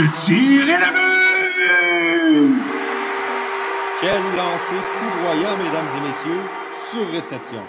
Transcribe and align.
Le 0.00 0.06
tir 0.24 0.66
est 0.66 0.80
la 0.80 0.92
but! 0.92 2.56
Quel 4.00 4.22
lancer 4.34 4.80
foudroyant, 4.92 5.58
mesdames 5.58 5.88
et 5.94 6.00
messieurs, 6.06 6.42
sur 6.90 7.06
réception. 7.12 7.62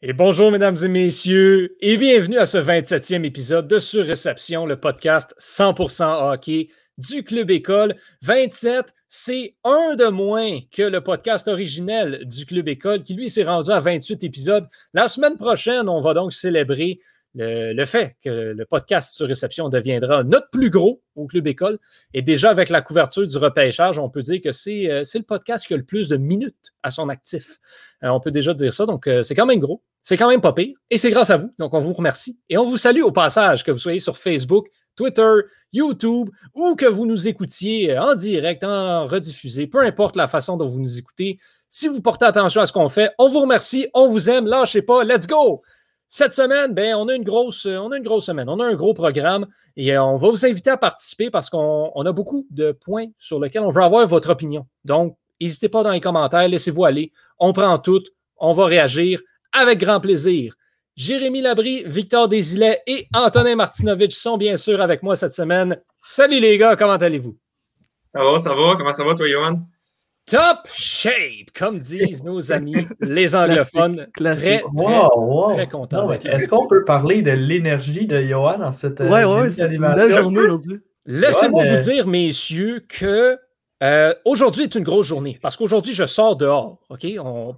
Et 0.00 0.12
bonjour, 0.12 0.52
mesdames 0.52 0.76
et 0.80 0.88
messieurs, 0.88 1.76
et 1.80 1.96
bienvenue 1.96 2.38
à 2.38 2.46
ce 2.46 2.58
27e 2.58 3.24
épisode 3.24 3.66
de 3.66 3.80
Surréception, 3.80 4.64
le 4.64 4.78
podcast 4.78 5.34
100% 5.40 6.32
hockey 6.32 6.68
du 6.98 7.22
Club 7.24 7.50
École. 7.50 7.96
27, 8.22 8.94
c'est 9.08 9.54
un 9.64 9.94
de 9.94 10.06
moins 10.06 10.58
que 10.70 10.82
le 10.82 11.00
podcast 11.00 11.48
originel 11.48 12.26
du 12.26 12.44
Club 12.44 12.68
École, 12.68 13.02
qui 13.02 13.14
lui 13.14 13.30
s'est 13.30 13.44
rendu 13.44 13.70
à 13.70 13.80
28 13.80 14.22
épisodes. 14.24 14.66
La 14.92 15.08
semaine 15.08 15.38
prochaine, 15.38 15.88
on 15.88 16.00
va 16.00 16.12
donc 16.12 16.32
célébrer 16.32 16.98
le, 17.34 17.84
fait 17.84 18.16
que 18.22 18.52
le 18.52 18.64
podcast 18.64 19.14
sur 19.14 19.26
réception 19.26 19.68
deviendra 19.68 20.24
notre 20.24 20.50
plus 20.50 20.70
gros 20.70 21.02
au 21.14 21.26
Club 21.26 21.46
École. 21.46 21.78
Et 22.14 22.22
déjà, 22.22 22.50
avec 22.50 22.68
la 22.68 22.80
couverture 22.80 23.26
du 23.26 23.36
repêchage, 23.36 23.98
on 23.98 24.10
peut 24.10 24.22
dire 24.22 24.40
que 24.42 24.52
c'est 24.52 24.90
euh, 24.90 25.02
le 25.14 25.22
podcast 25.22 25.66
qui 25.66 25.74
a 25.74 25.76
le 25.76 25.84
plus 25.84 26.08
de 26.08 26.16
minutes 26.16 26.72
à 26.82 26.90
son 26.90 27.08
actif. 27.08 27.58
Euh, 28.02 28.08
on 28.08 28.20
peut 28.20 28.30
déjà 28.30 28.54
dire 28.54 28.72
ça. 28.72 28.86
Donc, 28.86 29.06
euh, 29.06 29.22
c'est 29.22 29.34
quand 29.34 29.46
même 29.46 29.60
gros. 29.60 29.82
C'est 30.02 30.16
quand 30.16 30.28
même 30.28 30.40
pas 30.40 30.52
pire. 30.52 30.76
Et 30.90 30.98
c'est 30.98 31.10
grâce 31.10 31.30
à 31.30 31.36
vous. 31.36 31.54
Donc, 31.58 31.74
on 31.74 31.80
vous 31.80 31.92
remercie. 31.92 32.38
Et 32.48 32.56
on 32.56 32.64
vous 32.64 32.76
salue 32.76 33.02
au 33.02 33.12
passage, 33.12 33.62
que 33.62 33.70
vous 33.70 33.78
soyez 33.78 34.00
sur 34.00 34.16
Facebook, 34.16 34.68
Twitter, 34.98 35.42
YouTube 35.72 36.28
ou 36.54 36.74
que 36.74 36.86
vous 36.86 37.06
nous 37.06 37.28
écoutiez 37.28 37.96
en 37.96 38.14
direct, 38.16 38.64
en 38.64 39.06
rediffusé, 39.06 39.66
peu 39.66 39.80
importe 39.84 40.16
la 40.16 40.26
façon 40.26 40.56
dont 40.56 40.66
vous 40.66 40.80
nous 40.80 40.98
écoutez. 40.98 41.38
Si 41.68 41.86
vous 41.86 42.00
portez 42.00 42.24
attention 42.24 42.60
à 42.60 42.66
ce 42.66 42.72
qu'on 42.72 42.88
fait, 42.88 43.12
on 43.18 43.28
vous 43.28 43.40
remercie, 43.40 43.86
on 43.94 44.08
vous 44.08 44.28
aime, 44.28 44.46
lâchez 44.46 44.82
pas, 44.82 45.04
let's 45.04 45.26
go! 45.26 45.62
Cette 46.10 46.34
semaine, 46.34 46.72
ben, 46.72 46.94
on, 46.96 47.06
a 47.08 47.14
une 47.14 47.22
grosse, 47.22 47.66
on 47.66 47.92
a 47.92 47.96
une 47.98 48.02
grosse 48.02 48.24
semaine, 48.24 48.48
on 48.48 48.58
a 48.60 48.64
un 48.64 48.74
gros 48.74 48.94
programme 48.94 49.46
et 49.76 49.94
euh, 49.94 50.02
on 50.02 50.16
va 50.16 50.30
vous 50.30 50.46
inviter 50.46 50.70
à 50.70 50.78
participer 50.78 51.30
parce 51.30 51.50
qu'on 51.50 51.92
a 51.94 52.12
beaucoup 52.12 52.46
de 52.50 52.72
points 52.72 53.08
sur 53.18 53.38
lesquels 53.38 53.62
on 53.62 53.68
veut 53.68 53.82
avoir 53.82 54.06
votre 54.06 54.30
opinion. 54.30 54.66
Donc, 54.84 55.16
n'hésitez 55.38 55.68
pas 55.68 55.82
dans 55.82 55.90
les 55.90 56.00
commentaires, 56.00 56.48
laissez-vous 56.48 56.86
aller. 56.86 57.12
On 57.38 57.52
prend 57.52 57.78
tout, 57.78 58.02
on 58.38 58.52
va 58.52 58.64
réagir 58.64 59.20
avec 59.52 59.78
grand 59.78 60.00
plaisir. 60.00 60.54
Jérémy 60.98 61.42
Labry, 61.42 61.84
Victor 61.86 62.28
Desilets 62.28 62.82
et 62.88 63.06
Antonin 63.14 63.54
Martinovitch 63.54 64.16
sont 64.16 64.36
bien 64.36 64.56
sûr 64.56 64.80
avec 64.80 65.04
moi 65.04 65.14
cette 65.14 65.32
semaine. 65.32 65.80
Salut 66.00 66.40
les 66.40 66.58
gars, 66.58 66.74
comment 66.74 66.94
allez-vous? 66.94 67.38
Ça 68.12 68.20
va, 68.20 68.40
ça 68.40 68.52
va. 68.52 68.74
Comment 68.76 68.92
ça 68.92 69.04
va, 69.04 69.14
toi, 69.14 69.28
Johan? 69.28 69.60
Top 70.26 70.66
shape, 70.74 71.52
comme 71.56 71.78
disent 71.78 72.24
nos 72.24 72.50
amis 72.50 72.84
les 73.00 73.36
anglophones. 73.36 74.08
Très, 74.16 74.34
très, 74.34 75.68
content. 75.68 76.10
Est-ce 76.14 76.48
qu'on 76.48 76.66
peut 76.66 76.84
parler 76.84 77.22
de 77.22 77.30
l'énergie 77.30 78.08
de 78.08 78.20
Johan 78.20 78.58
dans 78.58 78.72
cette 78.72 78.98
Ouais, 78.98 79.24
ouais, 79.24 79.50
c'est 79.50 79.72
une 79.72 79.94
belle 79.94 80.16
journée 80.16 80.40
aujourd'hui. 80.40 80.80
Laissez-moi 81.06 81.64
vous 81.64 81.76
dire, 81.76 82.08
messieurs, 82.08 82.84
que 82.88 83.38
euh, 83.80 84.12
aujourd'hui 84.24 84.64
est 84.64 84.74
une 84.74 84.82
grosse 84.82 85.06
journée 85.06 85.38
parce 85.40 85.56
qu'aujourd'hui, 85.56 85.94
je 85.94 86.04
sors 86.04 86.36
dehors. 86.36 86.78
OK? 86.88 87.06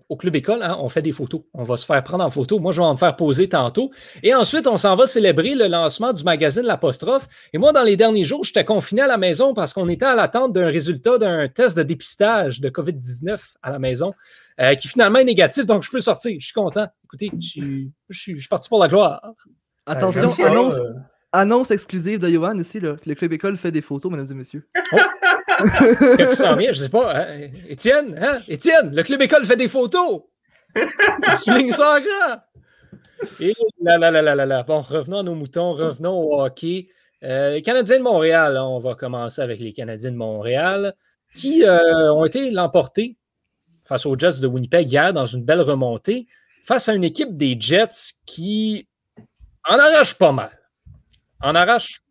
au 0.08 0.16
club 0.16 0.36
école, 0.36 0.62
hein, 0.62 0.77
on 0.80 0.88
fait 0.88 1.02
des 1.02 1.12
photos. 1.12 1.42
On 1.54 1.64
va 1.64 1.77
se 1.77 1.86
faire 1.86 2.02
prendre 2.04 2.24
en 2.24 2.30
photo. 2.30 2.58
Moi, 2.58 2.72
je 2.72 2.80
vais 2.80 2.90
me 2.90 2.96
faire 2.96 3.16
poser 3.16 3.48
tantôt. 3.48 3.90
Et 4.22 4.34
ensuite, 4.34 4.66
on 4.66 4.77
s'en 4.77 4.96
va 4.96 5.06
célébrer 5.06 5.54
le 5.54 5.66
lancement 5.66 6.12
du 6.12 6.22
magazine 6.22 6.62
L'Apostrophe. 6.62 7.27
Et 7.52 7.58
moi, 7.58 7.72
dans 7.72 7.82
les 7.82 7.96
derniers 7.96 8.24
jours, 8.24 8.44
j'étais 8.44 8.64
confiné 8.64 9.02
à 9.02 9.06
la 9.06 9.16
maison 9.16 9.54
parce 9.54 9.72
qu'on 9.72 9.88
était 9.88 10.04
à 10.04 10.14
l'attente 10.14 10.52
d'un 10.52 10.66
résultat 10.66 11.16
d'un 11.18 11.48
test 11.48 11.77
de 11.77 11.82
dépistage 11.82 12.60
de 12.60 12.68
COVID-19 12.68 13.38
à 13.62 13.70
la 13.70 13.78
maison 13.78 14.12
euh, 14.60 14.74
qui 14.74 14.88
finalement 14.88 15.20
est 15.20 15.24
négatif. 15.24 15.64
Donc, 15.64 15.82
je 15.82 15.90
peux 15.90 16.00
sortir. 16.00 16.36
Je 16.38 16.44
suis 16.44 16.55
content. 16.55 16.86
Écoutez, 17.05 17.30
je 17.38 17.90
suis, 18.10 18.46
parti 18.48 18.68
pour 18.68 18.80
la 18.80 18.88
gloire. 18.88 19.22
Attention, 19.86 20.32
annonce, 20.44 20.77
euh, 20.77 20.92
annonce 21.32 21.70
exclusive 21.70 22.18
de 22.18 22.28
Johan 22.28 22.58
ici. 22.58 22.78
le 22.78 22.96
club 22.96 23.33
école 23.33 23.56
fait 23.56 23.72
des 23.72 23.80
photos, 23.80 24.12
mesdames 24.12 24.30
et 24.30 24.34
messieurs. 24.34 24.68
Oh! 24.92 24.98
Qu'est-ce 26.16 26.30
qui 26.32 26.36
s'en 26.36 26.56
vient? 26.56 26.72
Je 26.72 26.78
sais 26.78 26.88
pas. 26.88 27.14
Hein? 27.14 27.48
Étienne, 27.68 28.18
hein? 28.20 28.38
Étienne, 28.48 28.94
le 28.94 29.02
club 29.02 29.22
école 29.22 29.46
fait 29.46 29.56
des 29.56 29.68
photos. 29.68 30.22
Swing 31.38 31.70
ça 31.72 32.00
grand. 32.00 32.36
Et 33.40 33.54
là, 33.82 33.98
là, 33.98 34.10
là, 34.10 34.22
là, 34.22 34.46
là, 34.46 34.62
Bon, 34.62 34.80
revenons 34.80 35.18
à 35.18 35.22
nos 35.22 35.34
moutons, 35.34 35.72
revenons 35.72 36.18
au 36.18 36.40
hockey. 36.40 36.88
Euh, 37.22 37.60
Canadiens 37.60 37.98
de 37.98 38.02
Montréal, 38.02 38.56
hein, 38.56 38.64
on 38.64 38.78
va 38.78 38.94
commencer 38.94 39.42
avec 39.42 39.60
les 39.60 39.72
Canadiens 39.72 40.10
de 40.10 40.16
Montréal 40.16 40.94
qui 41.34 41.64
euh, 41.64 42.12
ont 42.12 42.24
été 42.24 42.50
l'emporter 42.50 43.16
face 43.84 44.06
aux 44.06 44.18
Jets 44.18 44.40
de 44.40 44.46
Winnipeg 44.46 44.90
hier 44.90 45.12
dans 45.12 45.27
une 45.27 45.44
belle 45.44 45.60
remontée 45.60 46.27
face 46.64 46.88
à 46.88 46.94
une 46.94 47.04
équipe 47.04 47.36
des 47.36 47.56
Jets 47.60 48.14
qui 48.24 48.88
en 49.68 49.78
arrache 49.78 50.14
pas 50.14 50.32
mal. 50.32 50.58
En 51.42 51.54
arrache 51.54 52.02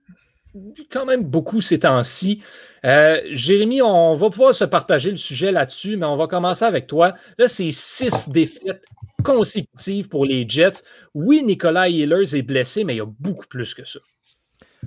quand 0.92 1.06
même 1.06 1.24
beaucoup 1.24 1.62
ces 1.62 1.80
temps-ci. 1.80 2.42
Euh, 2.86 3.20
Jérémy, 3.32 3.82
on 3.82 4.16
va 4.16 4.30
pouvoir 4.30 4.54
se 4.54 4.64
partager 4.64 5.12
le 5.12 5.18
sujet 5.18 5.52
là-dessus, 5.52 5.98
mais 5.98 6.06
on 6.06 6.18
va 6.18 6.28
commencer 6.28 6.66
avec 6.66 6.88
toi. 6.88 7.14
Là, 7.38 7.48
c'est 7.48 7.72
six 7.72 8.30
défaites 8.30 8.84
consécutives 9.24 10.08
pour 10.08 10.26
les 10.26 10.48
Jets. 10.48 10.84
Oui, 11.14 11.44
Nicolas 11.44 11.90
Hillers 11.90 12.36
est 12.36 12.42
blessé, 12.42 12.84
mais 12.84 12.96
il 12.96 12.98
y 12.98 13.02
a 13.02 13.10
beaucoup 13.20 13.48
plus 13.48 13.74
que 13.74 13.84
ça. 13.84 14.00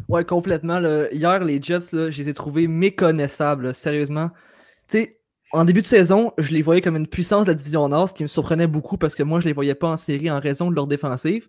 Ouais, 0.08 0.24
complètement. 0.24 0.80
Hier, 1.12 1.44
les 1.44 1.60
Jets, 1.60 1.90
je 1.92 2.16
les 2.16 2.28
ai 2.28 2.34
trouvés 2.34 2.66
méconnaissables, 2.66 3.74
sérieusement. 3.74 4.30
Tu 4.88 4.98
sais, 4.98 5.18
en 5.52 5.64
début 5.64 5.82
de 5.82 5.86
saison, 5.86 6.32
je 6.38 6.50
les 6.52 6.62
voyais 6.62 6.80
comme 6.80 6.96
une 6.96 7.06
puissance 7.06 7.44
de 7.44 7.50
la 7.50 7.54
division 7.54 7.86
Nord, 7.88 8.08
ce 8.08 8.14
qui 8.14 8.22
me 8.22 8.28
surprenait 8.28 8.66
beaucoup 8.66 8.96
parce 8.96 9.14
que 9.14 9.22
moi, 9.22 9.38
je 9.40 9.44
les 9.44 9.52
voyais 9.52 9.74
pas 9.74 9.88
en 9.88 9.98
série 9.98 10.30
en 10.30 10.40
raison 10.40 10.70
de 10.70 10.74
leur 10.74 10.86
défensive. 10.86 11.48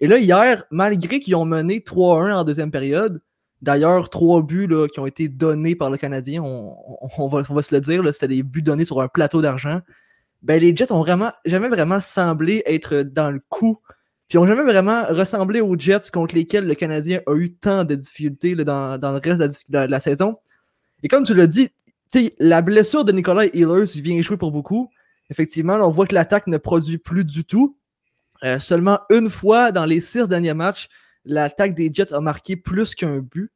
Et 0.00 0.06
là, 0.06 0.18
hier, 0.18 0.64
malgré 0.70 1.20
qu'ils 1.20 1.36
ont 1.36 1.44
mené 1.44 1.80
3-1 1.80 2.34
en 2.34 2.44
deuxième 2.44 2.70
période, 2.70 3.20
D'ailleurs, 3.64 4.10
trois 4.10 4.42
buts 4.42 4.68
qui 4.92 5.00
ont 5.00 5.06
été 5.06 5.26
donnés 5.26 5.74
par 5.74 5.88
le 5.88 5.96
Canadien, 5.96 6.42
on, 6.42 7.28
va, 7.28 7.62
se 7.62 7.74
le 7.74 7.80
dire, 7.80 8.02
c'était 8.12 8.28
des 8.28 8.42
buts 8.42 8.60
donnés 8.60 8.84
sur 8.84 9.00
un 9.00 9.08
plateau 9.08 9.40
d'argent. 9.40 9.80
Ben, 10.42 10.60
les 10.60 10.76
Jets 10.76 10.92
ont 10.92 10.98
vraiment 10.98 11.30
jamais 11.46 11.68
vraiment 11.68 11.98
semblé 11.98 12.62
être 12.66 12.96
dans 12.98 13.30
le 13.30 13.40
coup. 13.48 13.78
Puis 14.28 14.36
ont 14.36 14.44
jamais 14.44 14.64
vraiment 14.64 15.04
ressemblé 15.04 15.62
aux 15.62 15.78
Jets 15.78 16.10
contre 16.12 16.34
lesquels 16.34 16.66
le 16.66 16.74
Canadien 16.74 17.20
a 17.26 17.34
eu 17.36 17.54
tant 17.54 17.84
de 17.84 17.94
difficultés 17.94 18.54
dans, 18.54 18.98
le 19.00 19.18
reste 19.18 19.70
de 19.70 19.78
la, 19.78 20.00
saison. 20.00 20.36
Et 21.02 21.08
comme 21.08 21.24
tu 21.24 21.32
l'as 21.32 21.46
dit, 21.46 21.70
la 22.38 22.60
blessure 22.60 23.06
de 23.06 23.12
Nicolas 23.12 23.46
Ehlers 23.46 23.96
vient 23.96 24.20
jouer 24.20 24.36
pour 24.36 24.52
beaucoup. 24.52 24.90
Effectivement, 25.30 25.76
on 25.76 25.90
voit 25.90 26.06
que 26.06 26.14
l'attaque 26.14 26.48
ne 26.48 26.58
produit 26.58 26.98
plus 26.98 27.24
du 27.24 27.46
tout. 27.46 27.78
Euh, 28.44 28.58
seulement 28.58 29.00
une 29.08 29.30
fois 29.30 29.72
dans 29.72 29.86
les 29.86 30.02
six 30.02 30.28
derniers 30.28 30.52
matchs, 30.52 30.90
l'attaque 31.24 31.74
des 31.74 31.90
Jets 31.90 32.12
a 32.12 32.20
marqué 32.20 32.56
plus 32.56 32.94
qu'un 32.94 33.20
but. 33.20 33.50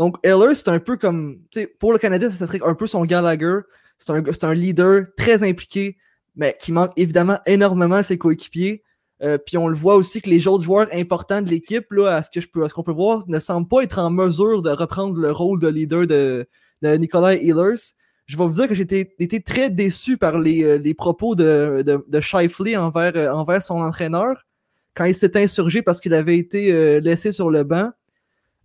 Donc, 0.00 0.16
Eller, 0.22 0.54
c'est 0.54 0.68
un 0.68 0.78
peu 0.78 0.96
comme, 0.96 1.42
pour 1.78 1.92
le 1.92 1.98
Canadien, 1.98 2.30
ça 2.30 2.46
serait 2.46 2.60
un 2.64 2.74
peu 2.74 2.86
son 2.86 3.04
Gallagher. 3.04 3.58
C'est 3.98 4.12
un, 4.12 4.22
un, 4.48 4.54
leader 4.54 5.04
très 5.14 5.46
impliqué, 5.46 5.98
mais 6.34 6.56
qui 6.58 6.72
manque 6.72 6.92
évidemment 6.96 7.38
énormément 7.44 7.96
à 7.96 8.02
ses 8.02 8.16
coéquipiers. 8.16 8.82
Euh, 9.22 9.36
puis 9.36 9.58
on 9.58 9.68
le 9.68 9.76
voit 9.76 9.96
aussi 9.96 10.22
que 10.22 10.30
les 10.30 10.48
autres 10.48 10.64
joueurs 10.64 10.88
importants 10.94 11.42
de 11.42 11.50
l'équipe, 11.50 11.84
à 12.08 12.22
ce 12.22 12.30
que 12.30 12.40
je 12.40 12.48
peux, 12.48 12.66
qu'on 12.68 12.82
peut 12.82 12.92
voir, 12.92 13.28
ne 13.28 13.38
semblent 13.38 13.68
pas 13.68 13.82
être 13.82 13.98
en 13.98 14.08
mesure 14.08 14.62
de 14.62 14.70
reprendre 14.70 15.20
le 15.20 15.32
rôle 15.32 15.60
de 15.60 15.68
leader 15.68 16.06
de, 16.06 16.48
de 16.80 16.94
Nicolas 16.94 17.34
Ehlers. 17.34 17.92
Je 18.24 18.38
vais 18.38 18.44
vous 18.44 18.54
dire 18.54 18.68
que 18.68 18.74
j'ai 18.74 18.84
été, 18.84 19.42
très 19.42 19.68
déçu 19.68 20.16
par 20.16 20.38
les, 20.38 20.64
euh, 20.64 20.78
les 20.78 20.94
propos 20.94 21.34
de, 21.34 21.82
de, 21.84 22.02
de 22.08 22.20
Shifley 22.22 22.74
envers, 22.74 23.12
euh, 23.16 23.30
envers 23.30 23.60
son 23.60 23.82
entraîneur 23.82 24.46
quand 24.94 25.04
il 25.04 25.14
s'est 25.14 25.36
insurgé 25.36 25.82
parce 25.82 26.00
qu'il 26.00 26.14
avait 26.14 26.38
été 26.38 27.00
laissé 27.00 27.32
sur 27.32 27.50
le 27.50 27.64
banc. 27.64 27.90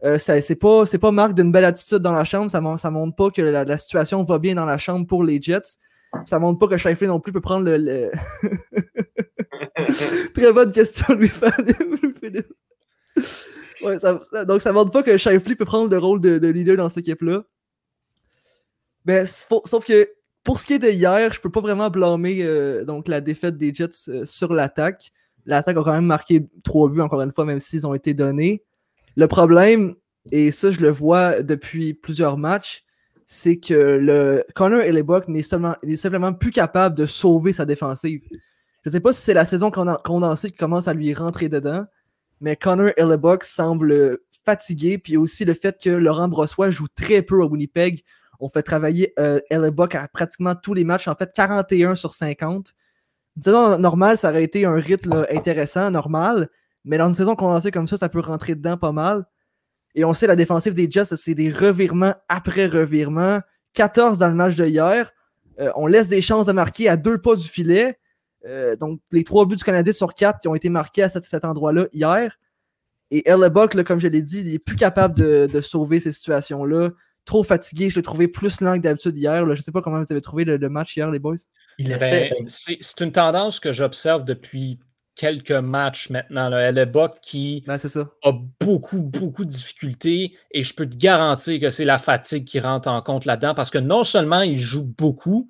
Euh, 0.05 0.19
c'est 0.19 0.55
pas, 0.55 0.85
pas 0.85 1.11
marque 1.11 1.33
d'une 1.33 1.51
belle 1.51 1.65
attitude 1.65 1.97
dans 1.97 2.13
la 2.13 2.23
chambre. 2.23 2.51
Ça, 2.51 2.61
ça 2.77 2.91
montre 2.91 3.15
pas 3.15 3.31
que 3.31 3.41
la, 3.41 3.77
situation 3.77 4.23
va 4.23 4.37
bien 4.37 4.53
dans 4.53 4.65
la 4.65 4.77
chambre 4.77 5.07
pour 5.07 5.23
les 5.23 5.41
Jets. 5.41 5.79
Ça 6.27 6.37
montre 6.39 6.59
pas 6.59 6.67
que 6.67 6.77
Shifley 6.77 7.07
non 7.07 7.19
plus 7.19 7.33
peut 7.33 7.41
prendre 7.41 7.65
le. 7.65 8.11
Très 10.33 10.53
bonne 10.53 10.71
question, 10.71 11.05
Louis 11.15 11.31
ouais, 13.83 13.99
ça, 13.99 14.45
Donc, 14.45 14.61
ça 14.61 14.71
montre 14.71 14.91
pas 14.91 15.03
que 15.03 15.17
Shifley 15.17 15.55
peut 15.55 15.65
prendre 15.65 15.89
le 15.89 15.97
rôle 15.97 16.21
de, 16.21 16.47
leader 16.47 16.77
dans 16.77 16.87
cette 16.89 16.99
équipe-là. 16.99 17.43
Ben, 19.03 19.27
sauf 19.27 19.85
que 19.85 20.07
pour 20.43 20.59
ce 20.59 20.67
qui 20.67 20.73
est 20.73 20.79
de 20.79 20.89
hier, 20.89 21.33
je 21.33 21.41
peux 21.41 21.49
pas 21.49 21.61
vraiment 21.61 21.89
blâmer 21.89 22.37
euh, 22.41 22.85
donc, 22.85 23.07
la 23.07 23.21
défaite 23.21 23.57
des 23.57 23.73
Jets 23.73 24.09
euh, 24.09 24.25
sur 24.25 24.53
l'attaque. 24.53 25.11
L'attaque 25.45 25.77
a 25.77 25.83
quand 25.83 25.93
même 25.93 26.05
marqué 26.05 26.47
trois 26.63 26.89
buts, 26.89 27.01
encore 27.01 27.21
une 27.21 27.31
fois, 27.31 27.45
même 27.45 27.59
s'ils 27.59 27.85
ont 27.85 27.93
été 27.93 28.13
donnés. 28.13 28.63
Le 29.15 29.27
problème, 29.27 29.95
et 30.31 30.51
ça, 30.51 30.71
je 30.71 30.79
le 30.79 30.89
vois 30.89 31.41
depuis 31.41 31.93
plusieurs 31.93 32.37
matchs, 32.37 32.83
c'est 33.25 33.57
que 33.57 33.73
le 33.73 34.43
Connor 34.53 34.81
Hellebuck 34.81 35.27
n'est 35.27 35.41
simplement 35.41 36.33
plus 36.33 36.51
capable 36.51 36.95
de 36.95 37.05
sauver 37.05 37.53
sa 37.53 37.65
défensive. 37.65 38.21
Je 38.31 38.89
ne 38.89 38.91
sais 38.91 38.99
pas 38.99 39.13
si 39.13 39.21
c'est 39.21 39.33
la 39.33 39.45
saison 39.45 39.71
condensée 39.71 40.51
qui 40.51 40.57
commence 40.57 40.87
à 40.87 40.93
lui 40.93 41.13
rentrer 41.13 41.49
dedans, 41.49 41.85
mais 42.41 42.55
Connor 42.55 42.91
Hellebuck 42.97 43.43
semble 43.43 44.19
fatigué, 44.45 44.99
puis 44.99 45.17
aussi 45.17 45.43
le 45.43 45.55
fait 45.55 45.81
que 45.81 45.89
Laurent 45.89 46.27
Brossois 46.27 46.69
joue 46.69 46.87
très 46.93 47.23
peu 47.23 47.41
à 47.41 47.45
Winnipeg. 47.45 48.03
On 48.39 48.49
fait 48.49 48.61
travailler 48.61 49.13
euh, 49.17 49.39
à 49.49 50.07
pratiquement 50.07 50.53
tous 50.55 50.73
les 50.73 50.83
matchs, 50.83 51.07
en 51.07 51.15
fait 51.15 51.31
41 51.33 51.95
sur 51.95 52.13
50. 52.13 52.73
Une 53.37 53.41
saison 53.41 53.79
normale, 53.79 54.17
ça 54.17 54.29
aurait 54.29 54.43
été 54.43 54.65
un 54.65 54.75
rythme 54.75 55.25
intéressant, 55.31 55.89
normal, 55.89 56.49
mais 56.85 56.97
dans 56.97 57.07
une 57.07 57.15
saison 57.15 57.35
condensée 57.35 57.71
comme 57.71 57.87
ça, 57.87 57.97
ça 57.97 58.09
peut 58.09 58.19
rentrer 58.19 58.55
dedans 58.55 58.77
pas 58.77 58.91
mal. 58.91 59.25
Et 59.95 60.05
on 60.05 60.13
sait, 60.13 60.27
la 60.27 60.35
défensive 60.35 60.73
des 60.73 60.89
Jets, 60.89 61.15
c'est 61.15 61.33
des 61.33 61.49
revirements 61.49 62.13
après 62.29 62.67
revirements. 62.67 63.41
14 63.73 64.17
dans 64.17 64.27
le 64.27 64.35
match 64.35 64.55
de 64.55 64.65
hier. 64.65 65.11
Euh, 65.59 65.71
on 65.75 65.87
laisse 65.87 66.07
des 66.07 66.21
chances 66.21 66.45
de 66.45 66.51
marquer 66.51 66.87
à 66.87 66.97
deux 66.97 67.17
pas 67.17 67.35
du 67.35 67.47
filet. 67.47 67.97
Euh, 68.45 68.75
donc, 68.75 68.99
les 69.11 69.23
trois 69.23 69.45
buts 69.45 69.55
du 69.55 69.63
Canadien 69.63 69.93
sur 69.93 70.13
quatre 70.13 70.39
qui 70.39 70.47
ont 70.47 70.55
été 70.55 70.69
marqués 70.69 71.03
à 71.03 71.09
cet, 71.09 71.45
endroit-là 71.45 71.87
hier. 71.91 72.37
Et 73.09 73.27
Hellebuck, 73.29 73.81
comme 73.83 73.99
je 73.99 74.07
l'ai 74.07 74.21
dit, 74.21 74.39
il 74.39 74.53
est 74.53 74.59
plus 74.59 74.75
capable 74.75 75.15
de, 75.15 75.61
sauver 75.61 75.99
ces 75.99 76.11
situations-là. 76.11 76.89
Trop 77.23 77.43
fatigué, 77.43 77.89
je 77.89 77.95
l'ai 77.95 78.03
trouvé 78.03 78.27
plus 78.27 78.61
lent 78.61 78.75
que 78.75 78.81
d'habitude 78.81 79.17
hier. 79.17 79.45
Je 79.45 79.51
ne 79.51 79.55
sais 79.55 79.71
pas 79.71 79.81
comment 79.81 79.99
vous 79.99 80.11
avez 80.11 80.21
trouvé 80.21 80.43
le, 80.43 80.69
match 80.69 80.95
hier, 80.95 81.09
les 81.09 81.19
boys. 81.19 81.35
Ben, 81.79 82.29
c'est 82.47 83.01
une 83.01 83.11
tendance 83.11 83.59
que 83.59 83.71
j'observe 83.71 84.25
depuis 84.25 84.79
quelques 85.15 85.51
matchs 85.51 86.09
maintenant. 86.09 86.49
Là. 86.49 86.71
Qui 87.21 87.63
ben, 87.65 87.77
a 88.23 88.31
beaucoup, 88.59 89.01
beaucoup 89.01 89.45
de 89.45 89.49
difficultés 89.49 90.37
et 90.51 90.63
je 90.63 90.73
peux 90.73 90.87
te 90.87 90.97
garantir 90.97 91.59
que 91.59 91.69
c'est 91.69 91.85
la 91.85 91.97
fatigue 91.97 92.45
qui 92.45 92.59
rentre 92.59 92.89
en 92.89 93.01
compte 93.01 93.25
là-dedans 93.25 93.55
parce 93.55 93.69
que 93.69 93.77
non 93.77 94.03
seulement 94.03 94.41
il 94.41 94.57
joue 94.57 94.83
beaucoup, 94.83 95.49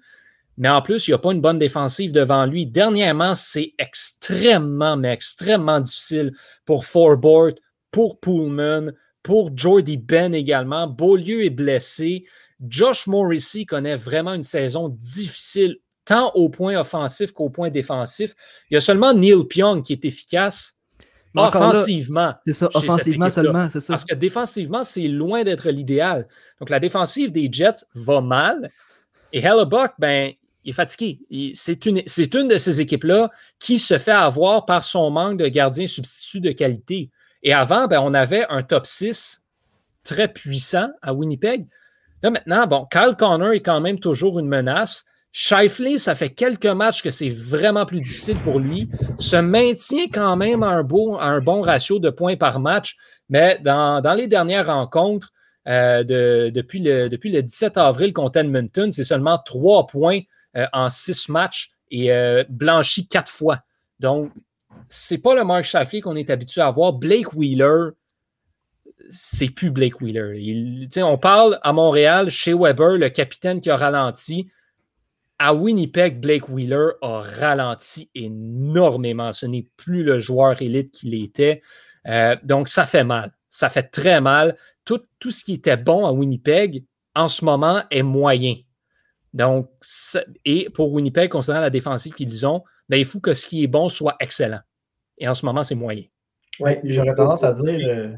mais 0.58 0.70
en 0.70 0.82
plus, 0.82 1.08
il 1.08 1.12
n'y 1.12 1.16
a 1.16 1.20
pas 1.20 1.34
une 1.34 1.42
bonne 1.42 1.60
défensive 1.60 2.14
devant 2.14 2.46
lui. 2.46 2.66
Dernièrement, 2.66 3.36
c'est 3.36 3.74
extrêmement, 3.78 4.96
mais 4.96 5.12
extrêmement 5.12 5.82
difficile 5.82 6.34
pour 6.66 6.86
Forbort, 6.86 7.52
pour 7.92 8.20
Pullman, 8.20 8.92
pour 9.22 9.52
Jordy 9.58 9.98
Ben 9.98 10.34
également. 10.34 10.88
Beaulieu 10.88 11.44
est 11.44 11.50
blessé. 11.50 12.26
Josh 12.66 13.08
Morrissey 13.08 13.66
connaît 13.66 13.98
vraiment 13.98 14.34
une 14.34 14.44
saison 14.44 14.88
difficile, 14.88 15.78
tant 16.06 16.31
au 16.34 16.50
point 16.50 16.80
offensif 16.80 17.31
qu'au 17.31 17.50
point 17.50 17.69
défensif. 17.69 18.36
Il 18.69 18.75
y 18.75 18.78
a 18.78 18.81
seulement 18.81 19.13
Neil 19.13 19.44
Pyong 19.50 19.84
qui 19.84 19.94
est 19.94 20.06
efficace 20.06 20.75
offensivement. 21.36 22.34
C'est 22.46 22.54
ça, 22.54 22.69
offensivement 22.74 23.30
seulement, 23.30 23.69
c'est 23.69 23.81
ça. 23.81 23.94
Parce 23.94 24.06
que 24.06 24.16
défensivement, 24.16 24.84
c'est 24.84 25.07
loin 25.07 25.44
d'être 25.44 25.69
l'idéal. 25.69 26.28
Donc, 26.60 26.69
la 26.69 26.80
défensive 26.80 27.31
des 27.31 27.50
Jets 27.52 27.86
va 27.94 28.22
mal. 28.22 28.72
Et 29.34 29.40
Hellebuck, 29.40 29.94
ben, 30.00 30.31
il 30.63 30.69
est 30.69 30.74
fatigué. 30.74 31.19
C'est 31.54 31.86
une, 31.86 32.02
une, 32.18 32.48
de 32.48 32.57
ces 32.57 32.81
équipes-là 32.81 33.30
qui 33.60 33.80
se 33.80 33.98
fait 33.98 34.12
avoir 34.12 34.66
par 34.66 34.84
son 34.84 35.12
manque 35.12 35.38
de 35.38 35.48
gardiens 35.48 35.88
substituts 35.88 36.42
de 36.42 36.52
qualité. 36.52 37.12
Et 37.44 37.54
avant, 37.54 37.88
ben, 37.88 38.00
on 38.02 38.13
avait 38.13 38.46
un 38.50 38.63
top 38.63 38.86
6 38.86 39.44
très 40.04 40.28
puissant 40.31 40.90
à 41.02 41.13
Winnipeg. 41.13 41.68
Là, 42.24 42.31
maintenant, 42.31 42.66
bon, 42.68 42.88
Kyle 42.90 43.16
Connor 43.18 43.52
est 43.52 43.62
quand 43.62 43.81
même 43.81 44.00
toujours 44.00 44.40
une 44.40 44.48
menace. 44.48 45.06
Shifley, 45.38 45.98
ça 45.98 46.16
fait 46.16 46.30
quelques 46.30 46.66
matchs 46.66 47.04
que 47.04 47.12
c'est 47.12 47.28
vraiment 47.28 47.86
plus 47.86 47.98
difficile 47.98 48.40
pour 48.40 48.58
lui. 48.58 48.90
Se 49.20 49.36
maintient 49.36 50.06
quand 50.08 50.38
même 50.38 50.64
à 50.64 50.70
un, 50.70 50.84
bon 50.84 51.62
ratio 51.62 52.00
de 52.00 52.10
points 52.10 52.38
par 52.38 52.62
match, 52.62 52.96
mais 53.28 53.60
dans, 53.62 54.16
les 54.16 54.28
dernières 54.28 54.68
rencontres, 54.68 55.34
euh, 55.68 56.06
depuis, 56.06 56.80
le, 56.80 57.10
depuis 57.10 57.34
le 57.34 57.44
17 57.44 57.76
avril 57.76 58.14
contre 58.14 58.38
Edmonton, 58.40 58.94
c'est 58.94 59.04
seulement 59.04 59.38
trois 59.38 59.88
points 59.88 60.22
euh, 60.56 60.68
en 60.72 60.90
six 60.90 61.28
matchs 61.28 61.72
et 61.92 62.14
euh, 62.14 62.46
blanchi 62.48 63.06
quatre 63.06 63.30
fois. 63.30 63.60
Donc, 64.00 64.31
c'est 64.88 65.18
pas 65.18 65.36
le 65.36 65.44
Mark 65.44 65.66
Shafley 65.66 66.00
qu'on 66.00 66.16
est 66.16 66.30
habitué 66.30 66.62
à 66.62 66.72
voir. 66.72 66.94
Blake 66.94 67.34
Wheeler, 67.34 67.90
c'est 69.10 69.50
plus 69.50 69.70
Blake 69.70 70.00
Wheeler. 70.00 70.88
on 71.00 71.18
parle 71.18 71.60
à 71.62 71.74
Montréal, 71.74 72.30
chez 72.30 72.54
Weber, 72.54 72.98
le 72.98 73.10
capitaine 73.10 73.60
qui 73.60 73.70
a 73.70 73.76
ralenti. 73.76 74.48
À 75.38 75.54
Winnipeg, 75.54 76.20
Blake 76.22 76.50
Wheeler 76.50 76.92
a 77.02 77.20
ralenti 77.20 78.10
énormément. 78.16 79.34
Ce 79.34 79.46
n'est 79.46 79.68
plus 79.76 80.04
le 80.04 80.20
joueur 80.20 80.62
élite 80.62 80.92
qu'il 80.92 81.14
était. 81.14 81.62
Euh, 82.08 82.36
donc, 82.44 82.70
ça 82.70 82.86
fait 82.86 83.04
mal. 83.04 83.32
Ça 83.50 83.70
fait 83.70 83.84
très 83.84 84.22
mal. 84.22 84.56
Tout, 84.86 85.02
tout 85.20 85.32
ce 85.32 85.44
qui 85.44 85.54
était 85.54 85.78
bon 85.78 86.06
à 86.06 86.12
Winnipeg, 86.12 86.86
en 87.16 87.28
ce 87.28 87.44
moment, 87.44 87.84
est 87.92 88.04
moyen. 88.04 88.56
Donc, 89.34 89.70
et 90.46 90.70
pour 90.70 90.94
Winnipeg, 90.94 91.30
considérant 91.30 91.60
la 91.60 91.70
défensive 91.70 92.14
qu'ils 92.14 92.48
ont, 92.48 92.64
ben, 92.88 92.98
il 92.98 93.06
faut 93.06 93.20
que 93.20 93.34
ce 93.34 93.46
qui 93.46 93.64
est 93.64 93.68
bon 93.68 93.90
soit 93.90 94.16
excellent. 94.22 94.62
Et 95.18 95.28
en 95.28 95.34
ce 95.34 95.46
moment, 95.46 95.64
c'est 95.64 95.76
moyen. 95.76 96.04
Oui, 96.60 96.74
j'aurais 96.86 97.16
tendance 97.16 97.44
à 97.44 97.52
dire. 97.52 98.18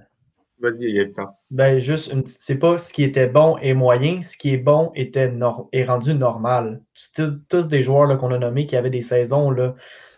Vas-y, 0.60 0.86
il 0.86 0.96
y 0.96 1.00
a 1.00 1.04
le 1.04 1.14
temps. 1.14 1.32
Ben, 1.52 1.80
juste, 1.80 2.12
c'est 2.26 2.58
pas 2.58 2.80
ce 2.80 2.92
qui 2.92 3.04
était 3.04 3.28
bon 3.28 3.58
et 3.60 3.74
moyen, 3.74 4.22
ce 4.24 4.36
qui 4.38 4.54
est 4.54 4.58
bon 4.58 4.92
était 4.96 5.32
est 5.72 5.86
rendu 5.86 6.16
normal. 6.16 6.82
Tous 7.16 7.68
des 7.68 7.84
joueurs 7.84 8.18
qu'on 8.18 8.32
a 8.32 8.40
nommés 8.40 8.66
qui 8.66 8.76
avaient 8.76 8.90
des 8.90 9.04
saisons 9.04 9.52
là, 9.52 9.76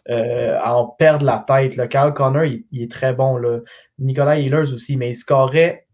euh, 0.10 0.58
à 0.62 0.76
en 0.76 0.86
perdre 0.88 1.26
la 1.26 1.44
tête. 1.46 1.76
Le 1.76 1.88
Kyle 1.88 2.14
Connor, 2.16 2.46
il, 2.46 2.66
est 2.82 2.90
très 2.90 3.14
bon. 3.14 3.36
Là. 3.36 3.60
Nicolas 3.98 4.40
Healers 4.40 4.74
aussi, 4.74 4.96
mais 4.96 5.10
il 5.10 5.16
scorait 5.16 5.88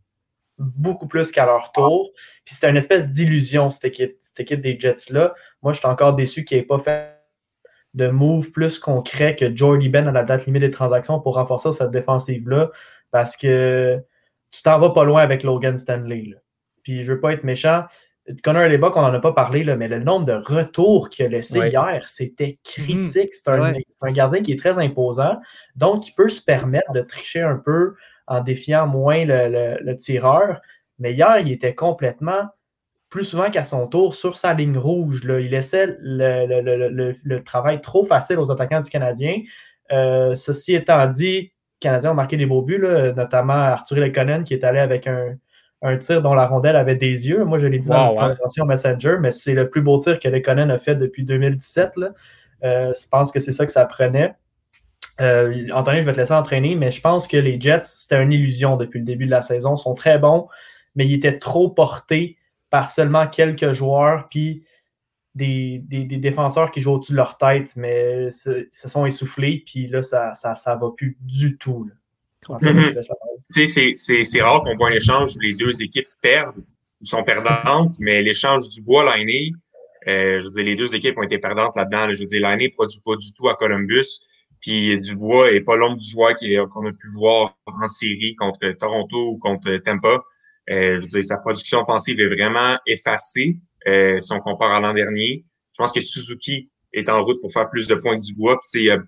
beaucoup 0.60 1.08
plus 1.08 1.32
qu'à 1.32 1.46
leur 1.46 1.72
tour. 1.72 2.12
Puis 2.46 2.54
c'était 2.54 2.70
une 2.70 2.78
espèce 2.78 3.10
d'illusion, 3.10 3.72
cette 3.72 3.86
équipe, 3.86 4.16
cette 4.20 4.40
équipe 4.40 4.62
des 4.62 4.80
Jets-là. 4.80 5.34
Moi, 5.64 5.74
je 5.74 5.80
suis 5.80 5.88
encore 5.88 6.16
déçu 6.16 6.46
qu'il 6.46 6.58
n'ait 6.58 6.64
pas 6.64 6.80
fait 6.80 7.16
de 7.96 8.10
move 8.10 8.52
plus 8.52 8.78
concret 8.78 9.36
que 9.36 9.56
Jordy 9.56 9.90
Ben 9.90 10.08
à 10.08 10.12
la 10.12 10.24
date 10.24 10.46
limite 10.46 10.62
des 10.62 10.72
transactions 10.72 11.20
pour 11.20 11.36
renforcer 11.36 11.74
cette 11.74 11.92
défensive-là. 11.92 12.70
Parce 13.10 13.36
que 13.36 14.00
tu 14.52 14.62
t'en 14.62 14.80
vas 14.80 14.92
pas 14.92 15.04
loin 15.04 15.22
avec 15.22 15.44
Logan 15.44 15.78
Stanley. 15.78 16.34
Puis 16.84 17.04
je 17.04 17.14
veux 17.14 17.20
pas 17.20 17.34
être 17.34 17.44
méchant. 17.44 17.84
Connor 18.44 18.68
Lebock, 18.68 18.98
on 18.98 19.02
n'en 19.02 19.14
a 19.14 19.20
pas 19.20 19.34
parlé, 19.34 19.64
là, 19.64 19.76
mais 19.76 19.88
le 19.88 20.00
nombre 20.00 20.26
de 20.26 20.34
retours 20.34 21.10
qu'il 21.10 21.26
a 21.28 21.30
laissé 21.30 21.60
hier, 21.68 22.10
c'était 22.10 22.58
critique. 22.64 23.36
C'est 23.36 23.50
un, 23.50 23.74
un, 24.02 24.12
gardien 24.12 24.42
qui 24.42 24.54
est 24.54 24.60
très 24.60 24.80
imposant, 24.80 25.40
donc 25.76 26.08
il 26.08 26.14
peut 26.14 26.30
se 26.30 26.42
permettre 26.42 26.92
de 26.92 27.02
tricher 27.02 27.42
un 27.42 27.58
peu 27.58 27.94
en 28.28 28.42
défiant 28.42 28.88
moins 28.88 29.26
le, 29.26 29.94
tireur. 29.96 30.62
Mais 31.00 31.14
hier, 31.14 31.40
il 31.40 31.52
était 31.52 31.76
complètement, 31.76 32.50
plus 33.10 33.26
souvent 33.26 33.52
qu'à 33.52 33.66
son 33.66 33.88
tour, 33.88 34.14
sur 34.14 34.38
sa 34.38 34.54
ligne 34.54 34.78
rouge. 34.78 35.24
Là. 35.24 35.40
Il 35.40 35.52
laissait 35.52 35.96
le, 36.00 37.40
travail 37.40 37.82
trop 37.82 38.06
facile 38.06 38.40
aux 38.40 38.52
attaquants 38.52 38.82
du 38.82 38.90
Canadien. 38.90 39.42
Euh, 39.92 40.36
ceci 40.36 40.74
étant 40.76 41.06
dit, 41.08 41.52
Canadiens 41.80 42.12
ont 42.12 42.16
marqué 42.16 42.38
des 42.38 42.46
beaux 42.46 42.62
buts, 42.62 42.84
notamment 43.16 43.54
Arthur 43.54 43.98
Lekonen 43.98 44.44
qui 44.44 44.54
est 44.54 44.64
allé 44.64 44.80
avec 44.80 45.08
un, 45.08 45.38
tir 45.98 46.22
dont 46.22 46.34
la 46.34 46.48
rondelle 46.48 46.76
avait 46.76 46.96
des 46.96 47.28
yeux. 47.28 47.44
Moi, 47.44 47.60
je 47.60 47.68
l'ai 47.68 47.80
dit 47.80 47.90
dans 47.90 48.14
la 48.14 48.22
présentation 48.22 48.66
Messenger, 48.66 49.18
mais 49.20 49.32
c'est 49.32 49.54
le 49.54 49.70
plus 49.70 49.82
beau 49.82 50.00
tir 50.00 50.20
que 50.20 50.28
Lekonen 50.28 50.72
a 50.72 50.80
fait 50.80 50.96
depuis 50.96 51.24
2017. 51.24 51.94
Euh, 52.64 52.94
je 53.00 53.08
pense 53.10 53.32
que 53.32 53.40
c'est 53.40 53.52
ça 53.52 53.66
que 53.66 53.72
ça 53.72 53.86
prenait. 53.86 54.34
Euh, 55.22 55.68
Anthony, 55.74 56.02
je 56.02 56.06
vais 56.06 56.14
te 56.14 56.18
laisser 56.18 56.34
entraîner, 56.34 56.76
mais 56.76 56.92
je 56.92 57.02
pense 57.02 57.28
que 57.28 57.38
les 57.38 57.60
Jets, 57.60 57.82
c'était 57.84 58.22
une 58.22 58.34
illusion 58.34 58.76
depuis 58.78 59.00
le 59.00 59.06
début 59.06 59.26
de 59.26 59.32
la 59.32 59.42
saison. 59.42 59.76
Ils 59.76 59.82
sont 59.82 59.94
très 59.94 60.18
bons, 60.18 60.48
mais 60.96 61.06
ils 61.06 61.14
étaient 61.14 61.38
trop 61.38 61.70
portés 61.70 62.38
par 62.70 62.90
seulement 62.90 63.28
quelques 63.28 63.72
joueurs, 63.72 64.28
puis 64.30 64.66
des, 65.36 65.80
défenseurs 66.20 66.72
qui 66.72 66.82
jouent 66.82 66.94
au-dessus 66.94 67.12
de 67.12 67.18
leur 67.18 67.38
tête, 67.38 67.74
mais 67.76 68.32
se, 68.32 68.68
sont 68.72 69.06
essoufflés, 69.06 69.64
puis 69.66 69.88
là, 69.88 70.02
ça 70.02 70.34
ne 70.34 70.80
va 70.80 70.92
plus 70.96 71.18
du 71.22 71.58
tout. 71.58 71.90
C'est 73.50 74.42
rare 74.42 74.64
qu'on 74.64 74.76
voit 74.76 74.90
un 74.90 74.94
échange 74.94 75.36
où 75.36 75.40
les 75.42 75.54
deux 75.54 75.82
équipes 75.82 76.08
perdent 76.22 76.64
ou 77.02 77.06
sont 77.06 77.24
perdantes, 77.24 77.96
mais 78.00 78.22
l'échange 78.22 78.70
du 78.70 78.82
bois 78.82 79.04
l'année, 79.04 79.52
euh, 80.08 80.40
je 80.40 80.46
veux 80.46 80.52
dire, 80.52 80.64
les 80.64 80.76
deux 80.76 80.96
équipes 80.96 81.18
ont 81.18 81.24
été 81.24 81.40
perdantes 81.40 81.76
là-dedans. 81.76 82.14
Je 82.14 82.20
veux 82.20 82.26
dire, 82.26 82.42
l'année 82.42 82.68
ne 82.68 82.74
produit 82.74 83.02
pas 83.04 83.16
du 83.16 83.34
tout 83.34 83.50
à 83.50 83.56
Columbus. 83.56 84.20
Puis 84.62 85.00
Dubois 85.00 85.52
est 85.52 85.62
pas 85.62 85.76
l'homme 85.76 85.98
du 85.98 86.08
joueur 86.08 86.36
qu'on 86.72 86.88
a 86.88 86.92
pu 86.92 87.08
voir 87.16 87.58
en 87.66 87.88
série 87.88 88.36
contre 88.36 88.68
Toronto 88.80 89.32
ou 89.32 89.38
contre 89.38 89.76
Tampa. 89.78 90.24
Euh, 90.70 90.96
je 90.96 91.02
veux 91.02 91.08
dire, 91.08 91.26
sa 91.26 91.38
production 91.38 91.82
offensive 91.82 92.20
est 92.20 92.28
vraiment 92.28 92.78
effacée 92.88 93.58
euh, 93.88 94.20
si 94.20 94.32
on 94.34 94.40
compare 94.40 94.72
à 94.72 94.80
l'an 94.80 94.94
dernier. 94.94 95.46
Je 95.74 95.78
pense 95.78 95.92
que 95.92 96.02
Suzuki 96.02 96.70
est 96.94 97.10
en 97.10 97.24
route 97.24 97.42
pour 97.42 97.52
faire 97.52 97.70
plus 97.70 97.88
de 97.88 97.96
points 97.96 98.20
que 98.20 98.26
Dubois. 98.26 98.60
Puis, 98.60 98.82
il 98.82 98.86
y 98.86 98.92
a 98.92 99.00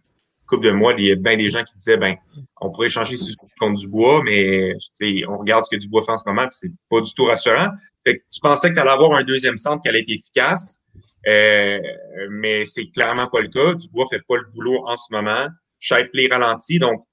couple 0.47 0.67
de 0.67 0.71
mois, 0.71 0.93
il 0.97 1.05
y 1.05 1.11
a 1.11 1.15
bien 1.15 1.35
des 1.35 1.49
gens 1.49 1.63
qui 1.63 1.73
disaient 1.73 1.97
ben 1.97 2.15
on 2.61 2.71
pourrait 2.71 2.89
changer 2.89 3.17
Suzuki 3.17 3.45
contre 3.59 3.81
Dubois, 3.81 4.23
mais 4.23 4.73
on 5.27 5.37
regarde 5.37 5.65
ce 5.65 5.75
que 5.75 5.79
Dubois 5.79 6.01
fait 6.01 6.13
en 6.13 6.17
ce 6.17 6.27
moment, 6.27 6.43
puis 6.43 6.53
c'est 6.53 6.71
pas 6.89 7.01
du 7.01 7.13
tout 7.13 7.25
rassurant. 7.25 7.69
Fait 8.05 8.17
que 8.17 8.23
tu 8.31 8.39
pensais 8.39 8.69
que 8.69 8.75
tu 8.75 8.79
allais 8.79 8.89
avoir 8.89 9.13
un 9.13 9.23
deuxième 9.23 9.57
centre 9.57 9.81
qui 9.81 9.89
allait 9.89 10.01
être 10.01 10.09
efficace. 10.09 10.79
Euh, 11.27 11.79
mais 12.31 12.63
c'est 12.65 12.89
clairement 12.91 13.27
pas 13.27 13.41
le 13.41 13.49
cas. 13.49 13.73
Dubois 13.75 14.05
fait 14.09 14.21
pas 14.27 14.37
le 14.37 14.45
boulot 14.53 14.87
en 14.87 14.95
ce 14.95 15.13
moment. 15.13 15.47
Shifley 15.79 16.27
ralentit. 16.31 16.79
Donc, 16.79 17.05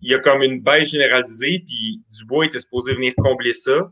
il 0.00 0.10
y 0.10 0.14
a 0.14 0.18
comme 0.18 0.42
une 0.42 0.60
baisse 0.60 0.90
généralisée, 0.90 1.62
puis 1.64 2.02
Dubois 2.10 2.46
était 2.46 2.58
supposé 2.58 2.94
venir 2.94 3.12
combler 3.16 3.54
ça. 3.54 3.90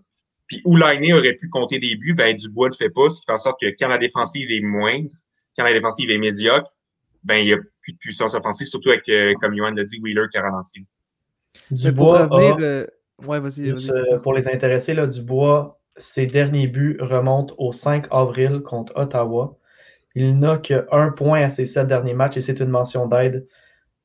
Puis 0.51 0.61
où 0.65 0.75
l'année 0.75 1.13
aurait 1.13 1.35
pu 1.35 1.49
compter 1.49 1.79
des 1.79 1.95
buts, 1.95 2.13
ben 2.13 2.37
Dubois 2.37 2.67
ne 2.67 2.73
le 2.73 2.77
fait 2.77 2.91
pas, 2.91 3.09
ce 3.09 3.21
qui 3.21 3.25
fait 3.25 3.33
en 3.33 3.37
sorte 3.37 3.61
que 3.61 3.69
quand 3.79 3.87
la 3.87 3.99
défensive 3.99 4.51
est 4.51 4.61
moindre, 4.61 5.09
quand 5.57 5.63
la 5.63 5.73
défensive 5.73 6.11
est 6.11 6.19
médiocre, 6.19 6.69
ben 7.23 7.37
il 7.37 7.45
n'y 7.45 7.53
a 7.53 7.59
plus 7.81 7.93
de 7.93 7.99
puissance 7.99 8.35
offensive, 8.35 8.67
surtout 8.67 8.89
avec, 8.91 9.09
euh, 9.09 9.33
comme 9.41 9.55
Johan 9.57 9.71
l'a 9.71 9.85
dit, 9.85 10.01
Wheeler 10.03 10.25
qui 10.33 10.39
a 10.39 10.43
ralenti. 10.43 10.85
Dubois, 11.71 12.29
euh, 12.33 12.85
ouais, 13.25 13.39
vas-y, 13.39 13.71
vas 13.71 14.19
pour 14.19 14.35
les 14.35 14.49
intéressés, 14.49 14.93
là, 14.93 15.07
Dubois, 15.07 15.81
ses 15.97 16.27
derniers 16.27 16.67
buts 16.67 16.97
remontent 16.99 17.55
au 17.59 17.71
5 17.71 18.07
avril 18.11 18.63
contre 18.65 18.93
Ottawa. 18.97 19.57
Il 20.17 20.37
n'a 20.41 20.59
qu'un 20.59 21.11
point 21.17 21.43
à 21.43 21.49
ses 21.49 21.65
sept 21.67 21.87
derniers 21.87 22.15
matchs 22.15 22.39
et 22.39 22.41
c'est 22.41 22.59
une 22.59 22.71
mention 22.71 23.07
d'aide. 23.07 23.47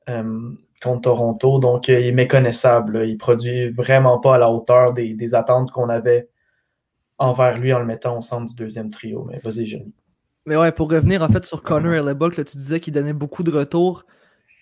euh, 0.08 0.50
contre 0.82 1.00
Toronto. 1.02 1.58
Donc, 1.58 1.88
euh, 1.88 1.98
il 2.00 2.06
est 2.08 2.12
méconnaissable. 2.12 2.98
là. 2.98 3.04
Il 3.04 3.16
produit 3.18 3.70
vraiment 3.70 4.18
pas 4.18 4.36
à 4.36 4.38
la 4.38 4.50
hauteur 4.50 4.92
des, 4.92 5.14
des 5.14 5.34
attentes 5.34 5.70
qu'on 5.72 5.88
avait 5.88 6.28
envers 7.18 7.58
lui 7.58 7.72
en 7.72 7.78
le 7.80 7.86
mettant 7.86 8.18
au 8.18 8.20
centre 8.22 8.46
du 8.50 8.54
deuxième 8.54 8.90
trio. 8.90 9.24
Mais 9.30 9.40
vas-y, 9.42 9.66
Jérémy. 9.66 9.92
Mais 10.46 10.56
ouais, 10.56 10.70
pour 10.72 10.90
revenir 10.90 11.22
en 11.22 11.28
fait 11.28 11.44
sur 11.44 11.62
Connor 11.62 11.94
Hellebuck, 11.94 12.36
là, 12.36 12.44
tu 12.44 12.56
disais 12.56 12.78
qu'il 12.78 12.92
donnait 12.94 13.12
beaucoup 13.12 13.42
de 13.42 13.50
retours. 13.50 14.04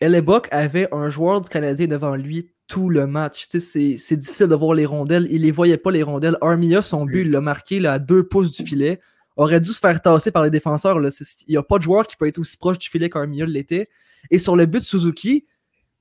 Hellebuck 0.00 0.48
avait 0.50 0.88
un 0.92 1.10
joueur 1.10 1.40
du 1.40 1.48
Canadien 1.48 1.86
devant 1.86 2.16
lui 2.16 2.50
tout 2.66 2.88
le 2.88 3.06
match. 3.06 3.48
Tu 3.48 3.60
sais, 3.60 3.96
c'est- 3.98 4.16
difficile 4.16 4.46
de 4.48 4.54
voir 4.54 4.74
les 4.74 4.86
rondelles. 4.86 5.26
Il 5.30 5.42
les 5.42 5.50
voyait 5.50 5.76
pas, 5.76 5.90
les 5.90 6.02
rondelles. 6.02 6.38
Armia, 6.40 6.80
son 6.80 7.04
but, 7.04 7.22
il 7.22 7.30
l'a 7.30 7.40
marqué 7.42 7.80
là, 7.80 7.94
à 7.94 7.98
deux 7.98 8.26
pouces 8.26 8.50
du 8.52 8.64
filet. 8.64 9.00
Aurait 9.36 9.60
dû 9.60 9.70
se 9.70 9.78
faire 9.80 10.00
tasser 10.00 10.30
par 10.30 10.42
les 10.42 10.50
défenseurs. 10.50 10.98
là. 10.98 11.10
Il 11.46 11.50
n'y 11.50 11.56
a 11.58 11.62
pas 11.62 11.76
de 11.78 11.82
joueur 11.82 12.06
qui 12.06 12.16
peut 12.16 12.26
être 12.26 12.38
aussi 12.38 12.56
proche 12.56 12.78
du 12.78 12.88
filet 12.88 13.10
qu'Armia 13.10 13.44
l'était. 13.44 13.88
Et 14.30 14.38
sur 14.38 14.56
le 14.56 14.64
but 14.64 14.78
de 14.78 14.84
Suzuki, 14.84 15.44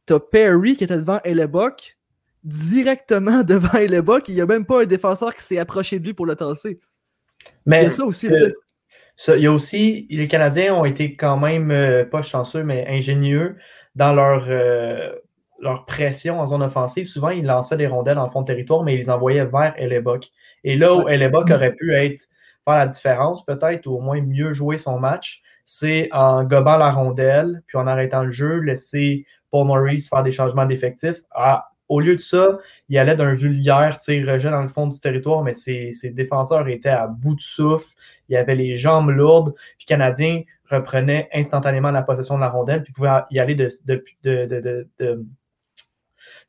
t'as 0.06 0.20
Perry 0.20 0.78
qui 0.78 0.86
était 0.86 0.96
devant 0.98 1.20
Hellebuck, 1.26 1.98
directement 2.44 3.44
devant 3.44 3.78
Hellebuck. 3.78 4.30
Il 4.30 4.36
n'y 4.36 4.42
a 4.42 4.46
même 4.46 4.66
pas 4.66 4.84
un 4.84 4.86
défenseur 4.86 5.34
qui 5.36 5.44
s'est 5.44 5.60
approché 5.60 6.00
de 6.00 6.06
lui 6.06 6.14
pour 6.14 6.26
le 6.26 6.36
tasser. 6.36 6.80
Il 7.46 7.52
Mais 7.66 7.84
y 7.84 7.88
a 7.88 7.92
ça 7.92 8.06
aussi. 8.06 8.28
euh. 8.30 8.52
Ça, 9.16 9.36
il 9.38 9.44
y 9.44 9.48
a 9.48 9.52
aussi, 9.52 10.08
les 10.10 10.28
Canadiens 10.28 10.74
ont 10.74 10.86
été 10.86 11.16
quand 11.16 11.38
même, 11.38 11.72
euh, 11.72 12.04
pas 12.06 12.22
chanceux, 12.24 12.64
mais 12.64 12.86
ingénieux 12.88 13.58
dans 13.96 14.14
leur, 14.14 14.46
euh, 14.50 15.14
leur 15.60 15.86
pression 15.86 16.40
en 16.40 16.48
zone 16.48 16.64
offensive. 16.64 17.08
Souvent, 17.08 17.30
ils 17.30 17.46
lançaient 17.46 17.78
des 17.78 17.88
rondelles 17.88 18.18
en 18.18 18.30
fond 18.32 18.42
de 18.42 18.48
territoire, 18.48 18.84
mais 18.84 18.96
ils 18.96 19.00
les 19.00 19.10
envoyaient 19.12 19.46
vers 19.46 19.74
Hellebuck. 19.78 20.30
Et 20.64 20.76
là 20.76 20.96
où 20.96 21.08
Hellebuck 21.08 21.52
aurait 21.52 21.74
pu 21.76 21.94
être, 21.94 22.22
faire 22.66 22.76
la 22.78 22.88
différence 22.88 23.46
peut-être, 23.46 23.86
ou 23.88 23.98
au 23.98 24.00
moins 24.00 24.22
mieux 24.22 24.54
jouer 24.54 24.78
son 24.78 24.98
match, 25.00 25.44
c'est 25.66 26.10
en 26.12 26.44
gobant 26.44 26.78
la 26.78 26.92
rondelle, 26.92 27.62
puis 27.68 27.78
en 27.78 27.88
arrêtant 27.88 28.24
le 28.24 28.32
jeu, 28.32 28.58
laisser 28.58 29.26
Paul 29.52 29.68
Maurice 29.68 30.10
faire 30.10 30.24
des 30.24 30.32
changements 30.32 30.66
d'effectifs. 30.66 31.22
Ah, 31.32 31.70
au 31.94 32.00
lieu 32.00 32.16
de 32.16 32.22
ça, 32.22 32.58
il 32.90 32.98
allait 32.98 33.16
d'un 33.16 33.34
vulgaire 33.36 33.98
rejet 34.08 34.50
dans 34.50 34.62
le 34.64 34.68
fond 34.68 34.88
du 34.88 35.00
territoire, 35.00 35.44
mais 35.44 35.54
ses, 35.54 35.92
ses 35.92 36.10
défenseurs 36.10 36.68
étaient 36.68 36.90
à 36.90 37.06
bout 37.08 37.36
de 37.36 37.42
souffle. 37.42 37.94
Il 38.30 38.36
avait 38.36 38.56
les 38.56 38.78
jambes 38.78 39.10
lourdes. 39.12 39.54
Puis 39.78 39.86
Canadien 39.86 40.42
reprenait 40.70 41.30
instantanément 41.34 41.92
la 41.92 42.02
possession 42.02 42.36
de 42.36 42.42
la 42.42 42.50
rondelle, 42.50 42.82
puis 42.84 42.94
pouvait 42.94 43.10
y 43.30 43.40
aller 43.40 43.54
de, 43.54 43.68
de, 43.86 44.04
de, 44.24 44.46
de, 44.48 44.88
de- 45.00 45.26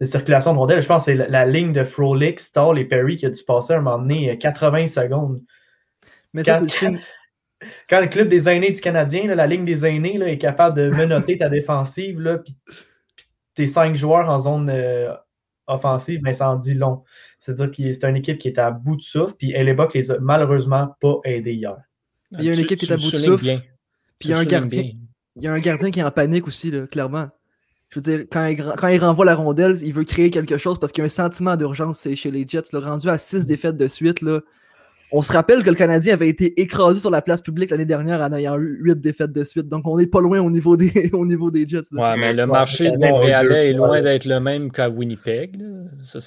circulation 0.07 0.53
de 0.55 0.59
rondelle. 0.59 0.83
Je 0.83 0.87
pense 0.89 1.05
que 1.05 1.13
c'est 1.13 1.17
la, 1.17 1.29
la 1.29 1.47
ligne 1.47 1.73
de 1.73 1.85
Frolic, 1.85 2.41
Stall 2.41 2.79
et 2.79 2.85
Perry 2.85 3.17
qui 3.17 3.27
a 3.27 3.31
dû 3.31 3.43
passer 3.47 3.75
à 3.75 3.79
un 3.79 3.81
moment 3.81 3.99
donné 3.99 4.31
euh, 4.31 4.37
80 4.37 4.87
secondes. 4.87 5.43
Mais 6.33 6.43
ça, 6.43 6.53
quand- 6.53 6.59
c'est 6.69 6.87
le 6.87 6.93
signe. 6.97 7.01
Quand 7.89 8.01
le 8.03 8.09
club 8.09 8.29
des 8.29 8.47
aînés 8.49 8.73
du 8.73 8.81
Canadien, 8.81 9.27
là, 9.27 9.35
la 9.35 9.47
ligne 9.47 9.65
des 9.65 9.87
aînés 9.87 10.19
là, 10.19 10.29
est 10.29 10.37
capable 10.37 10.77
de 10.77 10.95
menotter 10.95 11.39
ta 11.39 11.49
défensive, 11.49 12.21
là, 12.21 12.37
puis 12.39 12.55
tes 13.55 13.67
cinq 13.69 13.97
joueurs 13.97 14.29
en 14.29 14.39
zone 14.41 14.69
euh, 14.69 15.15
offensive, 15.67 16.21
ben, 16.23 16.33
ça 16.35 16.51
en 16.51 16.57
dit 16.57 16.75
long. 16.75 17.03
C'est-à-dire 17.39 17.71
que 17.71 17.93
c'est 17.93 18.09
une 18.09 18.17
équipe 18.17 18.39
qui 18.39 18.49
est 18.49 18.59
à 18.59 18.71
bout 18.71 18.97
de 18.97 19.03
souffle, 19.03 19.35
puis 19.39 19.53
Hellebuck 19.53 19.95
les 19.95 20.11
a 20.11 20.19
malheureusement 20.21 20.95
pas 21.01 21.17
aidés 21.25 21.55
hier. 21.55 21.77
Il 22.33 22.43
y 22.45 22.49
a 22.49 22.53
une 22.53 22.59
Tu- 22.59 22.65
équipe 22.65 22.79
qui 22.81 22.87
est 22.87 22.93
à 22.93 22.97
bout 22.97 23.11
de 23.11 23.17
souffle. 23.17 23.43
bien. 23.45 23.63
Puis 24.19 24.29
il 24.29 24.33
y 24.33 24.35
a 24.35 24.39
un 24.39 24.45
gardien. 24.45 24.83
bien. 24.83 24.93
Il 25.37 25.43
y 25.43 25.49
a 25.49 25.53
un 25.53 25.61
gardien 25.61 25.91
qui 25.91 26.01
est 26.01 26.05
en 26.05 26.11
panique 26.11 26.47
aussi, 26.47 26.71
là, 26.71 26.87
clairement. 26.87 27.29
Je 27.91 28.01
veux 28.01 28.03
dire, 28.17 28.27
quand 28.31 28.47
il, 28.47 28.57
quand 28.57 28.89
il 28.89 28.99
renvoie 28.99 29.25
la 29.25 29.35
rondelle, 29.37 29.77
il 29.83 29.93
veut 29.93 30.05
créer 30.05 30.31
quelque 30.31 30.59
chose 30.59 30.79
parce 30.81 30.91
qu'il 30.93 31.03
y 31.03 31.05
a 31.05 31.07
un 31.07 31.09
sentiment 31.09 31.57
d'urgence 31.57 31.99
c'est 32.01 32.17
chez 32.17 32.31
les 32.31 32.47
Jets. 32.47 32.73
Là, 32.73 32.81
rendu 32.81 33.09
à 33.09 33.19
six 33.19 33.47
défaites 33.47 33.77
de 33.77 33.87
suite, 33.87 34.21
là, 34.21 34.41
on 35.13 35.23
se 35.23 35.33
rappelle 35.33 35.63
que 35.63 35.71
le 35.71 35.77
Canadien 35.77 36.15
avait 36.15 36.29
été 36.29 36.61
écrasé 36.61 36.99
sur 37.01 37.11
la 37.11 37.23
place 37.23 37.41
publique 37.41 37.71
l'année 37.71 37.85
dernière 37.85 38.21
en 38.21 38.33
ayant 38.33 38.59
eu 38.59 38.79
huit 38.83 39.01
défaites 39.01 39.31
de 39.33 39.45
suite. 39.45 39.69
Donc 39.69 39.87
on 39.87 39.97
n'est 39.97 40.07
pas 40.09 40.21
loin 40.21 40.41
au 40.41 40.51
niveau 40.51 40.77
des, 40.77 41.11
au 41.13 41.25
niveau 41.25 41.51
des 41.51 41.69
Jets. 41.69 41.83
là. 41.93 42.11
Ouais, 42.13 42.17
mais 42.19 42.33
le 42.33 42.47
marché 42.47 42.91
de 42.91 42.97
Montréalais 42.99 43.71
est 43.71 43.73
loin 43.75 44.03
d'être 44.03 44.25
le 44.25 44.41
même 44.41 44.73
qu'à 44.73 44.89
Winnipeg. 44.89 45.61
Ça, 46.03 46.19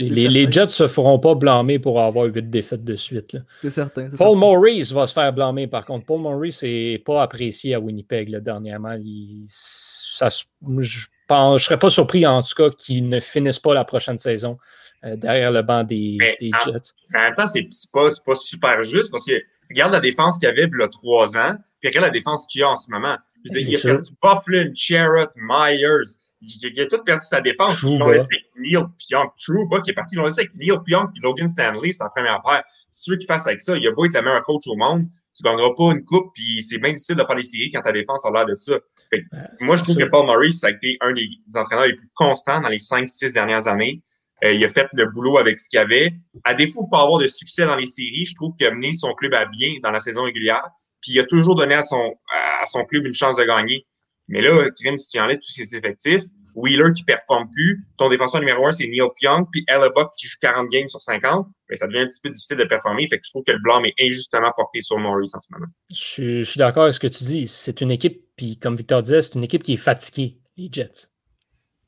les. 0.00 0.50
Jets 0.52 0.68
se 0.68 0.86
feront 0.86 1.18
pas 1.18 1.34
blâmer 1.34 1.78
pour 1.78 2.00
avoir 2.00 2.26
huit 2.26 2.48
défaites 2.50 2.84
de 2.84 2.96
suite. 2.96 3.36
C'est 3.62 3.70
certain. 3.70 4.02
Paul 4.08 4.18
certain. 4.18 4.34
Maurice 4.34 4.92
va 4.92 5.06
se 5.06 5.12
faire 5.14 5.32
blâmer, 5.32 5.66
par 5.66 5.84
contre. 5.86 6.04
Paul 6.06 6.20
Maurice 6.20 6.62
n'est 6.62 6.98
pas 7.04 7.22
apprécié 7.22 7.74
à 7.74 7.80
Winnipeg 7.80 8.28
là, 8.28 8.40
dernièrement. 8.40 8.92
Il- 8.92 9.44
ça 9.46 10.28
se- 10.30 10.44
je 10.80 11.06
ne 11.30 11.58
serais 11.58 11.78
pas 11.78 11.90
surpris, 11.90 12.26
en 12.26 12.42
tout 12.42 12.54
cas, 12.56 12.70
qu'il 12.70 13.08
ne 13.08 13.20
finisse 13.20 13.58
pas 13.58 13.74
la 13.74 13.84
prochaine 13.84 14.18
saison 14.18 14.58
euh, 15.04 15.16
derrière 15.16 15.50
le 15.50 15.62
banc 15.62 15.84
des, 15.84 16.18
des 16.40 16.50
en- 16.54 16.64
Jets. 16.72 16.92
En 17.14 17.18
même 17.20 17.34
temps, 17.34 17.46
c'est 17.46 17.68
pas, 17.92 18.34
super 18.34 18.82
juste 18.82 19.10
parce 19.10 19.24
que 19.26 19.40
regarde 19.70 19.92
la 19.92 20.00
défense 20.00 20.38
qu'il 20.38 20.48
y 20.48 20.50
avait 20.52 20.64
il 20.72 20.78
y 20.78 20.82
a 20.82 20.88
trois 20.88 21.36
ans, 21.36 21.56
puis 21.80 21.88
regarde 21.88 22.06
la 22.06 22.10
défense 22.10 22.46
qu'il 22.46 22.60
y 22.60 22.64
a 22.64 22.68
en 22.70 22.76
ce 22.76 22.90
moment. 22.90 23.16
Dire, 23.44 23.68
il 23.68 23.76
a 23.76 23.78
sûr. 23.78 23.90
perdu 23.90 24.08
Bufflin, 24.22 24.72
Sherrod, 24.74 25.30
Myers. 25.36 26.18
Il, 26.40 26.72
il 26.72 26.80
a 26.80 26.86
tout 26.86 27.02
perdu 27.04 27.24
sa 27.24 27.40
défense. 27.40 27.82
Ils 27.82 27.98
l'ont 27.98 28.08
laissé 28.10 28.26
avec 28.32 28.44
Neil 28.56 28.84
Pionk. 29.08 29.32
Trouba 29.42 29.80
qui 29.80 29.90
est 29.90 29.94
parti, 29.94 30.14
ils 30.14 30.18
l'ont 30.18 30.24
laissé 30.24 30.40
avec 30.40 30.54
Neil 30.54 30.76
Pionk 30.84 31.12
puis 31.12 31.20
Logan 31.22 31.48
Stanley, 31.48 31.92
c'est 31.92 32.02
la 32.04 32.10
première 32.10 32.42
paire. 32.42 32.62
Sûr 32.90 33.16
qu'ils 33.18 33.26
fassent 33.26 33.46
avec 33.46 33.60
ça. 33.60 33.76
Il 33.76 33.86
a 33.86 33.92
beau 33.92 34.04
être 34.04 34.14
le 34.14 34.22
meilleur 34.22 34.42
coach 34.44 34.64
au 34.66 34.76
monde, 34.76 35.04
tu 35.34 35.42
gagneras 35.42 35.70
pas 35.76 35.92
une 35.92 36.04
coupe, 36.04 36.32
puis 36.34 36.62
c'est 36.62 36.78
bien 36.78 36.92
difficile 36.92 37.16
de 37.16 37.24
faire 37.24 37.36
les 37.36 37.42
séries 37.44 37.70
quand 37.72 37.80
ta 37.82 37.92
défense 37.92 38.24
a 38.26 38.30
l'air 38.30 38.44
de 38.46 38.54
ça. 38.56 38.74
Fait 39.10 39.24
moi, 39.60 39.76
je 39.76 39.82
trouve 39.84 39.96
sûr. 39.96 40.04
que 40.06 40.10
Paul 40.10 40.26
Maurice, 40.26 40.60
ça 40.60 40.66
a 40.68 40.70
été 40.70 40.96
un 41.00 41.12
des, 41.12 41.26
des 41.46 41.56
entraîneurs 41.56 41.86
les 41.86 41.94
plus 41.94 42.10
constants 42.14 42.60
dans 42.60 42.68
les 42.68 42.78
5-6 42.78 43.32
dernières 43.32 43.66
années. 43.68 44.02
Euh, 44.44 44.52
il 44.52 44.64
a 44.64 44.68
fait 44.68 44.88
le 44.92 45.06
boulot 45.06 45.38
avec 45.38 45.58
ce 45.58 45.68
qu'il 45.68 45.78
avait. 45.78 46.12
À 46.44 46.54
défaut 46.54 46.84
de 46.84 46.90
pas 46.90 47.02
avoir 47.02 47.20
de 47.20 47.26
succès 47.26 47.64
dans 47.64 47.76
les 47.76 47.86
séries, 47.86 48.24
je 48.24 48.34
trouve 48.34 48.54
qu'il 48.56 48.66
a 48.66 48.70
mené 48.70 48.92
son 48.92 49.12
club 49.14 49.34
à 49.34 49.46
bien 49.46 49.74
dans 49.82 49.90
la 49.90 50.00
saison 50.00 50.22
régulière. 50.24 50.62
Puis 51.00 51.12
il 51.12 51.20
a 51.20 51.24
toujours 51.24 51.56
donné 51.56 51.74
à 51.74 51.82
son, 51.82 52.14
à 52.60 52.66
son 52.66 52.84
club 52.84 53.06
une 53.06 53.14
chance 53.14 53.36
de 53.36 53.44
gagner. 53.44 53.86
Mais 54.28 54.42
là, 54.42 54.68
Krim, 54.78 54.98
si 54.98 55.10
tu 55.10 55.20
enlèves 55.20 55.38
tous 55.38 55.52
ses 55.52 55.76
effectifs, 55.76 56.24
Wheeler 56.54 56.92
qui 56.94 57.04
performe 57.04 57.48
plus, 57.50 57.84
ton 57.96 58.08
défenseur 58.08 58.40
numéro 58.40 58.66
un, 58.66 58.72
c'est 58.72 58.86
Neil 58.86 59.08
Pionk, 59.20 59.48
puis 59.50 59.64
Hellebuck 59.68 60.12
qui 60.16 60.26
joue 60.26 60.38
40 60.40 60.68
games 60.68 60.88
sur 60.88 61.00
50, 61.00 61.46
mais 61.68 61.76
ça 61.76 61.86
devient 61.86 62.00
un 62.00 62.06
petit 62.06 62.20
peu 62.20 62.30
difficile 62.30 62.56
de 62.56 62.64
performer. 62.64 63.06
Fait 63.06 63.18
que 63.18 63.24
je 63.24 63.30
trouve 63.30 63.44
que 63.44 63.52
le 63.52 63.60
blâme 63.62 63.84
est 63.84 63.94
injustement 64.00 64.50
porté 64.56 64.82
sur 64.82 64.98
Maurice 64.98 65.34
en 65.34 65.40
ce 65.40 65.52
moment. 65.52 65.66
Je, 65.90 66.40
je 66.40 66.50
suis 66.50 66.58
d'accord 66.58 66.84
avec 66.84 66.94
ce 66.94 67.00
que 67.00 67.06
tu 67.06 67.24
dis. 67.24 67.46
C'est 67.46 67.80
une 67.80 67.90
équipe, 67.90 68.24
puis 68.36 68.58
comme 68.58 68.76
Victor 68.76 69.02
disait, 69.02 69.22
c'est 69.22 69.34
une 69.34 69.44
équipe 69.44 69.62
qui 69.62 69.74
est 69.74 69.78
fatiguée, 69.78 70.38
les 70.56 70.68
Jets. 70.70 71.10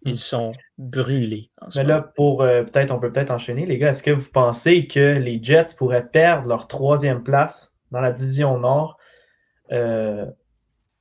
Ils 0.04 0.19
sont 0.19 0.52
brûlés. 0.78 1.50
en 1.61 1.71
ce 1.71 1.78
Mais 1.78 1.85
là, 1.85 2.00
pour 2.00 2.42
euh, 2.42 2.62
peut-être, 2.62 2.90
on 2.90 2.99
peut 2.99 3.12
peut-être 3.12 3.30
enchaîner, 3.30 3.66
les 3.66 3.78
gars. 3.78 3.90
Est-ce 3.90 4.02
que 4.02 4.11
vous 4.11 4.30
pensez 4.33 4.87
que 4.87 5.19
les 5.19 5.42
Jets 5.42 5.75
pourraient 5.76 6.07
perdre 6.07 6.49
leur 6.49 6.69
troisième 6.69 7.23
place 7.23 7.75
dans 7.90 8.00
la 8.00 8.12
division 8.12 8.59
Nord 8.59 8.97
euh, 9.73 10.25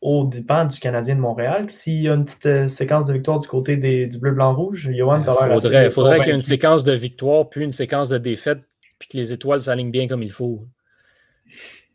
au 0.01 0.25
dépend 0.25 0.65
du 0.65 0.79
Canadien 0.79 1.15
de 1.15 1.21
Montréal? 1.21 1.69
S'il 1.69 2.01
y 2.01 2.09
a 2.09 2.13
une 2.13 2.25
petite 2.25 2.45
euh, 2.45 2.67
séquence 2.67 3.07
de 3.07 3.13
victoire 3.13 3.39
du 3.39 3.47
côté 3.47 3.77
des, 3.77 4.07
du 4.07 4.17
bleu-blanc-rouge, 4.19 4.89
Johan, 4.93 5.19
Il 5.19 5.91
faudrait, 5.91 6.19
qu'il 6.19 6.27
y 6.27 6.31
ait 6.31 6.35
une 6.35 6.41
séquence 6.41 6.83
de 6.83 6.93
victoire, 6.93 7.49
puis 7.49 7.63
une 7.63 7.71
séquence 7.71 8.09
de 8.09 8.17
défaite, 8.17 8.59
puis 8.97 9.07
que 9.07 9.17
les 9.17 9.31
étoiles 9.31 9.61
s'alignent 9.61 9.91
bien 9.91 10.09
comme 10.09 10.23
il 10.23 10.31
faut. 10.31 10.67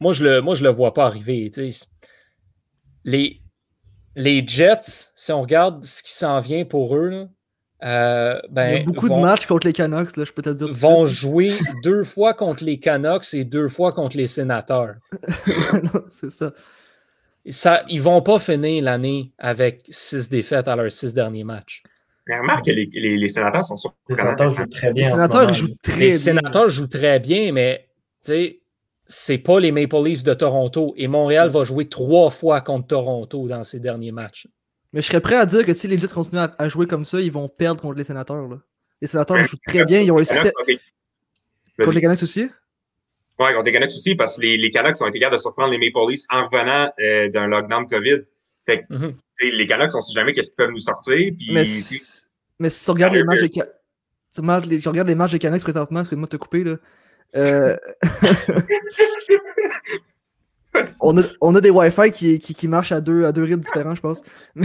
Moi, 0.00 0.14
je 0.14 0.24
le, 0.24 0.40
moi, 0.40 0.54
je 0.54 0.64
le 0.64 0.70
vois 0.70 0.94
pas 0.94 1.04
arriver. 1.04 1.50
tu 1.52 1.70
sais. 1.70 1.86
Les, 3.04 3.42
les 4.16 4.46
Jets, 4.46 5.10
si 5.14 5.32
on 5.32 5.42
regarde 5.42 5.84
ce 5.84 6.02
qui 6.02 6.12
s'en 6.12 6.40
vient 6.40 6.64
pour 6.64 6.96
eux, 6.96 7.08
là, 7.08 7.28
euh, 7.84 8.40
ben, 8.50 8.70
Il 8.70 8.78
y 8.78 8.80
a 8.80 8.84
beaucoup 8.84 9.08
vont, 9.08 9.16
de 9.18 9.22
matchs 9.22 9.46
contre 9.46 9.66
les 9.66 9.72
Canucks, 9.74 10.16
là, 10.16 10.24
je 10.24 10.32
peux 10.32 10.42
te 10.42 10.50
dire. 10.50 10.68
vont 10.70 11.04
suite. 11.06 11.18
jouer 11.18 11.58
deux 11.82 12.02
fois 12.02 12.32
contre 12.32 12.64
les 12.64 12.78
Canucks 12.80 13.34
et 13.34 13.44
deux 13.44 13.68
fois 13.68 13.92
contre 13.92 14.16
les 14.16 14.26
Sénateurs. 14.26 14.94
C'est 16.10 16.30
ça. 16.30 16.52
Ça, 17.50 17.84
ils 17.88 18.00
vont 18.00 18.22
pas 18.22 18.38
finir 18.38 18.82
l'année 18.84 19.32
avec 19.38 19.84
six 19.90 20.30
défaites 20.30 20.66
à 20.66 20.76
leurs 20.76 20.90
six 20.92 21.12
derniers 21.12 21.44
matchs. 21.44 21.82
Mais 22.26 22.38
remarque 22.38 22.64
que 22.64 22.70
les, 22.70 22.88
les, 22.94 23.18
les 23.18 23.28
sénateurs 23.28 23.66
sont 23.66 23.76
Les 24.08 24.16
surprenants. 24.16 24.16
sénateurs 24.16 24.48
jouent 24.48 24.66
très 24.66 24.92
bien. 24.94 25.02
Les 25.02 25.08
en 25.08 25.10
ce 25.10 25.16
sénateurs 25.16 25.52
jouent 25.52 25.76
très 25.82 25.96
les 25.98 26.08
bien. 26.08 26.18
sénateurs 26.18 26.68
jouent 26.70 26.86
très 26.86 27.20
bien, 27.20 27.52
mais 27.52 27.86
tu 28.24 28.32
sais, 28.32 28.60
c'est 29.06 29.38
pas 29.38 29.60
les 29.60 29.72
Maple 29.72 30.02
Leafs 30.02 30.22
de 30.24 30.34
Toronto. 30.34 30.94
Et 30.96 31.08
Montréal 31.08 31.48
va 31.50 31.64
jouer 31.64 31.88
trois 31.88 32.30
fois 32.30 32.60
contre 32.60 32.86
Toronto 32.88 33.46
dans 33.48 33.64
ses 33.64 33.80
derniers 33.80 34.12
matchs. 34.12 34.48
Mais 34.92 35.02
je 35.02 35.06
serais 35.08 35.20
prêt 35.20 35.36
à 35.36 35.44
dire 35.46 35.64
que 35.66 35.72
si 35.72 35.88
les 35.88 35.98
Jets 35.98 36.08
continuent 36.14 36.38
à, 36.40 36.54
à 36.58 36.68
jouer 36.68 36.86
comme 36.86 37.04
ça, 37.04 37.20
ils 37.20 37.32
vont 37.32 37.48
perdre 37.48 37.80
contre 37.82 37.96
les 37.98 38.04
sénateurs. 38.04 38.48
là. 38.48 38.58
Les 39.00 39.08
sénateurs 39.08 39.42
jouent 39.44 39.56
très 39.66 39.84
bien. 39.84 40.00
Ils 40.00 40.12
ont 40.12 40.18
un 40.18 40.24
système. 40.24 40.50
Contre 41.78 41.92
les 41.92 42.00
Canucks 42.00 42.22
aussi? 42.22 42.42
Oui, 43.40 43.52
contre 43.52 43.64
les 43.64 43.72
Canucks 43.72 43.90
aussi, 43.90 44.14
parce 44.14 44.36
que 44.36 44.42
les, 44.42 44.56
les 44.56 44.70
Canucks 44.70 45.00
ont 45.02 45.08
été 45.08 45.18
capables 45.18 45.36
de 45.36 45.40
surprendre 45.40 45.72
les 45.72 45.78
Maple 45.78 46.08
Leafs 46.10 46.22
en 46.30 46.46
revenant 46.46 46.88
euh, 47.00 47.28
d'un 47.28 47.48
lockdown 47.48 47.86
COVID. 47.86 48.20
Fait 48.64 48.82
que, 48.88 48.94
Mhm. 48.94 49.14
les 49.42 49.66
Canucks, 49.66 49.94
on 49.94 50.00
sait 50.00 50.12
jamais 50.14 50.32
qu'est-ce 50.32 50.50
qu'ils 50.50 50.56
peuvent 50.56 50.70
nous 50.70 50.78
sortir. 50.78 51.16
Puis, 51.36 51.50
Mais, 51.52 51.64
si- 51.64 52.00
mais 52.60 52.70
si 52.70 52.84
tu 52.84 52.90
regardes 52.92 53.14
les 53.14 53.24
matchs 53.24 53.40
des 55.32 55.38
Canucks 55.40 55.62
présentement, 55.62 56.00
excuse-moi 56.00 56.26
de 56.26 56.30
te 56.30 56.36
couper, 56.36 56.62
là. 56.64 56.76
Euh, 57.36 57.76
on, 61.00 61.16
a, 61.18 61.22
on 61.40 61.54
a 61.54 61.60
des 61.60 61.70
Wi-Fi 61.70 62.10
qui, 62.10 62.38
qui, 62.38 62.54
qui 62.54 62.68
marchent 62.68 62.92
à 62.92 63.00
deux, 63.00 63.24
à 63.24 63.32
deux 63.32 63.44
rythmes 63.44 63.60
différents, 63.60 63.94
je 63.94 64.00
pense. 64.00 64.22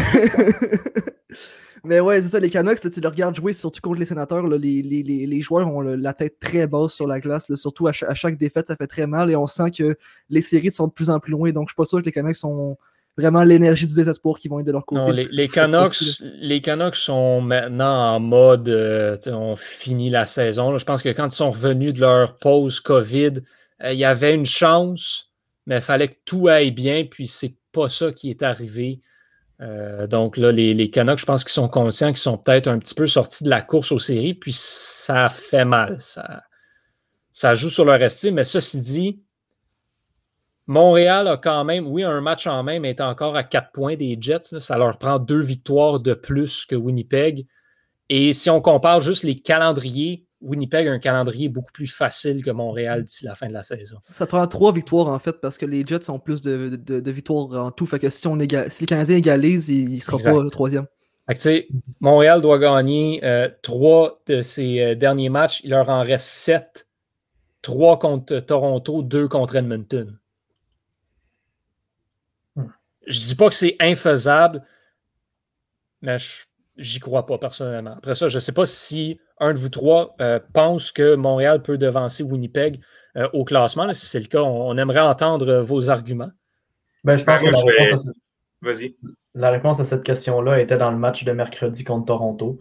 Mais 1.85 2.01
ouais, 2.01 2.21
c'est 2.21 2.29
ça, 2.29 2.39
les 2.39 2.49
Canucks, 2.49 2.83
là, 2.83 2.89
tu 2.89 2.99
les 2.99 3.07
regardes 3.07 3.35
jouer, 3.35 3.53
surtout 3.53 3.79
contre 3.79 3.99
les 4.01 4.05
sénateurs, 4.05 4.45
là, 4.47 4.57
les, 4.57 4.81
les, 4.81 5.01
les, 5.01 5.25
les 5.25 5.41
joueurs 5.41 5.73
ont 5.73 5.79
le- 5.79 5.95
la 5.95 6.13
tête 6.13 6.37
très 6.39 6.67
basse 6.67 6.91
sur 6.91 7.07
la 7.07 7.21
glace, 7.21 7.47
là, 7.47 7.55
surtout 7.55 7.87
à 7.87 7.93
chaque 7.93 8.37
défaite, 8.37 8.67
ça 8.67 8.75
fait 8.75 8.87
très 8.87 9.07
mal 9.07 9.31
et 9.31 9.35
on 9.37 9.47
sent 9.47 9.71
que 9.71 9.95
les 10.29 10.41
séries 10.41 10.71
sont 10.71 10.87
de 10.87 10.91
plus 10.91 11.09
en 11.09 11.19
plus 11.21 11.31
loin, 11.31 11.51
donc 11.51 11.67
je 11.67 11.71
suis 11.71 11.75
pas 11.77 11.85
sûr 11.85 11.99
que 11.99 12.05
les 12.05 12.11
Canucks 12.11 12.35
sont 12.35 12.77
vraiment 13.19 13.43
l'énergie 13.43 13.85
du 13.85 13.93
désespoir 13.93 14.37
qui 14.37 14.47
vont 14.47 14.59
être 14.59 14.65
de 14.65 14.71
leur 14.71 14.85
côté. 14.85 15.01
Non, 15.01 15.09
les, 15.11 15.25
les, 15.25 15.47
Canucks, 15.47 16.19
les 16.21 16.61
Canucks 16.61 16.95
sont 16.95 17.41
maintenant 17.41 18.15
en 18.15 18.19
mode 18.19 18.69
euh, 18.69 19.17
on 19.27 19.55
finit 19.55 20.09
la 20.09 20.25
saison. 20.25 20.77
Je 20.77 20.85
pense 20.85 21.03
que 21.03 21.09
quand 21.09 21.27
ils 21.27 21.35
sont 21.35 21.51
revenus 21.51 21.93
de 21.93 21.99
leur 21.99 22.37
pause 22.37 22.79
COVID, 22.79 23.41
euh, 23.83 23.93
il 23.93 23.99
y 23.99 24.05
avait 24.05 24.33
une 24.33 24.45
chance, 24.45 25.31
mais 25.65 25.77
il 25.77 25.81
fallait 25.81 26.09
que 26.09 26.17
tout 26.25 26.47
aille 26.47 26.71
bien, 26.71 27.05
puis 27.05 27.27
c'est 27.27 27.55
pas 27.71 27.89
ça 27.89 28.11
qui 28.11 28.29
est 28.29 28.43
arrivé. 28.43 29.01
Euh, 29.61 30.07
donc 30.07 30.37
là, 30.37 30.51
les, 30.51 30.73
les 30.73 30.89
Canucks, 30.89 31.19
je 31.19 31.25
pense 31.25 31.43
qu'ils 31.43 31.51
sont 31.51 31.67
conscients 31.67 32.09
qu'ils 32.09 32.17
sont 32.17 32.37
peut-être 32.37 32.67
un 32.67 32.79
petit 32.79 32.95
peu 32.95 33.07
sortis 33.07 33.43
de 33.43 33.49
la 33.49 33.61
course 33.61 33.91
aux 33.91 33.99
séries, 33.99 34.33
puis 34.33 34.53
ça 34.55 35.29
fait 35.29 35.65
mal. 35.65 35.97
Ça, 35.99 36.43
ça 37.31 37.55
joue 37.55 37.69
sur 37.69 37.85
leur 37.85 38.01
estime, 38.01 38.35
mais 38.35 38.43
ceci 38.43 38.79
dit, 38.79 39.21
Montréal 40.69 41.27
a 41.27 41.35
quand 41.35 41.63
même, 41.63 41.87
oui, 41.87 42.03
un 42.03 42.21
match 42.21 42.45
en 42.45 42.61
main, 42.61 42.79
mais 42.79 42.91
est 42.91 43.01
encore 43.01 43.35
à 43.35 43.43
quatre 43.43 43.71
points 43.71 43.95
des 43.95 44.15
Jets. 44.21 44.59
Ça 44.59 44.77
leur 44.77 44.99
prend 44.99 45.17
deux 45.17 45.41
victoires 45.41 45.99
de 45.99 46.13
plus 46.13 46.67
que 46.67 46.75
Winnipeg. 46.75 47.47
Et 48.07 48.33
si 48.33 48.51
on 48.51 48.61
compare 48.61 48.99
juste 49.01 49.23
les 49.23 49.39
calendriers, 49.39 50.27
Winnipeg 50.41 50.87
a 50.87 50.91
un 50.91 50.99
calendrier 50.99 51.49
beaucoup 51.49 51.71
plus 51.71 51.87
facile 51.87 52.43
que 52.43 52.51
Montréal 52.51 53.03
d'ici 53.03 53.25
la 53.25 53.33
fin 53.33 53.47
de 53.47 53.53
la 53.53 53.63
saison. 53.63 53.97
Ça 54.03 54.27
prend 54.27 54.45
trois 54.45 54.71
victoires 54.71 55.07
en 55.07 55.17
fait 55.17 55.41
parce 55.41 55.57
que 55.57 55.65
les 55.65 55.83
Jets 55.83 56.07
ont 56.11 56.19
plus 56.19 56.39
de, 56.41 57.09
victoires 57.09 57.65
en 57.65 57.71
tout. 57.71 57.87
Fait 57.87 57.97
que 57.97 58.11
si, 58.11 58.27
on 58.27 58.37
si 58.37 58.83
les 58.83 58.85
Canadiens 58.87 59.17
égalisent, 59.17 59.69
il 59.69 59.95
ne 59.95 59.99
sera 59.99 60.19
pas 60.19 60.39
le 60.39 60.51
troisième. 60.51 60.85
Montréal 61.99 62.43
doit 62.43 62.59
gagner 62.59 63.21
euh, 63.23 63.49
trois 63.63 64.21
de 64.27 64.43
ses 64.43 64.81
euh, 64.81 64.93
derniers 64.93 65.29
matchs. 65.29 65.61
Il 65.63 65.71
leur 65.71 65.89
en 65.89 66.03
reste 66.03 66.27
sept. 66.27 66.85
Trois 67.63 67.97
contre 67.97 68.39
Toronto, 68.39 69.01
deux 69.01 69.27
contre 69.27 69.55
Edmonton. 69.55 70.18
Je 73.09 73.19
dis 73.19 73.35
pas 73.35 73.49
que 73.49 73.55
c'est 73.55 73.75
infaisable, 73.79 74.63
mais 76.01 76.17
j'y 76.77 76.99
crois 76.99 77.25
pas 77.25 77.37
personnellement. 77.37 77.95
Après 77.97 78.15
ça, 78.15 78.27
je 78.27 78.35
ne 78.35 78.39
sais 78.39 78.51
pas 78.51 78.65
si 78.65 79.19
un 79.39 79.53
de 79.53 79.57
vous 79.57 79.69
trois 79.69 80.15
euh, 80.21 80.39
pense 80.53 80.91
que 80.91 81.15
Montréal 81.15 81.61
peut 81.61 81.77
devancer 81.77 82.23
Winnipeg 82.23 82.79
euh, 83.17 83.27
au 83.33 83.43
classement. 83.43 83.91
Si 83.93 84.05
c'est 84.05 84.19
le 84.19 84.27
cas, 84.27 84.41
on, 84.41 84.77
aimerait 84.77 84.99
entendre 84.99 85.61
vos 85.61 85.89
arguments. 85.89 86.31
Ben, 87.03 87.17
je 87.17 87.23
pense 87.23 87.41
que 87.41 87.45
la 87.45 87.51
réponse, 87.51 88.07
à 88.07 88.73
cette... 88.73 88.95
la 89.33 89.49
réponse, 89.51 89.79
à 89.79 89.85
cette 89.85 90.03
question-là 90.03 90.59
était 90.59 90.77
dans 90.77 90.91
le 90.91 90.97
match 90.97 91.23
de 91.23 91.31
mercredi 91.31 91.83
contre 91.83 92.05
Toronto. 92.05 92.59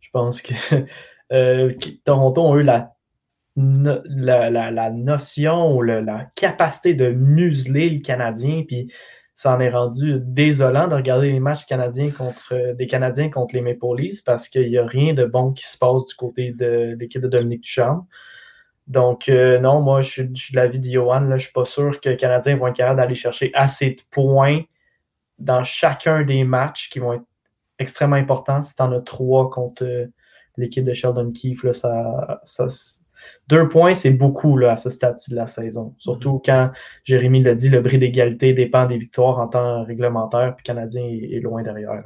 Je 0.00 0.08
pense 0.12 0.42
que 0.42 0.54
euh, 1.32 1.72
Toronto 2.04 2.52
a 2.52 2.58
eu 2.58 2.62
la 2.62 2.90
la, 3.56 4.50
la, 4.50 4.90
notion 4.90 5.76
ou 5.76 5.82
la 5.82 6.26
capacité 6.34 6.94
de 6.94 7.10
museler 7.10 7.88
le 7.88 8.00
Canadien. 8.00 8.64
Puis 8.66 8.92
ça 9.34 9.56
en 9.56 9.60
est 9.60 9.70
rendu 9.70 10.20
désolant 10.20 10.86
de 10.86 10.94
regarder 10.94 11.32
les 11.32 11.40
matchs 11.40 11.66
canadiens 11.66 12.10
contre 12.10 12.54
euh, 12.54 12.74
des 12.74 12.86
Canadiens 12.86 13.30
contre 13.30 13.54
les 13.56 13.62
Maple 13.62 13.96
Leafs 13.98 14.22
parce 14.24 14.48
qu'il 14.48 14.70
n'y 14.70 14.78
a 14.78 14.86
rien 14.86 15.12
de 15.12 15.24
bon 15.24 15.52
qui 15.52 15.66
se 15.66 15.76
passe 15.76 16.06
du 16.06 16.14
côté 16.14 16.52
de, 16.52 16.96
l'équipe 16.98 17.20
de 17.20 17.28
Dominique 17.28 17.62
Duchamp. 17.62 18.06
Donc, 18.86 19.28
euh, 19.28 19.58
non, 19.58 19.80
moi, 19.80 20.02
je 20.02 20.10
suis, 20.10 20.52
de 20.52 20.56
l'avis 20.56 20.78
de 20.78 20.88
Johan. 20.88 21.26
je 21.28 21.32
ne 21.32 21.38
suis 21.38 21.52
pas 21.52 21.64
sûr 21.64 22.00
que 22.00 22.10
les 22.10 22.16
Canadiens 22.16 22.56
vont 22.56 22.68
être 22.68 22.76
capables 22.76 22.98
d'aller 22.98 23.14
chercher 23.16 23.50
assez 23.54 23.90
de 23.90 24.02
points 24.10 24.62
dans 25.38 25.64
chacun 25.64 26.22
des 26.22 26.44
matchs 26.44 26.88
qui 26.90 27.00
vont 27.00 27.14
être 27.14 27.24
extrêmement 27.78 28.16
importants. 28.16 28.62
Si 28.62 28.76
tu 28.76 28.82
en 28.82 28.92
as 28.92 29.00
trois 29.00 29.50
contre 29.50 29.84
euh, 29.84 30.06
l'équipe 30.56 30.84
de 30.84 30.94
Sheldon 30.94 31.32
Keefe, 31.32 31.68
ça, 31.72 32.40
ça, 32.44 32.68
deux 33.48 33.68
points, 33.68 33.94
c'est 33.94 34.10
beaucoup 34.10 34.56
là, 34.56 34.72
à 34.72 34.76
ce 34.76 34.90
stade-ci 34.90 35.30
de 35.30 35.36
la 35.36 35.46
saison. 35.46 35.94
Surtout 35.98 36.34
mhm. 36.34 36.40
quand 36.44 36.70
Jérémy 37.04 37.42
l'a 37.42 37.54
dit, 37.54 37.68
le 37.68 37.80
bris 37.80 37.98
d'égalité 37.98 38.52
dépend 38.52 38.86
des 38.86 38.98
victoires 38.98 39.38
en 39.38 39.48
temps 39.48 39.84
réglementaire, 39.84 40.54
puis 40.56 40.64
le 40.66 40.74
Canadien 40.74 41.04
est, 41.04 41.40
loin 41.40 41.62
derrière. 41.62 42.04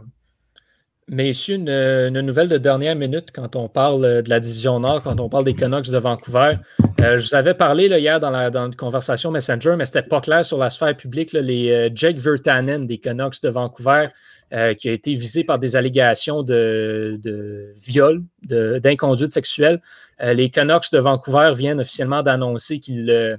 Messieurs, 1.10 1.54
une, 1.54 1.70
une, 1.70 2.20
nouvelle 2.20 2.48
de 2.48 2.58
dernière 2.58 2.94
minute 2.94 3.30
quand 3.32 3.57
on 3.57 3.68
parle 3.68 4.22
de 4.22 4.28
la 4.28 4.40
division 4.40 4.78
Nord, 4.78 5.02
quand 5.02 5.20
on 5.20 5.31
parle 5.31 5.44
des 5.44 5.54
Canucks 5.54 5.88
de 5.88 5.96
Vancouver. 5.96 6.57
Euh, 7.00 7.18
je 7.18 7.28
vous 7.28 7.35
avais 7.35 7.54
parlé 7.54 7.88
là, 7.88 7.98
hier 7.98 8.20
dans, 8.20 8.31
la, 8.31 8.50
dans 8.50 8.66
une 8.66 8.74
conversation 8.74 9.31
Messenger, 9.31 9.74
mais 9.78 9.87
ce 9.87 9.96
n'était 9.96 10.09
pas 10.09 10.20
clair 10.20 10.44
sur 10.44 10.59
la 10.59 10.68
sphère 10.68 10.96
publique. 10.96 11.33
les 11.33 11.70
euh, 11.70 11.90
Jake 11.94 12.18
Vertanen 12.18 12.87
des 12.87 12.98
Canucks 12.98 13.40
de 13.40 13.48
Vancouver, 13.48 14.09
euh, 14.54 14.72
qui 14.72 14.88
a 14.88 14.92
été 14.92 15.12
visé 15.12 15.44
par 15.44 15.58
des 15.58 15.76
allégations 15.76 16.42
de, 16.42 17.20
de 17.22 17.74
viol, 17.76 18.22
d'inconduite 18.40 19.30
sexuelle. 19.30 19.82
Euh, 20.22 20.32
les 20.32 20.48
Canucks 20.48 20.90
de 20.90 20.98
Vancouver 20.98 21.52
viennent 21.54 21.80
officiellement 21.80 22.22
d'annoncer 22.22 22.80
qu'ils 22.80 23.11
euh, 23.11 23.37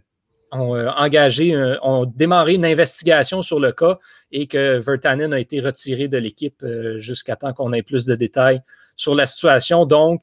ont 0.52 0.78
engagé, 0.78 1.58
ont 1.82 2.06
démarré 2.06 2.54
une 2.54 2.66
investigation 2.66 3.42
sur 3.42 3.60
le 3.60 3.72
cas 3.72 3.98
et 4.32 4.46
que 4.46 4.78
Vertanen 4.78 5.34
a 5.34 5.40
été 5.40 5.60
retiré 5.60 6.08
de 6.08 6.18
l'équipe 6.18 6.64
jusqu'à 6.98 7.36
temps 7.36 7.54
qu'on 7.54 7.74
ait 7.74 7.84
plus 7.84 8.06
de 8.06 8.14
détails 8.16 8.62
sur 8.96 9.16
la 9.16 9.26
situation. 9.26 9.88
Donc, 9.88 10.22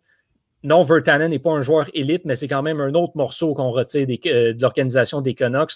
non, 0.62 0.82
Vertanen 0.82 1.30
n'est 1.30 1.40
pas 1.40 1.50
un 1.50 1.62
joueur 1.62 1.86
élite, 1.94 2.24
mais 2.24 2.36
c'est 2.36 2.48
quand 2.48 2.62
même 2.62 2.80
un 2.80 2.94
autre 2.94 3.12
morceau 3.16 3.54
qu'on 3.54 3.70
retire 3.70 4.06
de 4.06 4.60
l'organisation 4.60 5.20
des 5.20 5.34
Canucks. 5.34 5.74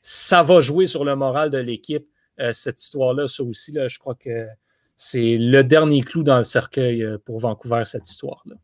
Ça 0.00 0.42
va 0.42 0.60
jouer 0.60 0.86
sur 0.86 1.04
le 1.04 1.16
moral 1.16 1.50
de 1.50 1.58
l'équipe 1.58 2.06
cette 2.52 2.82
histoire-là. 2.82 3.26
Ça 3.26 3.42
aussi, 3.42 3.72
là, 3.72 3.88
je 3.88 3.98
crois 3.98 4.14
que 4.14 4.48
c'est 4.96 5.36
le 5.38 5.62
dernier 5.62 6.02
clou 6.02 6.22
dans 6.22 6.36
le 6.36 6.42
cercueil 6.42 7.02
euh, 7.02 7.18
pour 7.18 7.38
Vancouver, 7.40 7.82
cette 7.84 8.08
histoire-là. 8.08 8.54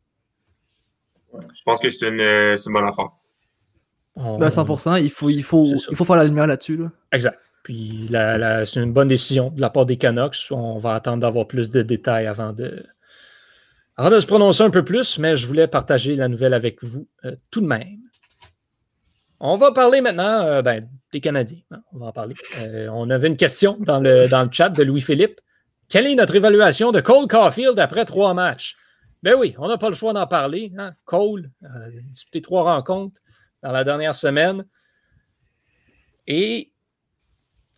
je 1.32 1.62
pense 1.64 1.80
que 1.80 1.90
c'est 1.90 2.08
une, 2.08 2.20
euh, 2.20 2.56
une, 2.56 2.72
bonne 2.72 2.86
affaire. 2.86 3.10
100%, 4.16 4.90
ben, 4.92 4.98
il 4.98 5.10
faut, 5.10 5.30
il, 5.30 5.42
faut, 5.42 5.66
il 5.90 5.96
faut 5.96 6.04
faire 6.04 6.16
la 6.16 6.24
lumière 6.24 6.46
là-dessus. 6.46 6.80
Exact. 7.12 7.38
Puis 7.62 8.06
c'est 8.10 8.80
une 8.80 8.92
bonne 8.92 9.08
décision 9.08 9.50
de 9.50 9.60
la 9.60 9.70
part 9.70 9.86
des 9.86 9.96
Canucks. 9.96 10.36
On 10.50 10.78
va 10.78 10.94
attendre 10.94 11.18
d'avoir 11.18 11.46
plus 11.46 11.70
de 11.70 11.82
détails 11.82 12.26
avant 12.26 12.52
de, 12.52 12.84
avant 13.96 14.10
de 14.10 14.18
se 14.18 14.26
prononcer 14.26 14.62
un 14.62 14.70
peu 14.70 14.84
plus, 14.84 15.18
mais 15.18 15.36
je 15.36 15.46
voulais 15.46 15.68
partager 15.68 16.16
la 16.16 16.28
nouvelle 16.28 16.54
avec 16.54 16.82
vous 16.82 17.06
tout 17.50 17.60
de 17.60 17.66
même. 17.66 18.00
On 19.40 19.56
va 19.56 19.72
parler 19.72 20.02
maintenant 20.02 20.44
euh, 20.44 20.60
ben, 20.60 20.86
des 21.12 21.20
Canadiens. 21.20 21.62
Hein, 21.70 21.82
on 21.92 21.98
va 21.98 22.06
en 22.06 22.12
parler. 22.12 22.34
Euh, 22.58 22.88
on 22.92 23.08
avait 23.08 23.28
une 23.28 23.38
question 23.38 23.78
dans 23.80 23.98
le, 23.98 24.28
chat 24.52 24.68
de 24.68 24.82
Louis-Philippe. 24.82 25.40
Quelle 25.88 26.06
est 26.06 26.14
notre 26.14 26.36
évaluation 26.36 26.92
de 26.92 27.00
Cole 27.00 27.26
Caulfield 27.26 27.78
après 27.78 28.04
trois 28.04 28.34
matchs? 28.34 28.76
Ben 29.22 29.34
oui, 29.38 29.54
on 29.58 29.68
n'a 29.68 29.78
pas 29.78 29.88
le 29.88 29.94
choix 29.94 30.12
d'en 30.12 30.26
parler. 30.26 30.72
Hein. 30.78 30.92
Cole 31.06 31.50
a 31.64 31.88
disputé 32.10 32.42
trois 32.42 32.62
rencontres 32.62 33.20
dans 33.62 33.72
la 33.72 33.82
dernière 33.82 34.14
semaine 34.14 34.64
et 36.26 36.70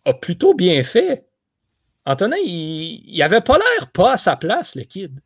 a 0.05 0.13
plutôt 0.13 0.53
bien 0.53 0.83
fait. 0.83 1.25
Antonin, 2.05 2.37
il 2.43 3.17
n'avait 3.17 3.41
pas 3.41 3.57
l'air 3.57 3.89
pas 3.91 4.13
à 4.13 4.17
sa 4.17 4.35
place, 4.35 4.75
le 4.75 4.83
kid. 4.83 5.21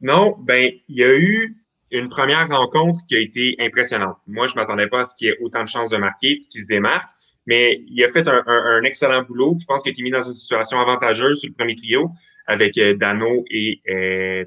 Non, 0.00 0.36
ben, 0.38 0.72
il 0.88 0.96
y 0.96 1.04
a 1.04 1.16
eu 1.16 1.63
une 1.90 2.08
première 2.08 2.48
rencontre 2.48 3.00
qui 3.08 3.16
a 3.16 3.20
été 3.20 3.56
impressionnante. 3.60 4.16
Moi, 4.26 4.48
je 4.48 4.54
m'attendais 4.54 4.88
pas 4.88 5.00
à 5.00 5.04
ce 5.04 5.14
qu'il 5.16 5.28
y 5.28 5.30
ait 5.30 5.38
autant 5.40 5.62
de 5.62 5.68
chances 5.68 5.90
de 5.90 5.96
marquer 5.96 6.30
et 6.30 6.46
qu'il 6.50 6.62
se 6.62 6.66
démarque, 6.66 7.10
mais 7.46 7.82
il 7.88 8.02
a 8.04 8.10
fait 8.10 8.26
un, 8.26 8.82
excellent 8.84 9.22
boulot. 9.22 9.56
Je 9.60 9.66
pense 9.66 9.82
qu'il 9.82 9.90
a 9.90 9.92
été 9.92 10.02
mis 10.02 10.10
dans 10.10 10.22
une 10.22 10.34
situation 10.34 10.80
avantageuse 10.80 11.40
sur 11.40 11.48
le 11.48 11.54
premier 11.54 11.74
trio 11.74 12.10
avec 12.46 12.76
euh, 12.78 12.94
Dano 12.96 13.44
et 13.50 13.80
euh, 13.90 14.44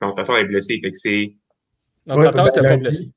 non, 0.00 0.12
Tatar 0.12 0.38
est 0.38 0.44
blessé. 0.44 0.78
Fait 0.82 0.90
que 0.90 0.96
c'est. 0.96 1.34
Non, 2.06 2.20
Tatar 2.20 2.44
n'était 2.46 2.62
pas 2.62 2.76
blessé. 2.76 3.12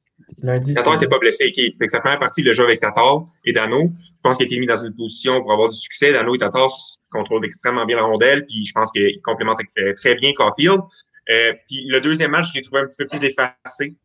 Tatar 0.73 0.93
n'était 0.93 1.07
pas 1.07 1.19
blessé. 1.19 1.49
Okay. 1.49 1.75
Fait 1.77 1.85
que 1.85 1.91
sa 1.91 1.99
première 1.99 2.19
partie, 2.19 2.41
il 2.41 2.49
a 2.49 2.53
joué 2.53 2.65
avec 2.65 2.79
Tatar 2.79 3.25
et 3.45 3.53
Dano. 3.53 3.91
Je 3.97 4.21
pense 4.23 4.37
qu'il 4.37 4.45
a 4.45 4.47
été 4.47 4.59
mis 4.59 4.67
dans 4.67 4.83
une 4.83 4.95
position 4.95 5.41
pour 5.41 5.51
avoir 5.51 5.69
du 5.69 5.75
succès. 5.75 6.11
Dano 6.11 6.33
et 6.35 6.37
Tatar 6.37 6.69
contrôlent 7.11 7.45
extrêmement 7.45 7.85
bien 7.85 7.97
la 7.97 8.03
rondelle, 8.03 8.45
puis 8.45 8.65
je 8.65 8.73
pense 8.73 8.91
qu'il 8.91 9.21
complémente 9.23 9.59
euh, 9.77 9.93
très 9.93 10.15
bien 10.15 10.31
Caulfield. 10.33 10.81
Euh, 11.29 11.53
puis 11.67 11.85
le 11.87 12.01
deuxième 12.01 12.31
match, 12.31 12.49
je 12.49 12.55
l'ai 12.55 12.61
trouvé 12.61 12.81
un 12.81 12.85
petit 12.85 12.97
peu 12.97 13.07
plus 13.07 13.23
effacé, 13.23 13.95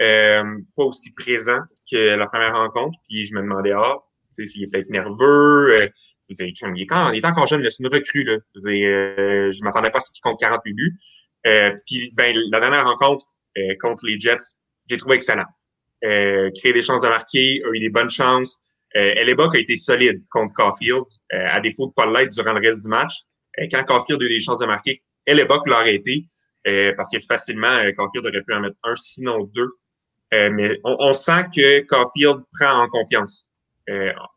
euh, 0.00 0.42
pas 0.76 0.84
aussi 0.84 1.12
présent 1.12 1.60
que 1.90 2.16
la 2.16 2.26
première 2.26 2.56
rencontre. 2.56 2.98
Puis 3.08 3.26
je 3.26 3.34
me 3.34 3.42
demandais, 3.42 3.72
ah, 3.72 3.98
tu 4.34 4.44
sais, 4.44 4.52
s'il 4.52 4.64
est 4.64 4.66
peut-être 4.66 4.90
nerveux. 4.90 5.82
Euh, 5.82 5.88
je 6.30 6.44
il, 6.44 6.82
est 6.82 6.86
quand, 6.86 7.10
il 7.10 7.18
est 7.18 7.26
encore 7.26 7.46
jeune, 7.46 7.62
c'est 7.68 7.82
une 7.82 7.92
recrue. 7.92 8.24
Là. 8.24 8.38
Je, 8.54 8.68
euh, 8.68 9.52
je 9.52 9.64
m'attendais 9.64 9.90
pas 9.90 9.98
à 9.98 10.00
ce 10.00 10.12
qu'il 10.12 10.22
compte 10.22 10.38
48 10.40 10.72
buts. 10.72 10.96
Euh, 11.46 11.72
puis 11.86 12.10
ben, 12.14 12.34
la 12.50 12.60
dernière 12.60 12.84
rencontre 12.84 13.24
euh, 13.58 13.74
contre 13.80 14.06
les 14.06 14.18
Jets, 14.18 14.56
j'ai 14.88 14.96
trouvé 14.96 15.16
excellent. 15.16 15.46
Euh, 16.04 16.50
créé 16.58 16.72
des 16.72 16.82
chances 16.82 17.02
de 17.02 17.08
marquer, 17.08 17.62
a 17.64 17.68
eu 17.74 17.80
des 17.80 17.90
bonnes 17.90 18.10
chances. 18.10 18.60
Euh, 18.96 19.14
Elebok 19.16 19.54
a 19.54 19.58
été 19.58 19.76
solide 19.76 20.22
contre 20.30 20.52
Caulfield, 20.54 21.04
à 21.30 21.60
défaut 21.60 21.86
de 21.86 21.92
pas 21.92 22.06
l'être 22.10 22.32
durant 22.32 22.52
le 22.52 22.60
reste 22.60 22.82
du 22.82 22.88
match. 22.88 23.22
quand 23.70 23.84
Caulfield 23.84 24.20
a 24.20 24.24
eu 24.24 24.28
des 24.28 24.40
chances 24.40 24.58
de 24.58 24.66
marquer, 24.66 25.02
Elebok 25.26 25.66
l'a 25.66 25.78
arrêté. 25.78 26.26
Euh, 26.66 26.92
parce 26.96 27.10
que 27.10 27.18
facilement, 27.20 27.68
euh, 27.68 27.90
Caulfield 27.92 28.26
aurait 28.26 28.42
pu 28.42 28.54
en 28.54 28.60
mettre 28.60 28.76
un, 28.84 28.94
sinon 28.96 29.44
deux. 29.54 29.70
Euh, 30.32 30.50
mais 30.50 30.80
on, 30.84 31.12
sent 31.12 31.44
que 31.54 31.80
Caulfield 31.80 32.42
prend 32.58 32.82
en 32.82 32.88
confiance. 32.88 33.48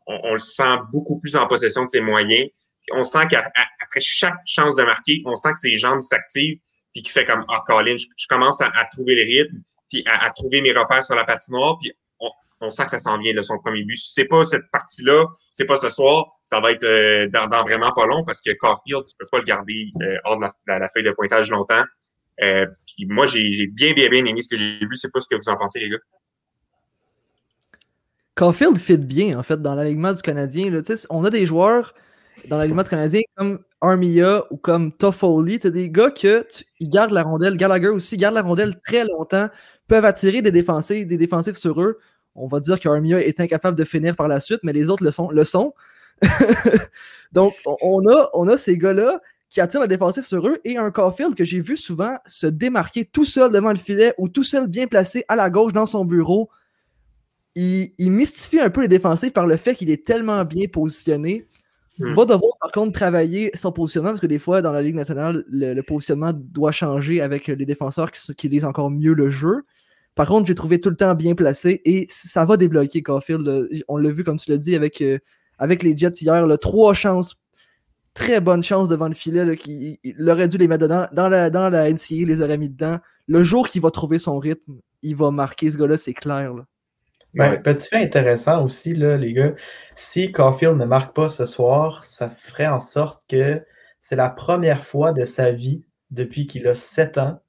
On, 0.06 0.32
le 0.32 0.38
sent 0.38 0.76
beaucoup 0.92 1.18
plus 1.18 1.36
en 1.36 1.46
possession 1.46 1.84
de 1.84 1.88
ses 1.88 2.00
moyens. 2.00 2.50
on 2.92 3.02
sent 3.02 3.28
qu'après 3.30 4.00
chaque 4.00 4.36
chance 4.44 4.76
de 4.76 4.82
marquer, 4.82 5.22
on 5.24 5.34
sent 5.36 5.52
que 5.52 5.58
ses 5.58 5.76
jambes 5.76 6.02
s'activent, 6.02 6.58
puis 6.92 7.02
qu'il 7.02 7.12
fait 7.12 7.24
comme 7.24 7.44
Ah, 7.48 7.62
Colin, 7.66 7.96
je, 7.96 8.26
commence 8.28 8.60
à, 8.60 8.70
trouver 8.92 9.14
le 9.14 9.22
rythme, 9.22 9.56
puis 9.88 10.04
à, 10.06 10.30
trouver 10.30 10.60
mes 10.60 10.72
repères 10.72 11.02
sur 11.02 11.14
la 11.14 11.24
patinoire, 11.24 11.78
puis 11.80 11.94
on 12.60 12.70
sent 12.70 12.84
que 12.84 12.90
ça 12.90 12.98
s'en 12.98 13.18
vient 13.18 13.34
de 13.34 13.42
son 13.42 13.58
premier 13.58 13.84
but. 13.84 13.96
C'est 13.96 14.24
pas 14.24 14.42
cette 14.44 14.70
partie-là, 14.72 15.26
c'est 15.50 15.64
pas 15.64 15.76
ce 15.76 15.88
soir, 15.88 16.26
ça 16.42 16.60
va 16.60 16.72
être 16.72 16.84
euh, 16.84 17.28
dans, 17.28 17.46
dans, 17.46 17.62
vraiment 17.62 17.92
pas 17.92 18.06
long 18.06 18.24
parce 18.24 18.40
que 18.40 18.50
Caulfield, 18.52 19.04
tu 19.06 19.14
peux 19.18 19.26
pas 19.30 19.38
le 19.38 19.44
garder 19.44 19.90
euh, 20.02 20.16
hors 20.24 20.38
de 20.38 20.46
la, 20.66 20.78
la, 20.78 20.88
feuille 20.88 21.04
de 21.04 21.12
pointage 21.12 21.50
longtemps. 21.50 21.84
Euh, 22.42 22.66
moi, 23.00 23.26
j'ai 23.26 23.66
bien, 23.68 23.92
bien, 23.92 24.08
bien 24.08 24.24
aimé 24.24 24.42
ce 24.42 24.48
que 24.48 24.56
j'ai 24.56 24.78
vu. 24.78 24.94
C'est 24.94 25.12
pas 25.12 25.20
ce 25.20 25.28
que 25.28 25.36
vous 25.36 25.48
en 25.48 25.56
pensez, 25.56 25.80
les 25.80 25.90
gars. 25.90 25.98
Caulfield 28.34 28.76
fit 28.76 28.98
bien, 28.98 29.38
en 29.38 29.42
fait, 29.42 29.60
dans 29.60 29.74
l'alignement 29.74 30.12
du 30.12 30.20
Canadien. 30.20 30.70
On 31.08 31.24
a 31.24 31.30
des 31.30 31.46
joueurs 31.46 31.94
dans 32.48 32.58
l'alignement 32.58 32.82
du 32.82 32.90
Canadien 32.90 33.22
comme 33.34 33.60
Armia 33.80 34.44
ou 34.50 34.58
comme 34.58 34.92
Toffoli. 34.92 35.58
C'est 35.60 35.70
des 35.70 35.90
gars 35.90 36.10
que 36.10 36.46
ils 36.80 36.88
gardent 36.88 37.12
la 37.12 37.22
rondelle. 37.22 37.56
Gallagher 37.56 37.88
aussi 37.88 38.16
garde 38.18 38.34
la 38.34 38.42
rondelle 38.42 38.78
très 38.86 39.04
longtemps, 39.04 39.48
peuvent 39.88 40.04
attirer 40.04 40.42
des 40.42 40.52
défensifs, 40.52 41.06
des 41.06 41.16
défensifs 41.16 41.56
sur 41.56 41.80
eux. 41.80 41.98
On 42.34 42.46
va 42.46 42.60
dire 42.60 42.78
qu'Armia 42.78 43.24
est 43.26 43.40
incapable 43.40 43.78
de 43.78 43.84
finir 43.84 44.14
par 44.14 44.28
la 44.28 44.40
suite, 44.40 44.60
mais 44.62 44.74
les 44.74 44.90
autres 44.90 45.02
le 45.02 45.10
sont. 45.10 45.30
Le 45.30 45.44
sont. 45.44 45.74
Donc, 47.32 47.54
on 47.64 48.06
a, 48.06 48.30
on 48.34 48.48
a 48.48 48.58
ces 48.58 48.76
gars-là 48.76 49.20
qui 49.50 49.60
attirent 49.60 49.80
le 49.80 49.88
défensif 49.88 50.24
sur 50.24 50.46
eux 50.46 50.60
et 50.64 50.76
un 50.76 50.90
Caulfield 50.90 51.34
que 51.34 51.44
j'ai 51.44 51.60
vu 51.60 51.76
souvent 51.76 52.14
se 52.26 52.46
démarquer 52.46 53.04
tout 53.04 53.24
seul 53.24 53.52
devant 53.52 53.70
le 53.70 53.78
filet 53.78 54.12
ou 54.18 54.28
tout 54.28 54.44
seul 54.44 54.66
bien 54.66 54.86
placé 54.86 55.24
à 55.28 55.36
la 55.36 55.50
gauche 55.50 55.72
dans 55.72 55.86
son 55.86 56.04
bureau. 56.04 56.50
Il, 57.54 57.90
mystifie 57.98 58.60
un 58.60 58.68
peu 58.68 58.82
les 58.82 58.88
défensifs 58.88 59.32
par 59.32 59.46
le 59.46 59.56
fait 59.56 59.74
qu'il 59.74 59.90
est 59.90 60.06
tellement 60.06 60.44
bien 60.44 60.66
positionné. 60.70 61.46
Il 61.98 62.06
hmm. 62.06 62.14
va 62.14 62.24
devoir 62.26 62.52
par 62.60 62.70
contre 62.70 62.92
travailler 62.92 63.50
son 63.54 63.72
positionnement 63.72 64.10
parce 64.10 64.20
que 64.20 64.26
des 64.26 64.38
fois 64.38 64.60
dans 64.60 64.72
la 64.72 64.82
Ligue 64.82 64.96
nationale, 64.96 65.44
le, 65.48 65.80
positionnement 65.80 66.32
doit 66.34 66.72
changer 66.72 67.22
avec 67.22 67.46
les 67.46 67.64
défenseurs 67.64 68.10
qui, 68.10 68.34
qui 68.34 68.48
lisent 68.48 68.66
encore 68.66 68.90
mieux 68.90 69.14
le 69.14 69.30
jeu. 69.30 69.62
Par 70.16 70.26
contre, 70.26 70.46
j'ai 70.46 70.54
trouvé 70.54 70.80
tout 70.80 70.88
le 70.88 70.96
temps 70.96 71.14
bien 71.14 71.34
placé 71.34 71.82
et 71.84 72.06
ça 72.08 72.46
va 72.46 72.56
débloquer 72.56 73.02
Caulfield. 73.02 73.68
On 73.86 73.98
l'a 73.98 74.10
vu, 74.10 74.24
comme 74.24 74.38
tu 74.38 74.50
l'as 74.50 74.56
dit, 74.56 74.74
avec, 74.74 75.02
euh, 75.02 75.18
avec 75.58 75.82
les 75.82 75.96
Jets 75.96 76.22
hier. 76.22 76.46
trois 76.58 76.94
chances, 76.94 77.36
très 78.16 78.40
bonnes 78.40 78.62
chances 78.62 78.88
devant 78.88 79.08
le 79.08 79.14
filet. 79.14 79.56
qui, 79.56 80.00
il 80.02 80.30
aurait 80.30 80.48
dû 80.48 80.58
les 80.58 80.66
mettre 80.66 80.82
dedans. 80.82 81.06
Dans 81.12 81.28
la, 81.28 81.50
dans 81.50 81.68
la 81.68 81.90
NCA, 81.90 82.06
il 82.10 82.26
les 82.26 82.42
aurait 82.42 82.58
mis 82.58 82.68
dedans. 82.68 82.98
Le 83.28 83.44
jour 83.44 83.68
qu'il 83.68 83.82
va 83.82 83.90
trouver 83.90 84.18
son 84.18 84.38
rythme, 84.38 84.80
il 85.02 85.14
va 85.14 85.30
marquer 85.30 85.70
ce 85.70 85.76
gars-là, 85.76 85.96
c'est 85.96 86.14
clair. 86.14 86.52
Ben, 87.34 87.60
petit 87.62 87.86
fait 87.88 88.02
intéressant 88.02 88.64
aussi, 88.64 88.94
là, 88.94 89.16
les 89.16 89.32
gars. 89.32 89.52
Si 89.94 90.32
Caulfield 90.32 90.76
ne 90.76 90.86
marque 90.86 91.14
pas 91.14 91.28
ce 91.28 91.44
soir, 91.44 92.02
ça 92.04 92.30
ferait 92.30 92.66
en 92.66 92.80
sorte 92.80 93.22
que 93.28 93.62
c'est 94.00 94.16
la 94.16 94.30
première 94.30 94.84
fois 94.84 95.12
de 95.12 95.24
sa 95.24 95.50
vie 95.52 95.84
depuis 96.10 96.46
qu'il 96.46 96.66
a 96.66 96.74
7 96.74 97.18
ans 97.18 97.40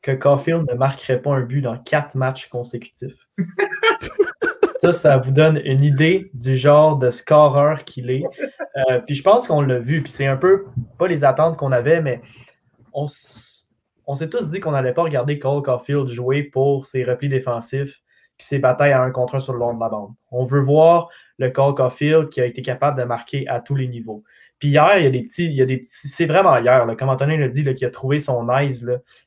que 0.00 0.12
Caulfield 0.12 0.64
ne 0.70 0.74
marquerait 0.74 1.20
pas 1.20 1.32
un 1.32 1.42
but 1.42 1.60
dans 1.60 1.78
quatre 1.78 2.14
matchs 2.14 2.48
consécutifs. 2.48 3.26
ça, 4.82 4.92
ça 4.92 5.16
vous 5.18 5.32
donne 5.32 5.60
une 5.64 5.82
idée 5.82 6.30
du 6.34 6.56
genre 6.56 6.96
de 6.98 7.10
scoreur 7.10 7.84
qu'il 7.84 8.10
est. 8.10 8.24
Euh, 8.76 8.98
puis 9.00 9.14
je 9.14 9.22
pense 9.22 9.46
qu'on 9.46 9.60
l'a 9.60 9.78
vu, 9.78 10.02
puis 10.02 10.10
c'est 10.10 10.26
un 10.26 10.36
peu 10.36 10.66
pas 10.98 11.06
les 11.06 11.24
attentes 11.24 11.56
qu'on 11.56 11.72
avait, 11.72 12.00
mais 12.00 12.20
on, 12.92 13.06
s'est 13.06 14.28
tous 14.28 14.50
dit 14.50 14.60
qu'on 14.60 14.72
n'allait 14.72 14.92
pas 14.92 15.02
regarder 15.02 15.38
Cole 15.38 15.62
Caulfield 15.62 16.08
jouer 16.08 16.42
pour 16.42 16.84
ses 16.84 17.04
replis 17.04 17.28
défensifs 17.28 18.02
puis 18.36 18.46
ses 18.46 18.58
batailles 18.58 18.92
à 18.92 19.00
un 19.00 19.10
contre 19.10 19.36
un 19.36 19.40
sur 19.40 19.52
le 19.52 19.60
long 19.60 19.74
de 19.74 19.80
la 19.80 19.88
bande. 19.88 20.12
On 20.32 20.44
veut 20.44 20.60
voir 20.60 21.08
le 21.38 21.50
Cole 21.50 21.74
Caulfield 21.74 22.30
qui 22.30 22.40
a 22.40 22.46
été 22.46 22.62
capable 22.62 22.98
de 22.98 23.04
marquer 23.04 23.46
à 23.48 23.60
tous 23.60 23.76
les 23.76 23.86
niveaux. 23.86 24.24
Puis 24.58 24.70
hier, 24.70 24.98
il 24.98 25.04
y 25.04 25.06
a 25.06 25.10
des 25.10 25.22
petits, 25.22 25.46
il 25.46 25.54
y 25.54 25.62
a 25.62 25.66
des 25.66 25.82
c'est 25.84 26.26
vraiment 26.26 26.56
hier, 26.58 26.86
comme 26.98 27.08
Antonin 27.08 27.36
l'a 27.36 27.48
dit, 27.48 27.64
qu'il 27.74 27.86
a 27.86 27.90
trouvé 27.90 28.18
son 28.18 28.44
là, 28.44 28.62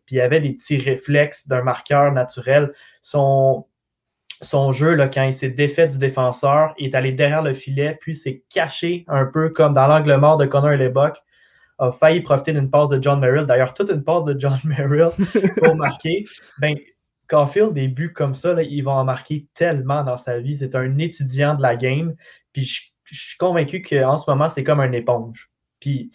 puis 0.05 0.15
il 0.15 0.15
y 0.15 0.21
avait 0.21 0.41
des 0.41 0.53
petits 0.53 0.77
réflexes 0.77 1.47
d'un 1.47 1.61
marqueur 1.61 2.11
naturel. 2.11 2.73
Son, 3.01 3.65
son 4.41 4.71
jeu, 4.71 4.93
là, 4.93 5.07
quand 5.07 5.23
il 5.23 5.33
s'est 5.33 5.49
défait 5.49 5.87
du 5.87 5.97
défenseur, 5.97 6.73
il 6.77 6.87
est 6.87 6.95
allé 6.95 7.11
derrière 7.11 7.41
le 7.41 7.53
filet, 7.53 7.97
puis 7.99 8.15
s'est 8.15 8.43
caché 8.49 9.05
un 9.07 9.25
peu 9.25 9.49
comme 9.49 9.73
dans 9.73 9.87
l'angle 9.87 10.15
mort 10.17 10.37
de 10.37 10.45
Connor 10.45 10.71
Lebock, 10.71 11.17
a 11.79 11.91
failli 11.91 12.21
profiter 12.21 12.53
d'une 12.53 12.69
passe 12.69 12.89
de 12.89 13.01
John 13.01 13.19
Merrill. 13.19 13.45
D'ailleurs, 13.45 13.73
toute 13.73 13.89
une 13.89 14.03
passe 14.03 14.25
de 14.25 14.39
John 14.39 14.57
Merrill 14.63 15.09
pour 15.63 15.75
marquer. 15.75 16.23
Ben, 16.59 16.75
Caulfield, 17.27 17.73
des 17.73 17.87
buts 17.87 18.13
comme 18.13 18.33
ça, 18.33 18.53
là, 18.53 18.63
il 18.63 18.81
va 18.81 18.91
en 18.91 19.03
marquer 19.03 19.47
tellement 19.53 20.03
dans 20.03 20.17
sa 20.17 20.39
vie. 20.39 20.57
C'est 20.57 20.75
un 20.75 20.97
étudiant 20.97 21.55
de 21.55 21.61
la 21.61 21.75
game. 21.75 22.15
Puis 22.53 22.63
je 22.63 22.81
je 23.09 23.19
suis 23.19 23.37
convaincu 23.37 23.81
qu'en 23.81 24.17
ce 24.17 24.29
moment, 24.29 24.49
c'est 24.49 24.63
comme 24.63 24.81
une 24.81 24.93
éponge. 24.93 25.49
Puis 25.79 26.11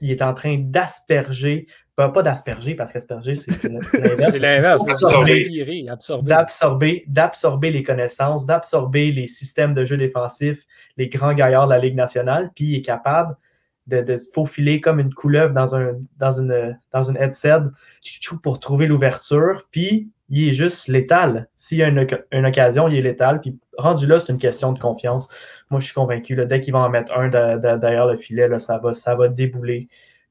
il 0.00 0.10
est 0.10 0.22
en 0.22 0.34
train 0.34 0.58
d'asperger, 0.58 1.66
pas, 2.08 2.22
d'asperger 2.22 2.74
parce 2.74 2.92
qu'asperger, 2.92 3.36
c'est 3.36 3.64
l'inverse. 3.64 3.90
c'est 4.30 4.38
l'inverse, 4.38 4.86
d'absorber, 6.22 7.04
d'absorber 7.06 7.70
les 7.70 7.82
connaissances, 7.82 8.46
d'absorber 8.46 9.12
les 9.12 9.26
systèmes 9.26 9.74
de 9.74 9.84
jeu 9.84 9.96
défensifs, 9.96 10.64
les 10.96 11.08
grands 11.08 11.34
gaillards 11.34 11.66
de 11.66 11.72
la 11.72 11.78
Ligue 11.78 11.96
nationale, 11.96 12.50
puis 12.54 12.64
il 12.66 12.76
est 12.76 12.82
capable 12.82 13.36
de, 13.86 14.02
de 14.02 14.16
se 14.16 14.30
faufiler 14.32 14.80
comme 14.80 15.00
une 15.00 15.12
couleuvre 15.12 15.52
dans, 15.52 15.74
un, 15.74 15.94
dans, 16.18 16.32
une, 16.32 16.78
dans 16.92 17.02
une 17.02 17.16
headset 17.16 17.60
pour 18.42 18.60
trouver 18.60 18.86
l'ouverture. 18.86 19.66
Puis 19.70 20.10
il 20.28 20.48
est 20.48 20.52
juste 20.52 20.88
létal. 20.88 21.48
S'il 21.56 21.78
y 21.78 21.82
a 21.82 21.88
une, 21.88 22.06
une, 22.30 22.46
occasion, 22.46 22.88
il 22.88 22.96
est 22.96 23.02
létal. 23.02 23.40
Puis 23.40 23.58
rendu 23.76 24.06
là, 24.06 24.18
c'est 24.18 24.32
une 24.32 24.38
question 24.38 24.72
de 24.72 24.78
confiance. 24.78 25.28
Moi, 25.70 25.80
je 25.80 25.86
suis 25.86 25.94
convaincu. 25.94 26.34
Là, 26.36 26.44
dès 26.44 26.60
qu'il 26.60 26.72
va 26.72 26.80
en 26.80 26.88
mettre 26.88 27.16
un 27.16 27.28
derrière 27.28 28.06
le 28.06 28.16
filet, 28.16 28.48
là, 28.48 28.58
ça, 28.58 28.78
va, 28.78 28.94
ça 28.94 29.14
va 29.14 29.28
débouler 29.28 29.88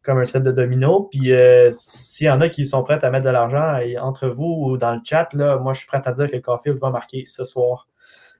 comme 0.09 0.17
un 0.17 0.25
set 0.25 0.41
de 0.41 0.51
domino. 0.51 1.07
Puis 1.11 1.31
euh, 1.31 1.69
s'il 1.71 2.25
y 2.25 2.29
en 2.31 2.41
a 2.41 2.49
qui 2.49 2.65
sont 2.65 2.83
prêts 2.83 2.99
à 3.03 3.11
mettre 3.11 3.25
de 3.25 3.29
l'argent 3.29 3.79
entre 4.01 4.27
vous 4.27 4.65
ou 4.65 4.77
dans 4.77 4.95
le 4.95 5.01
chat, 5.03 5.29
là, 5.33 5.59
moi, 5.59 5.73
je 5.73 5.81
suis 5.81 5.87
prêt 5.87 6.01
à 6.03 6.11
dire 6.11 6.31
que 6.31 6.37
Caulfield 6.37 6.79
va 6.79 6.89
marquer 6.89 7.25
ce 7.27 7.45
soir 7.45 7.87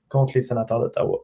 contre 0.10 0.34
les 0.34 0.42
sénateurs 0.42 0.80
d'Ottawa. 0.80 1.20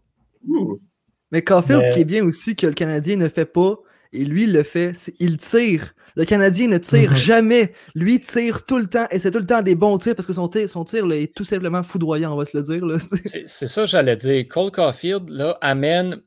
Mais 1.31 1.41
Caulfield, 1.41 1.85
ce 1.85 1.91
qui 1.91 2.01
est 2.01 2.05
bien 2.05 2.23
aussi 2.23 2.55
que 2.55 2.67
le 2.67 2.73
Canadien 2.73 3.15
ne 3.15 3.27
fait 3.27 3.47
pas, 3.47 3.77
et 4.13 4.23
lui, 4.23 4.43
il 4.43 4.53
le 4.53 4.61
fait, 4.61 4.93
il 5.19 5.37
tire. 5.37 5.95
Le 6.15 6.25
Canadien 6.25 6.67
ne 6.67 6.77
tire 6.77 7.09
mhm. 7.09 7.17
jamais. 7.17 7.73
Lui 7.95 8.19
tire 8.19 8.67
tout 8.67 8.77
le 8.77 8.85
temps 8.85 9.07
et 9.09 9.17
c'est 9.17 9.31
tout 9.31 9.39
le 9.39 9.47
temps 9.47 9.63
des 9.63 9.73
bons 9.73 9.97
tirs 9.97 10.15
parce 10.15 10.27
que 10.27 10.33
son 10.33 10.47
tir, 10.47 10.69
son 10.69 10.83
tir 10.83 11.11
est 11.11 11.33
tout 11.35 11.43
simplement 11.43 11.81
foudroyant, 11.81 12.33
on 12.33 12.37
va 12.37 12.45
se 12.45 12.55
le 12.55 12.63
dire. 12.63 12.83
C'est 13.47 13.67
ça, 13.67 13.85
j'allais 13.85 14.15
dire. 14.15 14.45
Cole 14.47 14.71
Caulfield 14.71 15.27
là, 15.27 15.57
amène, 15.59 16.21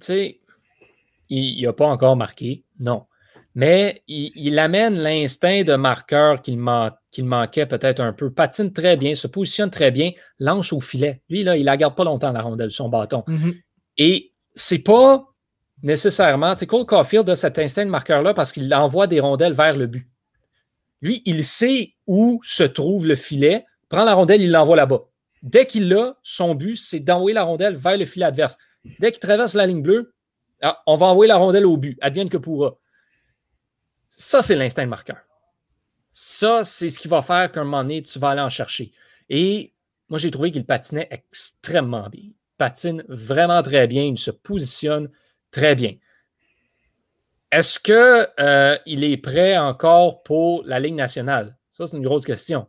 tu 0.00 0.06
sais, 0.06 0.40
il 1.28 1.60
n'a 1.64 1.72
pas 1.72 1.86
encore 1.86 2.14
marqué, 2.14 2.62
non. 2.78 3.04
Mais 3.54 4.02
il, 4.08 4.58
amène 4.58 4.96
l'instinct 4.96 5.62
de 5.62 5.76
marqueur 5.76 6.42
qu'il 6.42 6.58
manquait 6.58 7.66
peut-être 7.66 8.00
un 8.00 8.12
peu. 8.12 8.32
Patine 8.32 8.72
très 8.72 8.96
bien, 8.96 9.14
se 9.14 9.28
positionne 9.28 9.70
très 9.70 9.92
bien, 9.92 10.10
lance 10.40 10.72
au 10.72 10.80
filet. 10.80 11.22
Lui, 11.28 11.44
là, 11.44 11.56
il 11.56 11.64
la 11.64 11.76
garde 11.76 11.94
pas 11.94 12.02
longtemps, 12.02 12.32
la 12.32 12.42
rondelle, 12.42 12.72
son 12.72 12.88
bâton. 12.88 13.22
Mhm. 13.28 13.54
Et 13.98 14.32
c'est 14.54 14.80
pas 14.80 15.24
nécessairement. 15.84 16.56
Tu 16.56 16.66
Cole 16.66 16.84
Caulfield 16.84 17.28
a 17.30 17.36
cet 17.36 17.60
instinct 17.60 17.84
de 17.84 17.90
marqueur-là 17.90 18.34
parce 18.34 18.50
qu'il 18.50 18.74
envoie 18.74 19.06
des 19.06 19.20
rondelles 19.20 19.52
vers 19.52 19.76
le 19.76 19.86
but. 19.86 20.08
Lui, 21.00 21.22
il 21.24 21.44
sait 21.44 21.94
où 22.06 22.40
se 22.42 22.64
trouve 22.64 23.06
le 23.06 23.14
filet, 23.14 23.64
prend 23.88 24.04
la 24.04 24.14
rondelle, 24.14 24.42
il 24.42 24.50
l'envoie 24.50 24.76
là-bas. 24.76 25.02
Dès 25.42 25.66
qu'il 25.66 25.88
l'a, 25.88 26.16
son 26.22 26.54
but, 26.54 26.76
c'est 26.76 27.00
d'envoyer 27.00 27.34
la 27.34 27.42
rondelle 27.44 27.76
vers 27.76 27.98
le 27.98 28.06
filet 28.06 28.24
adverse. 28.24 28.56
Dès 28.98 29.12
qu'il 29.12 29.20
traverse 29.20 29.54
la 29.54 29.66
ligne 29.66 29.82
bleue, 29.82 30.14
ah, 30.62 30.82
on 30.86 30.96
va 30.96 31.06
envoyer 31.06 31.28
la 31.28 31.36
rondelle 31.36 31.66
au 31.66 31.76
but, 31.76 31.98
advienne 32.00 32.30
que 32.30 32.38
pourra. 32.38 32.78
Ça, 34.16 34.42
c'est 34.42 34.56
l'instinct 34.56 34.86
marqueur. 34.86 35.18
Ça, 36.10 36.62
c'est 36.64 36.90
ce 36.90 36.98
qui 36.98 37.08
va 37.08 37.22
faire 37.22 37.50
qu'un 37.50 37.64
moment 37.64 37.82
donné, 37.82 38.02
tu 38.02 38.18
vas 38.18 38.30
aller 38.30 38.40
en 38.40 38.48
chercher. 38.48 38.92
Et 39.28 39.72
moi, 40.08 40.18
j'ai 40.18 40.30
trouvé 40.30 40.52
qu'il 40.52 40.64
patinait 40.64 41.08
extrêmement 41.10 42.08
bien. 42.08 42.22
Il 42.22 42.34
patine 42.56 43.04
vraiment 43.08 43.62
très 43.62 43.86
bien, 43.86 44.04
il 44.04 44.18
se 44.18 44.30
positionne 44.30 45.10
Très 45.54 45.76
bien. 45.76 45.94
Est-ce 47.52 47.78
qu'il 47.78 47.94
euh, 47.94 48.76
est 48.84 49.16
prêt 49.18 49.56
encore 49.56 50.24
pour 50.24 50.64
la 50.64 50.80
Ligue 50.80 50.96
nationale? 50.96 51.56
Ça, 51.72 51.86
c'est 51.86 51.96
une 51.96 52.02
grosse 52.02 52.24
question. 52.24 52.66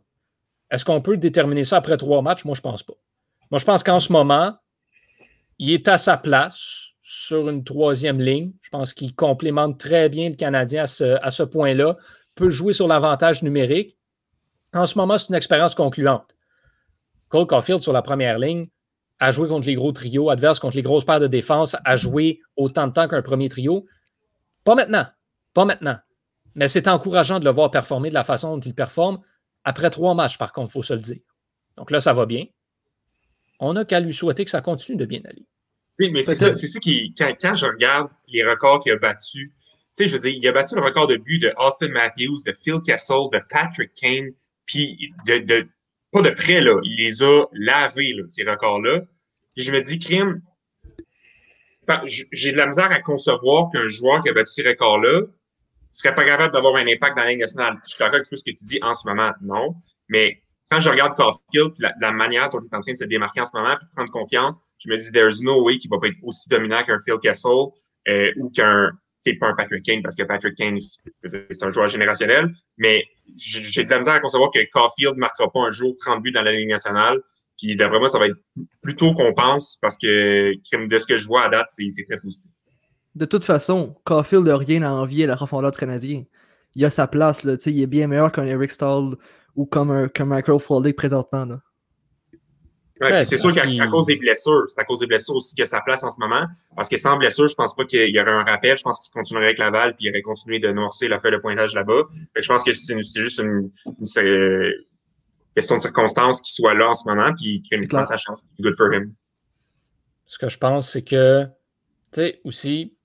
Est-ce 0.70 0.84
qu'on 0.84 1.02
peut 1.02 1.16
déterminer 1.16 1.64
ça 1.64 1.78
après 1.78 1.96
trois 1.96 2.22
matchs? 2.22 2.44
Moi, 2.44 2.54
je 2.54 2.60
ne 2.60 2.62
pense 2.62 2.84
pas. 2.84 2.92
Moi, 3.50 3.58
je 3.58 3.64
pense 3.64 3.82
qu'en 3.82 3.98
ce 3.98 4.12
moment, 4.12 4.56
il 5.58 5.72
est 5.72 5.88
à 5.88 5.98
sa 5.98 6.16
place 6.16 6.85
sur 7.08 7.48
une 7.48 7.62
troisième 7.62 8.20
ligne. 8.20 8.50
Je 8.62 8.70
pense 8.70 8.92
qu'il 8.92 9.14
complémente 9.14 9.78
très 9.78 10.08
bien 10.08 10.30
le 10.30 10.34
Canadien 10.34 10.82
à 10.82 11.30
ce, 11.30 11.42
point-là, 11.44 11.96
peut 12.34 12.50
jouer 12.50 12.72
sur 12.72 12.88
l'avantage 12.88 13.44
numérique. 13.44 13.96
En 14.74 14.86
ce 14.86 14.98
moment, 14.98 15.16
c'est 15.16 15.28
une 15.28 15.36
expérience 15.36 15.76
concluante. 15.76 16.34
Cole 17.28 17.46
Caulfield 17.46 17.80
sur 17.80 17.92
la 17.92 18.02
première 18.02 18.40
ligne, 18.40 18.66
à 19.20 19.30
jouer 19.30 19.46
contre 19.46 19.68
les 19.68 19.76
gros 19.76 19.92
trios 19.92 20.30
adverses, 20.30 20.58
contre 20.58 20.74
les 20.74 20.82
grosses 20.82 21.04
paires 21.04 21.20
de 21.20 21.28
défense, 21.28 21.76
à 21.84 21.94
jouer 21.94 22.40
autant 22.56 22.88
de 22.88 22.92
temps 22.92 23.06
qu'un 23.06 23.22
premier 23.22 23.48
trio. 23.48 23.86
Pas 24.64 24.74
maintenant. 24.74 25.06
Pas 25.54 25.64
maintenant. 25.64 25.98
Mais 26.56 26.66
c'est 26.66 26.88
encourageant 26.88 27.38
de 27.38 27.44
le 27.44 27.52
voir 27.52 27.70
performer 27.70 28.08
de 28.08 28.14
la 28.14 28.24
façon 28.24 28.56
dont 28.56 28.60
il 28.60 28.74
performe. 28.74 29.20
Après 29.62 29.90
trois 29.90 30.14
matchs, 30.14 30.38
par 30.38 30.52
contre, 30.52 30.70
il 30.70 30.72
faut 30.72 30.82
se 30.82 30.94
le 30.94 31.00
dire. 31.00 31.20
Donc 31.76 31.92
là, 31.92 32.00
ça 32.00 32.12
va 32.12 32.26
bien. 32.26 32.46
On 33.60 33.74
n'a 33.74 33.84
qu'à 33.84 34.00
lui 34.00 34.12
souhaiter 34.12 34.44
que 34.44 34.50
ça 34.50 34.60
continue 34.60 34.98
de 34.98 35.04
bien 35.04 35.20
aller. 35.24 35.46
Oui, 35.98 36.10
mais 36.10 36.22
c'est 36.22 36.34
ça, 36.34 36.52
ça, 36.54 36.80
qui, 36.80 37.14
quand, 37.16 37.54
je 37.54 37.66
regarde 37.66 38.08
les 38.28 38.44
records 38.44 38.80
qu'il 38.80 38.92
a 38.92 38.96
battus, 38.96 39.50
tu 39.50 39.52
sais, 39.92 40.06
je 40.06 40.12
veux 40.12 40.20
dire, 40.20 40.34
il 40.36 40.46
a 40.48 40.52
battu 40.52 40.74
le 40.74 40.82
record 40.82 41.06
de 41.06 41.16
but 41.16 41.38
de 41.38 41.52
Austin 41.56 41.88
Matthews, 41.88 42.42
de 42.46 42.52
Phil 42.52 42.80
Kessel, 42.84 43.16
de 43.32 43.40
Patrick 43.48 43.92
Kane, 43.94 44.30
puis 44.66 45.12
de, 45.26 45.38
de 45.38 45.68
pas 46.12 46.22
de 46.22 46.30
près, 46.30 46.60
là. 46.60 46.78
Il 46.82 46.96
les 46.96 47.22
a 47.22 47.44
lavés, 47.52 48.12
là, 48.12 48.24
ces 48.28 48.44
records-là. 48.44 49.00
Puis 49.54 49.64
je 49.64 49.72
me 49.72 49.80
dis, 49.80 49.98
crime, 49.98 50.42
j'ai 52.32 52.52
de 52.52 52.56
la 52.56 52.66
misère 52.66 52.90
à 52.90 53.00
concevoir 53.00 53.70
qu'un 53.70 53.86
joueur 53.86 54.22
qui 54.22 54.28
a 54.28 54.32
battu 54.32 54.50
ce 54.50 54.68
record-là 54.68 55.22
serait 55.92 56.14
pas 56.14 56.24
capable 56.24 56.52
d'avoir 56.52 56.76
un 56.76 56.86
impact 56.86 57.16
dans 57.16 57.24
la 57.24 57.30
Ligue 57.30 57.40
nationale. 57.40 57.78
Je 57.84 57.90
suis 57.90 57.98
d'accord 57.98 58.16
avec 58.16 58.28
tout 58.28 58.36
ce 58.36 58.44
que 58.44 58.50
tu 58.50 58.64
dis 58.66 58.78
en 58.82 58.92
ce 58.92 59.08
moment, 59.08 59.32
non. 59.40 59.76
Mais 60.08 60.42
quand 60.70 60.80
je 60.80 60.90
regarde 60.90 61.14
Caulfield, 61.14 61.74
la, 61.78 61.94
la, 62.00 62.12
manière 62.12 62.50
dont 62.50 62.60
il 62.60 62.66
est 62.66 62.76
en 62.76 62.80
train 62.80 62.92
de 62.92 62.96
se 62.96 63.04
démarquer 63.04 63.40
en 63.40 63.44
ce 63.44 63.56
moment, 63.56 63.76
puis 63.76 63.86
de 63.86 63.94
prendre 63.94 64.10
confiance, 64.10 64.60
je 64.78 64.90
me 64.90 64.96
dis, 64.96 65.12
there's 65.12 65.40
no 65.42 65.62
way 65.62 65.78
qu'il 65.78 65.90
va 65.90 65.98
pas 65.98 66.08
être 66.08 66.18
aussi 66.22 66.48
dominant 66.48 66.84
qu'un 66.84 66.98
Phil 67.04 67.18
Kessel 67.22 67.52
euh, 68.08 68.32
ou 68.36 68.50
qu'un, 68.50 68.90
sais, 69.20 69.34
pas 69.34 69.48
un 69.48 69.54
Patrick 69.54 69.84
Kane, 69.84 70.02
parce 70.02 70.14
que 70.16 70.22
Patrick 70.22 70.56
Kane, 70.56 70.78
c'est 70.80 71.62
un 71.62 71.70
joueur 71.70 71.88
générationnel, 71.88 72.50
mais 72.78 73.04
j'ai 73.36 73.84
de 73.84 73.90
la 73.90 73.98
misère 73.98 74.14
à 74.14 74.20
concevoir 74.20 74.50
que 74.50 74.60
Caulfield 74.72 75.14
ne 75.14 75.20
marquera 75.20 75.50
pas 75.50 75.60
un 75.60 75.70
jour 75.70 75.94
30 75.98 76.22
buts 76.22 76.32
dans 76.32 76.42
la 76.42 76.52
Ligue 76.52 76.70
nationale. 76.70 77.18
Puis 77.58 77.74
d'après 77.74 77.98
moi, 77.98 78.08
ça 78.08 78.18
va 78.18 78.26
être 78.26 78.36
plus 78.82 78.96
tôt 78.96 79.14
qu'on 79.14 79.32
pense, 79.32 79.78
parce 79.80 79.96
que 79.98 80.52
de 80.52 80.98
ce 80.98 81.06
que 81.06 81.16
je 81.16 81.26
vois 81.26 81.44
à 81.44 81.48
date, 81.48 81.66
c'est 81.68 82.04
très 82.04 82.18
positif. 82.18 82.50
De 83.14 83.24
toute 83.24 83.44
façon, 83.44 83.96
Caulfield 84.04 84.46
n'a 84.46 84.56
rien 84.56 84.82
à 84.82 84.90
envier 84.90 85.24
à 85.24 85.28
la 85.28 85.36
profondeur 85.36 85.70
du 85.70 85.78
Canadien. 85.78 86.24
Il 86.74 86.84
a 86.84 86.90
sa 86.90 87.06
place, 87.06 87.44
là, 87.44 87.54
il 87.64 87.80
est 87.80 87.86
bien 87.86 88.06
meilleur 88.06 88.30
qu'un 88.30 88.44
Eric 88.44 88.70
Stahl 88.70 89.16
ou 89.56 89.66
comme 89.66 89.90
un, 89.90 90.08
comme 90.08 90.28
Michael 90.28 90.60
Flawley 90.60 90.92
présentement. 90.92 91.44
Là. 91.44 91.60
Ouais, 93.00 93.24
c'est 93.24 93.36
sûr 93.36 93.52
qu'à 93.52 93.86
cause 93.88 94.06
des 94.06 94.16
blessures, 94.16 94.64
c'est 94.68 94.80
à 94.80 94.84
cause 94.84 95.00
des 95.00 95.06
blessures 95.06 95.34
aussi 95.34 95.54
que 95.54 95.64
sa 95.64 95.80
place 95.80 96.02
en 96.02 96.10
ce 96.10 96.18
moment. 96.18 96.46
Parce 96.74 96.88
que 96.88 96.96
sans 96.96 97.16
blessure, 97.16 97.46
je 97.46 97.54
pense 97.54 97.74
pas 97.74 97.84
qu'il 97.84 98.08
y 98.08 98.20
aurait 98.20 98.32
un 98.32 98.44
rappel. 98.44 98.76
Je 98.78 98.82
pense 98.82 99.00
qu'il 99.00 99.12
continuerait 99.12 99.46
avec 99.46 99.58
Laval 99.58 99.94
puis 99.96 100.06
il 100.06 100.10
aurait 100.10 100.22
continué 100.22 100.58
de 100.58 100.70
noircer 100.72 101.08
la 101.08 101.18
feuille 101.18 101.32
de 101.32 101.38
pointage 101.38 101.74
là-bas. 101.74 102.04
Je 102.34 102.48
pense 102.48 102.64
que 102.64 102.72
c'est 102.72 102.96
juste 103.20 103.40
une, 103.40 103.70
question 105.54 105.76
de 105.76 105.80
circonstance 105.80 106.40
qu'il 106.40 106.54
soit 106.54 106.74
là 106.74 106.88
en 106.88 106.94
ce 106.94 107.06
moment 107.06 107.32
puis 107.34 107.60
qu'il 107.62 107.86
prend 107.86 108.02
sa 108.02 108.16
chance. 108.16 108.44
Good 108.60 108.74
for 108.76 108.92
him. 108.92 109.12
Ce 110.26 110.38
que 110.38 110.48
je 110.48 110.58
pense, 110.58 110.90
c'est 110.90 111.02
que, 111.02 111.44
tu 112.12 112.20
sais, 112.20 112.40
aussi, 112.44 112.96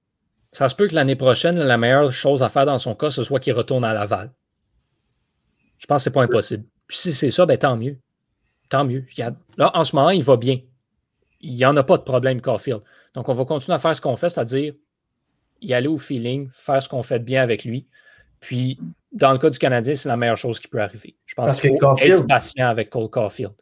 ça 0.52 0.70
se 0.70 0.76
peut 0.76 0.88
que 0.88 0.96
l'année 0.96 1.16
prochaine, 1.16 1.58
la 1.58 1.78
meilleure 1.78 2.12
chose 2.12 2.44
à 2.44 2.50
faire 2.50 2.66
dans 2.66 2.80
son 2.80 2.96
cas, 2.96 3.10
ce 3.10 3.24
soit 3.24 3.40
qu'il 3.40 3.54
retourne 3.54 3.84
à 3.84 3.94
Laval. 3.94 4.32
Je 5.82 5.88
pense 5.88 6.02
que 6.02 6.04
ce 6.04 6.10
n'est 6.10 6.14
pas 6.14 6.24
impossible. 6.24 6.64
Puis 6.88 6.98
si 6.98 7.12
c'est 7.12 7.32
ça, 7.32 7.46
ben 7.46 7.58
tant 7.58 7.76
mieux. 7.76 7.98
Tant 8.70 8.86
mieux. 8.86 9.04
Là, 9.58 9.72
en 9.74 9.84
ce 9.84 9.96
moment, 9.96 10.12
il 10.12 10.24
va 10.24 10.38
bien. 10.38 10.60
Il 11.42 11.56
n'y 11.56 11.66
en 11.66 11.76
a 11.76 11.84
pas 11.84 11.98
de 11.98 12.04
problème, 12.04 12.40
Caulfield. 12.40 12.82
Donc, 13.16 13.28
on 13.28 13.34
va 13.34 13.46
continuer 13.46 13.76
à 13.76 13.80
faire 13.80 13.96
ce 13.96 14.00
qu'on 14.00 14.16
fait, 14.16 14.30
c'est-à-dire 14.30 14.74
y 15.62 15.74
aller 15.74 15.88
au 15.88 15.98
feeling, 15.98 16.50
faire 16.54 16.82
ce 16.82 16.88
qu'on 16.88 17.04
fait 17.04 17.20
bien 17.20 17.42
avec 17.42 17.66
lui. 17.66 17.88
Puis, 18.40 18.80
dans 19.12 19.32
le 19.32 19.40
cas 19.40 19.50
du 19.50 19.58
Canadien, 19.58 19.96
c'est 19.96 20.08
la 20.08 20.18
meilleure 20.18 20.38
chose 20.38 20.60
qui 20.60 20.68
peut 20.68 20.82
arriver. 20.82 21.16
Je 21.26 21.36
pense 21.36 21.60
qu'il 21.60 21.72
faut 21.80 21.98
être 21.98 22.26
patient 22.28 22.68
avec 22.68 22.90
Cole 22.92 23.10
Caulfield. 23.10 23.54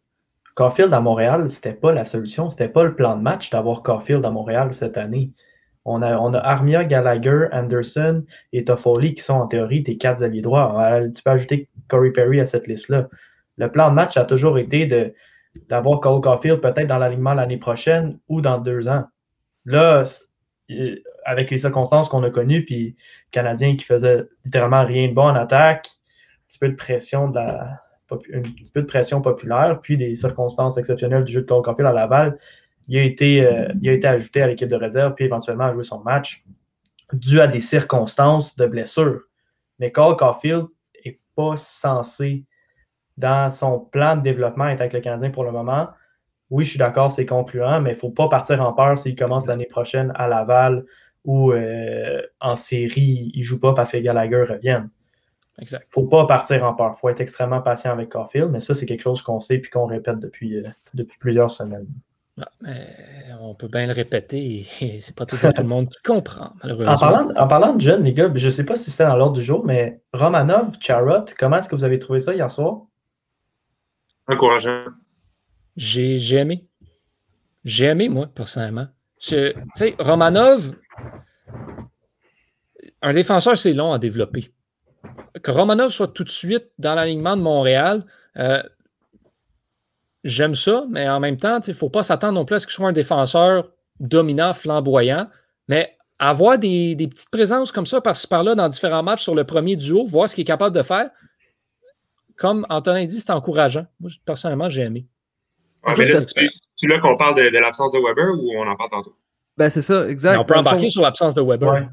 Caulfield 0.55 0.93
à 0.93 0.99
Montréal, 0.99 1.49
c'était 1.49 1.73
pas 1.73 1.93
la 1.93 2.03
solution, 2.03 2.49
c'était 2.49 2.67
pas 2.67 2.83
le 2.83 2.93
plan 2.95 3.15
de 3.15 3.21
match 3.21 3.49
d'avoir 3.49 3.81
Caulfield 3.81 4.25
à 4.25 4.29
Montréal 4.29 4.73
cette 4.73 4.97
année. 4.97 5.31
On 5.85 6.01
a, 6.01 6.17
on 6.17 6.33
a 6.33 6.39
Armia, 6.39 6.83
Gallagher, 6.83 7.47
Anderson 7.53 8.25
et 8.51 8.65
Toffoli 8.65 9.15
qui 9.15 9.23
sont 9.23 9.33
en 9.33 9.47
théorie 9.47 9.83
tes 9.83 9.97
quatre 9.97 10.21
alliés 10.21 10.41
droits. 10.41 11.01
Tu 11.15 11.23
peux 11.23 11.31
ajouter 11.31 11.69
Corey 11.89 12.11
Perry 12.11 12.39
à 12.39 12.45
cette 12.45 12.67
liste-là. 12.67 13.09
Le 13.57 13.71
plan 13.71 13.89
de 13.89 13.95
match 13.95 14.15
a 14.17 14.25
toujours 14.25 14.57
été 14.57 15.13
d'avoir 15.67 15.99
Cole 15.99 16.21
Caulfield 16.21 16.61
peut-être 16.61 16.87
dans 16.87 16.97
l'alignement 16.97 17.33
l'année 17.33 17.57
prochaine 17.57 18.19
ou 18.29 18.41
dans 18.41 18.57
deux 18.57 18.87
ans. 18.87 19.05
Là, 19.65 20.05
avec 21.25 21.51
les 21.51 21.57
circonstances 21.57 22.07
qu'on 22.07 22.23
a 22.23 22.29
connues, 22.29 22.63
puis 22.63 22.95
Canadien 23.31 23.75
qui 23.75 23.85
faisait 23.85 24.25
littéralement 24.45 24.85
rien 24.85 25.09
de 25.09 25.13
bon 25.13 25.23
en 25.23 25.35
attaque, 25.35 25.89
un 25.89 26.47
petit 26.47 26.59
peu 26.59 26.69
de 26.69 26.75
pression 28.87 29.21
populaire, 29.21 29.79
puis 29.81 29.97
des 29.97 30.15
circonstances 30.15 30.77
exceptionnelles 30.77 31.25
du 31.25 31.33
jeu 31.33 31.41
de 31.41 31.45
Cole 31.45 31.63
Caulfield 31.63 31.89
à 31.89 31.93
Laval, 31.93 32.37
il 32.87 32.97
a 32.97 33.03
été, 33.03 33.45
euh, 33.45 33.67
il 33.81 33.89
a 33.89 33.93
été 33.93 34.07
ajouté 34.07 34.41
à 34.41 34.47
l'équipe 34.47 34.67
de 34.67 34.75
réserve, 34.75 35.13
puis 35.13 35.25
éventuellement 35.25 35.65
à 35.65 35.73
jouer 35.73 35.83
son 35.83 36.01
match 36.01 36.43
dû 37.13 37.39
à 37.39 37.47
des 37.47 37.59
circonstances 37.59 38.55
de 38.55 38.65
blessure. 38.65 39.21
Mais 39.77 39.91
Cole 39.91 40.15
Caulfield 40.17 40.67
pas 41.39 41.55
censé, 41.55 42.43
dans 43.15 43.49
son 43.49 43.79
plan 43.79 44.17
de 44.17 44.21
développement, 44.21 44.67
être 44.67 44.81
avec 44.81 44.91
le 44.91 44.99
Canadien 44.99 45.29
pour 45.29 45.45
le 45.45 45.51
moment. 45.51 45.87
Oui, 46.49 46.65
je 46.65 46.71
suis 46.71 46.79
d'accord, 46.79 47.11
c'est 47.11 47.25
concluant, 47.25 47.79
mais 47.79 47.91
il 47.91 47.93
ne 47.93 47.99
faut 47.99 48.09
pas 48.09 48.27
partir 48.27 48.61
en 48.61 48.73
peur 48.73 48.97
s'il 48.97 49.15
commence 49.15 49.47
l'année 49.47 49.65
prochaine 49.65 50.11
à 50.15 50.27
Laval 50.27 50.85
ou 51.23 51.53
euh, 51.53 52.21
en 52.41 52.57
série, 52.57 53.31
il 53.33 53.39
ne 53.39 53.43
joue 53.43 53.59
pas 53.59 53.73
parce 53.73 53.93
que 53.93 53.97
Gallagher 53.99 54.43
revienne. 54.43 54.89
Exact. 55.61 55.85
Il 55.85 55.89
ne 55.99 56.03
faut 56.03 56.09
pas 56.09 56.25
partir 56.25 56.65
en 56.65 56.73
peur. 56.73 56.95
Il 56.97 56.99
faut 56.99 57.09
être 57.09 57.21
extrêmement 57.21 57.61
patient 57.61 57.91
avec 57.91 58.09
Caulfield, 58.09 58.51
mais 58.51 58.59
ça, 58.59 58.75
c'est 58.75 58.85
quelque 58.85 59.03
chose 59.03 59.21
qu'on 59.21 59.39
sait 59.39 59.55
et 59.55 59.61
qu'on 59.61 59.85
répète 59.85 60.19
depuis, 60.19 60.57
euh, 60.57 60.67
depuis 60.93 61.17
plusieurs 61.19 61.51
semaines. 61.51 61.87
Ah, 62.39 63.37
on 63.41 63.55
peut 63.55 63.67
bien 63.67 63.87
le 63.87 63.93
répéter 63.93 64.65
et 64.81 65.01
c'est 65.01 65.15
pas 65.15 65.25
toujours 65.25 65.53
tout 65.53 65.61
le 65.61 65.67
monde 65.67 65.89
qui 65.89 66.01
comprend, 66.03 66.53
malheureusement. 66.61 66.93
En 66.93 66.97
parlant, 66.97 67.29
en 67.35 67.47
parlant 67.47 67.73
de 67.73 67.81
jeunes, 67.81 68.03
les 68.03 68.13
gars, 68.13 68.29
je 68.33 68.45
ne 68.45 68.51
sais 68.51 68.65
pas 68.65 68.75
si 68.75 68.91
c'était 68.91 69.05
dans 69.05 69.15
l'ordre 69.15 69.35
du 69.35 69.43
jour, 69.43 69.65
mais 69.65 70.01
Romanov, 70.13 70.77
Charrot, 70.79 71.25
comment 71.37 71.57
est-ce 71.57 71.69
que 71.69 71.75
vous 71.75 71.83
avez 71.83 71.99
trouvé 71.99 72.21
ça 72.21 72.33
hier 72.33 72.51
soir? 72.51 72.81
Encourageant. 74.27 74.85
J'ai 75.75 76.35
aimé. 76.35 76.67
J'ai 77.63 77.85
aimé, 77.85 78.09
moi, 78.09 78.27
personnellement. 78.27 78.87
Tu 79.19 79.53
sais, 79.75 79.95
Romanov, 79.99 80.75
un 83.01 83.11
défenseur, 83.11 83.57
c'est 83.57 83.73
long 83.73 83.93
à 83.93 83.99
développer. 83.99 84.53
Que 85.41 85.51
Romanov 85.51 85.91
soit 85.91 86.09
tout 86.09 86.23
de 86.23 86.29
suite 86.29 86.69
dans 86.77 86.95
l'alignement 86.95 87.35
de 87.37 87.41
Montréal, 87.41 88.05
euh, 88.37 88.61
j'aime 90.23 90.55
ça, 90.55 90.85
mais 90.89 91.07
en 91.07 91.19
même 91.19 91.37
temps, 91.37 91.59
il 91.65 91.69
ne 91.69 91.75
faut 91.75 91.89
pas 91.89 92.03
s'attendre 92.03 92.33
non 92.33 92.45
plus 92.45 92.55
à 92.55 92.59
ce 92.59 92.67
qu'il 92.67 92.73
soit 92.73 92.87
un 92.87 92.93
défenseur 92.93 93.69
dominant, 93.99 94.53
flamboyant, 94.53 95.27
mais 95.67 95.95
avoir 96.19 96.57
des, 96.57 96.95
petites 97.09 97.31
présences 97.31 97.71
comme 97.71 97.85
ça 97.85 98.01
par-ci 98.01 98.27
par-là 98.27 98.55
dans 98.55 98.67
différents 98.67 99.03
matchs 99.03 99.23
sur 99.23 99.35
le 99.35 99.45
premier 99.45 99.75
duo, 99.75 100.05
voir 100.05 100.27
ce 100.27 100.35
qu'il 100.35 100.41
est 100.41 100.45
capable 100.45 100.75
de 100.75 100.81
faire, 100.81 101.09
comme 102.35 102.65
Antonin 102.69 103.03
dit, 103.03 103.19
c'est 103.19 103.31
encourageant. 103.31 103.85
Moi, 103.99 104.11
personnellement, 104.25 104.69
j'ai 104.69 104.83
aimé. 104.83 105.07
tu, 106.77 106.87
là 106.87 106.99
qu'on 106.99 107.17
parle 107.17 107.35
de, 107.35 107.57
l'absence 107.57 107.91
de 107.91 107.99
Weber 107.99 108.29
ou 108.37 108.51
on 108.57 108.67
en 108.67 108.75
parle 108.75 108.89
tantôt? 108.89 109.15
Ben, 109.57 109.69
c'est 109.69 109.81
ça, 109.81 110.07
exact. 110.09 110.37
on 110.37 110.45
peut 110.45 110.55
embarquer 110.55 110.89
sur 110.89 111.01
l'absence 111.01 111.33
de 111.35 111.41
Weber. 111.41 111.89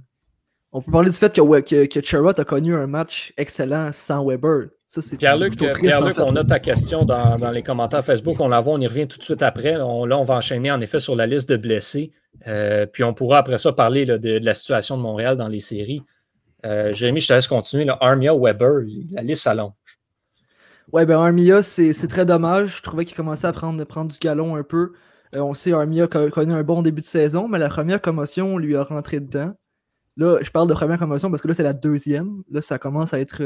On 0.72 0.82
peut 0.82 0.92
parler 0.92 1.10
du 1.10 1.16
fait 1.16 1.32
que, 1.34 1.60
que, 1.60 1.86
que 1.86 2.40
a 2.40 2.44
connu 2.44 2.74
un 2.74 2.86
match 2.86 3.32
excellent 3.36 3.90
sans 3.92 4.24
Weber. 4.24 4.68
Pierre-Luc, 5.18 5.56
Pierre 5.56 6.00
on 6.18 6.36
a 6.36 6.44
ta 6.44 6.60
question 6.60 7.04
dans, 7.04 7.50
les 7.50 7.62
commentaires 7.62 8.04
Facebook. 8.04 8.40
On 8.40 8.48
la 8.48 8.60
voit, 8.60 8.74
on 8.74 8.80
y 8.80 8.86
revient 8.86 9.08
tout 9.08 9.18
de 9.18 9.24
suite 9.24 9.42
après. 9.42 9.72
là, 9.72 9.86
on 9.86 10.24
va 10.24 10.34
enchaîner 10.34 10.70
en 10.70 10.80
effet 10.80 11.00
sur 11.00 11.16
la 11.16 11.26
liste 11.26 11.48
de 11.48 11.56
blessés. 11.56 12.12
Euh, 12.46 12.86
puis 12.86 13.02
on 13.02 13.14
pourra 13.14 13.38
après 13.38 13.58
ça 13.58 13.72
parler 13.72 14.06
de, 14.06 14.38
la 14.44 14.54
situation 14.54 14.96
de 14.96 15.02
Montréal 15.02 15.36
dans 15.36 15.48
les 15.48 15.60
séries. 15.60 16.02
Euh, 16.64 16.92
Jérémy, 16.92 17.20
je 17.20 17.28
te 17.28 17.32
laisse 17.32 17.48
continuer. 17.48 17.86
Armia 18.00 18.34
Weber, 18.34 18.82
la 19.10 19.22
liste 19.22 19.42
s'allonge. 19.42 19.72
Ouais, 20.92 21.04
ben 21.04 21.18
Armia, 21.18 21.62
c'est 21.62 21.92
très 22.08 22.24
dommage. 22.24 22.76
Je 22.76 22.82
trouvais 22.82 23.04
qu'il 23.04 23.16
commençait 23.16 23.48
à 23.48 23.52
prendre, 23.52 23.82
prendre 23.84 24.12
du 24.12 24.18
galon 24.18 24.54
un 24.54 24.62
peu. 24.62 24.92
Euh, 25.34 25.40
on 25.40 25.54
sait 25.54 25.72
Armia 25.72 26.04
a 26.04 26.30
connu 26.30 26.52
un 26.52 26.62
bon 26.62 26.82
début 26.82 27.00
de 27.00 27.06
saison, 27.06 27.48
mais 27.48 27.58
la 27.58 27.68
première 27.68 28.00
commotion 28.00 28.56
lui 28.56 28.76
a 28.76 28.84
rentré 28.84 29.18
dedans. 29.18 29.52
Là, 30.16 30.38
je 30.40 30.50
parle 30.50 30.68
de 30.68 30.74
première 30.74 30.98
commotion 30.98 31.28
parce 31.30 31.42
que 31.42 31.48
là, 31.48 31.54
c'est 31.54 31.64
la 31.64 31.72
deuxième. 31.72 32.42
Là, 32.50 32.62
ça 32.62 32.78
commence 32.78 33.12
à 33.12 33.20
être 33.20 33.42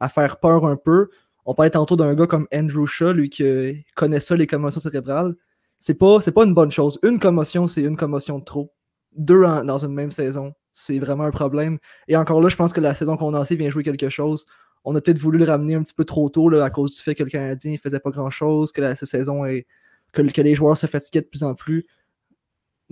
à 0.00 0.08
faire 0.08 0.38
peur 0.38 0.66
un 0.66 0.76
peu. 0.76 1.08
On 1.46 1.54
parlait 1.54 1.70
tantôt 1.70 1.96
d'un 1.96 2.14
gars 2.14 2.26
comme 2.26 2.46
Andrew 2.52 2.86
Shaw, 2.86 3.12
lui 3.12 3.30
qui 3.30 3.84
connaît 3.94 4.20
ça, 4.20 4.36
les 4.36 4.46
commotions 4.46 4.80
cérébrales. 4.80 5.34
C'est 5.78 5.94
pas, 5.94 6.18
pas 6.20 6.44
une 6.44 6.54
bonne 6.54 6.70
chose. 6.70 6.98
Une 7.02 7.18
commotion, 7.18 7.68
c'est 7.68 7.82
une 7.82 7.96
commotion 7.96 8.38
de 8.38 8.44
trop. 8.44 8.72
Deux 9.16 9.42
dans 9.42 9.78
une 9.78 9.92
même 9.92 10.10
saison, 10.10 10.54
c'est 10.72 10.98
vraiment 10.98 11.24
un 11.24 11.30
problème. 11.30 11.78
Et 12.08 12.16
encore 12.16 12.40
là, 12.40 12.48
je 12.48 12.56
pense 12.56 12.72
que 12.72 12.80
la 12.80 12.94
saison 12.94 13.14
a 13.14 13.44
vient 13.44 13.70
jouer 13.70 13.82
quelque 13.82 14.08
chose. 14.08 14.46
On 14.84 14.94
a 14.96 15.00
peut-être 15.00 15.18
voulu 15.18 15.38
le 15.38 15.44
ramener 15.44 15.74
un 15.74 15.82
petit 15.82 15.94
peu 15.94 16.04
trop 16.04 16.28
tôt 16.28 16.48
là, 16.48 16.64
à 16.64 16.70
cause 16.70 16.96
du 16.96 17.02
fait 17.02 17.14
que 17.14 17.22
le 17.22 17.30
Canadien 17.30 17.72
ne 17.72 17.78
faisait 17.78 18.00
pas 18.00 18.10
grand-chose, 18.10 18.72
que 18.72 18.80
la 18.80 18.96
saison 18.96 19.44
est. 19.44 19.66
Que, 20.12 20.22
que, 20.22 20.42
les 20.42 20.54
joueurs 20.54 20.78
se 20.78 20.86
fatiguaient 20.86 21.22
de 21.22 21.26
plus 21.26 21.42
en 21.42 21.54
plus. 21.54 21.86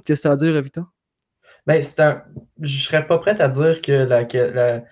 Qu'est-ce 0.05 0.25
que 0.25 0.29
as 0.29 0.33
à 0.33 0.37
dire, 0.37 0.61
Victor? 0.61 0.93
Ben, 1.67 1.81
c'est 1.83 2.01
un... 2.01 2.23
Je 2.61 2.83
serais 2.83 3.07
pas 3.07 3.19
prêt 3.19 3.41
à 3.41 3.49
dire 3.49 3.81
que 3.81 3.93
la, 3.93 4.23
la 4.23 4.85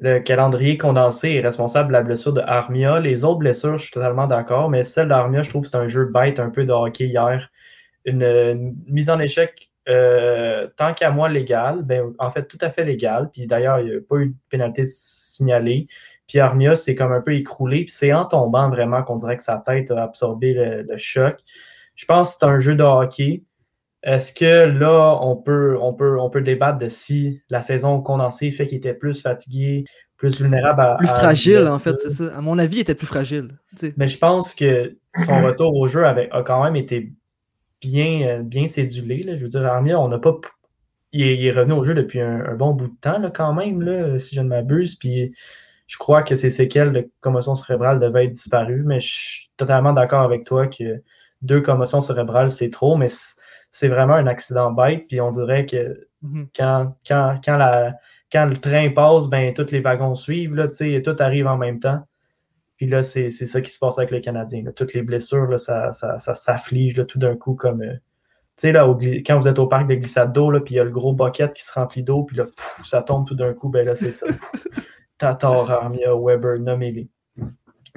le 0.00 0.18
calendrier 0.18 0.78
condensé 0.78 1.32
est 1.32 1.40
responsable 1.40 1.88
de 1.88 1.92
la 1.92 2.02
blessure 2.02 2.32
de 2.32 2.40
Armia. 2.40 3.00
Les 3.00 3.24
autres 3.24 3.38
blessures, 3.40 3.76
je 3.76 3.84
suis 3.84 3.92
totalement 3.92 4.26
d'accord, 4.26 4.70
mais 4.70 4.82
celle 4.82 5.08
d'Armia, 5.08 5.42
je 5.42 5.50
trouve 5.50 5.62
que 5.62 5.68
c'est 5.68 5.76
un 5.76 5.88
jeu 5.88 6.06
bête 6.06 6.40
un 6.40 6.48
peu 6.48 6.64
de 6.64 6.72
hockey 6.72 7.04
hier. 7.04 7.50
Une, 8.06 8.74
mise 8.86 9.10
en 9.10 9.20
échec, 9.20 9.70
euh, 9.90 10.68
tant 10.78 10.94
qu'à 10.94 11.10
moi, 11.10 11.28
légale, 11.28 11.82
ben, 11.82 12.14
en 12.18 12.30
fait, 12.30 12.44
tout 12.44 12.56
à 12.62 12.70
fait 12.70 12.84
légale. 12.84 13.30
Puis 13.30 13.46
d'ailleurs, 13.46 13.80
il 13.80 13.90
n'y 13.90 13.96
a 13.96 14.00
pas 14.00 14.16
eu 14.16 14.28
de 14.28 14.34
pénalité 14.48 14.84
signalée. 14.86 15.86
Puis 16.26 16.38
Armia, 16.38 16.76
c'est 16.76 16.94
comme 16.94 17.12
un 17.12 17.20
peu 17.20 17.34
écroulé. 17.34 17.84
Puis 17.84 17.92
c'est 17.92 18.14
en 18.14 18.24
tombant 18.24 18.70
vraiment 18.70 19.02
qu'on 19.02 19.16
dirait 19.16 19.36
que 19.36 19.42
sa 19.42 19.58
tête 19.58 19.90
a 19.90 20.02
absorbé 20.04 20.54
le 20.54 20.96
choc. 20.96 21.36
Je 21.94 22.06
pense 22.06 22.32
que 22.32 22.38
c'est 22.40 22.46
un 22.46 22.58
jeu 22.58 22.74
de 22.74 22.82
hockey. 22.82 23.42
Est-ce 24.02 24.32
que 24.32 24.66
là, 24.66 25.18
on 25.20 25.36
peut, 25.36 25.76
on, 25.80 25.92
peut, 25.92 26.18
on 26.18 26.30
peut 26.30 26.40
débattre 26.40 26.78
de 26.78 26.88
si 26.88 27.42
la 27.50 27.60
saison 27.60 28.00
condensée 28.00 28.50
fait 28.50 28.66
qu'il 28.66 28.78
était 28.78 28.94
plus 28.94 29.20
fatigué, 29.20 29.84
plus 30.16 30.40
vulnérable 30.40 30.80
à. 30.80 30.94
Plus 30.96 31.06
fragile, 31.06 31.68
en 31.68 31.78
fait, 31.78 31.98
c'est 32.00 32.10
ça. 32.10 32.36
À 32.36 32.40
mon 32.40 32.58
avis, 32.58 32.78
il 32.78 32.80
était 32.80 32.94
plus 32.94 33.06
fragile. 33.06 33.58
Mais 33.96 34.08
je 34.08 34.18
pense 34.18 34.54
que 34.54 34.96
son 35.26 35.42
retour 35.46 35.74
au 35.76 35.86
jeu 35.86 36.06
avait, 36.06 36.30
a 36.30 36.42
quand 36.42 36.62
même 36.64 36.76
été 36.76 37.12
bien, 37.82 38.40
bien 38.42 38.66
cédulé. 38.66 39.22
Là. 39.22 39.36
Je 39.36 39.42
veux 39.42 39.48
dire, 39.48 39.66
Armia, 39.66 40.00
on 40.00 40.08
n'a 40.08 40.18
pas. 40.18 40.38
Il 41.12 41.22
est, 41.22 41.36
il 41.36 41.46
est, 41.46 41.50
revenu 41.50 41.72
au 41.72 41.84
jeu 41.84 41.94
depuis 41.94 42.20
un, 42.20 42.44
un 42.46 42.54
bon 42.54 42.72
bout 42.72 42.86
de 42.86 42.96
temps, 43.00 43.18
là, 43.18 43.30
quand 43.34 43.52
même, 43.52 43.82
là, 43.82 44.18
si 44.18 44.34
je 44.34 44.40
ne 44.40 44.48
m'abuse. 44.48 44.96
Puis 44.96 45.34
je 45.90 45.98
crois 45.98 46.22
que 46.22 46.36
ces 46.36 46.50
séquelles 46.50 46.92
de 46.92 47.10
commotion 47.20 47.56
cérébrale 47.56 47.98
devaient 47.98 48.26
être 48.26 48.30
disparues, 48.30 48.84
mais 48.86 49.00
je 49.00 49.12
suis 49.12 49.50
totalement 49.56 49.92
d'accord 49.92 50.22
avec 50.22 50.44
toi 50.44 50.68
que 50.68 51.02
deux 51.42 51.60
commotions 51.60 52.00
cérébrales, 52.00 52.52
c'est 52.52 52.70
trop, 52.70 52.96
mais 52.96 53.08
c'est 53.08 53.39
vraiment 53.88 54.14
un 54.14 54.26
accident 54.26 54.72
bête. 54.72 55.06
Puis 55.08 55.20
on 55.20 55.30
dirait 55.30 55.66
que 55.66 56.06
mm 56.22 56.42
-hmm. 56.42 56.46
quand, 56.56 56.96
quand, 57.06 57.40
quand, 57.44 57.56
la, 57.56 57.94
quand 58.32 58.46
le 58.46 58.56
train 58.56 58.90
passe, 58.90 59.28
ben, 59.28 59.54
tous 59.54 59.70
les 59.70 59.80
wagons 59.80 60.14
suivent, 60.14 60.54
là, 60.54 60.68
tout 60.68 61.16
arrive 61.18 61.46
en 61.46 61.56
même 61.56 61.80
temps. 61.80 62.00
Puis 62.80 62.88
là, 62.88 63.02
c'est 63.02 63.28
ça 63.30 63.60
qui 63.60 63.70
se 63.70 63.78
passe 63.78 63.98
avec 63.98 64.10
le 64.10 64.20
Canadien. 64.20 64.62
Là. 64.64 64.72
Toutes 64.72 64.94
les 64.94 65.02
blessures, 65.02 65.46
là, 65.46 65.58
ça, 65.58 65.92
ça, 65.92 66.18
ça 66.18 66.32
s'afflige 66.32 67.04
tout 67.06 67.18
d'un 67.18 67.36
coup 67.36 67.54
comme. 67.54 67.82
Euh, 67.82 67.92
tu 68.56 68.68
sais, 68.68 68.72
là, 68.72 68.88
au, 68.88 68.96
quand 68.96 69.38
vous 69.38 69.48
êtes 69.48 69.58
au 69.58 69.66
parc 69.66 69.86
de 69.86 69.96
glissade 69.96 70.32
d'eau, 70.32 70.50
puis 70.60 70.74
il 70.74 70.76
y 70.78 70.80
a 70.80 70.84
le 70.84 70.90
gros 70.90 71.12
bucket 71.12 71.52
qui 71.52 71.62
se 71.62 71.72
remplit 71.72 72.02
d'eau, 72.02 72.24
puis 72.24 72.38
là, 72.38 72.44
pouf, 72.44 72.86
ça 72.86 73.02
tombe 73.02 73.26
tout 73.26 73.34
d'un 73.34 73.52
coup, 73.52 73.68
ben 73.68 73.84
là, 73.84 73.94
c'est 73.94 74.12
ça. 74.12 74.26
Tatar, 75.18 75.70
Armia, 75.70 76.14
Weber, 76.16 76.58
nommez-les. 76.58 77.10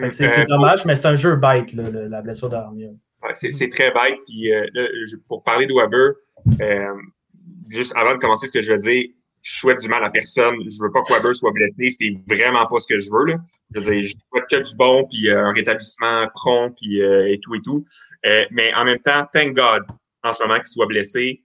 C'est 0.09 0.39
euh, 0.39 0.45
dommage, 0.45 0.83
mais 0.85 0.97
c'est 0.97 1.07
un 1.07 1.15
jeu 1.15 1.37
bête, 1.37 1.71
là, 1.73 1.83
la 2.09 2.21
blessure 2.21 2.49
d'Armia. 2.49 2.89
Ouais, 3.23 3.33
c'est 3.35 3.69
très 3.69 3.91
bête. 3.91 4.19
Puis 4.27 4.53
euh, 4.53 4.67
là, 4.73 4.87
pour 5.27 5.43
parler 5.43 5.65
de 5.65 5.73
Weber, 5.73 6.13
euh, 6.61 7.01
juste 7.69 7.93
avant 7.95 8.13
de 8.13 8.19
commencer 8.19 8.47
ce 8.47 8.51
que 8.51 8.61
je 8.61 8.73
veux 8.73 8.77
dire, 8.77 9.05
je 9.43 9.59
souhaite 9.59 9.81
du 9.81 9.89
mal 9.89 10.03
à 10.03 10.09
personne. 10.09 10.55
Je 10.69 10.81
veux 10.81 10.91
pas 10.91 11.03
que 11.03 11.13
Weber 11.13 11.35
soit 11.35 11.51
blessé. 11.51 11.89
C'est 11.89 12.13
vraiment 12.27 12.65
pas 12.65 12.79
ce 12.79 12.87
que 12.87 12.97
je 12.97 13.09
veux. 13.11 13.25
Là. 13.25 13.37
Je 13.75 13.79
veux 13.79 13.93
dire, 13.93 14.05
je 14.05 14.13
souhaite 14.29 14.49
que 14.49 14.69
du 14.69 14.75
bon, 14.75 15.05
puis 15.09 15.29
euh, 15.29 15.45
un 15.45 15.51
rétablissement 15.51 16.27
prompt, 16.33 16.73
puis 16.79 17.01
euh, 17.01 17.29
et 17.29 17.39
tout 17.41 17.53
et 17.55 17.61
tout. 17.61 17.85
Euh, 18.25 18.45
mais 18.51 18.73
en 18.73 18.85
même 18.85 18.99
temps, 18.99 19.27
thank 19.31 19.53
God 19.53 19.83
en 20.23 20.31
ce 20.31 20.41
moment 20.41 20.55
qu'il 20.55 20.67
soit 20.67 20.87
blessé. 20.87 21.43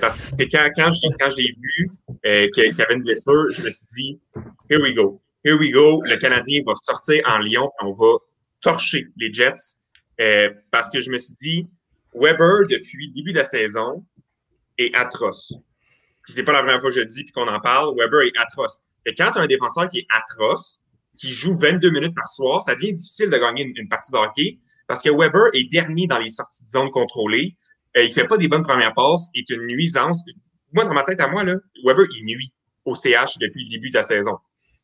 parce 0.00 0.16
que 0.16 0.44
quand, 0.44 0.66
quand 0.74 0.90
je, 0.90 1.08
quand 1.20 1.30
je 1.30 1.36
l'ai 1.36 1.52
vu 1.52 2.50
qu'il 2.54 2.78
y 2.78 2.82
avait 2.82 2.94
une 2.94 3.02
blessure, 3.02 3.50
je 3.50 3.62
me 3.62 3.68
suis 3.68 3.86
dit, 3.94 4.20
here 4.70 4.80
we 4.80 4.94
go. 4.94 5.20
Here 5.44 5.58
we 5.58 5.70
go. 5.70 6.02
Le 6.04 6.16
Canadien 6.16 6.62
va 6.66 6.72
sortir 6.74 7.22
en 7.26 7.38
Lyon, 7.40 7.70
on 7.82 7.92
va 7.92 8.16
torcher 8.62 9.08
les 9.18 9.30
Jets. 9.30 9.76
Parce 10.70 10.90
que 10.90 11.00
je 11.00 11.10
me 11.10 11.18
suis 11.18 11.34
dit, 11.40 11.68
Weber, 12.14 12.66
depuis 12.68 13.08
le 13.08 13.12
début 13.14 13.32
de 13.32 13.38
la 13.38 13.44
saison, 13.44 14.04
est 14.78 14.94
atroce 14.94 15.54
puis 16.24 16.32
c'est 16.32 16.42
pas 16.42 16.52
la 16.52 16.60
première 16.60 16.80
fois 16.80 16.90
que 16.90 16.96
je 16.96 17.00
le 17.00 17.06
dis 17.06 17.22
puis 17.22 17.32
qu'on 17.32 17.48
en 17.48 17.60
parle, 17.60 17.94
Weber 17.96 18.22
est 18.22 18.36
atroce. 18.38 18.80
Et 19.06 19.14
quand 19.14 19.30
tu 19.32 19.38
as 19.38 19.42
un 19.42 19.46
défenseur 19.46 19.88
qui 19.88 19.98
est 19.98 20.06
atroce, 20.10 20.80
qui 21.16 21.30
joue 21.30 21.56
22 21.56 21.90
minutes 21.90 22.14
par 22.14 22.28
soir, 22.28 22.62
ça 22.62 22.74
devient 22.74 22.94
difficile 22.94 23.30
de 23.30 23.36
gagner 23.36 23.62
une, 23.62 23.76
une 23.76 23.88
partie 23.88 24.10
de 24.10 24.16
hockey 24.16 24.58
parce 24.88 25.02
que 25.02 25.10
Weber 25.10 25.50
est 25.52 25.70
dernier 25.70 26.06
dans 26.06 26.18
les 26.18 26.30
sorties 26.30 26.64
de 26.64 26.68
zone 26.70 26.90
contrôlées. 26.90 27.56
Euh, 27.96 28.02
il 28.02 28.12
fait 28.12 28.26
pas 28.26 28.36
des 28.36 28.48
bonnes 28.48 28.64
premières 28.64 28.94
passes, 28.94 29.30
il 29.34 29.40
est 29.40 29.50
une 29.50 29.66
nuisance. 29.66 30.24
Moi, 30.72 30.84
dans 30.84 30.94
ma 30.94 31.04
tête 31.04 31.20
à 31.20 31.28
moi, 31.28 31.44
là, 31.44 31.56
Weber, 31.84 32.06
il 32.16 32.24
nuit 32.24 32.52
au 32.84 32.96
CH 32.96 33.38
depuis 33.38 33.64
le 33.64 33.70
début 33.70 33.90
de 33.90 33.94
la 33.94 34.02
saison. 34.02 34.38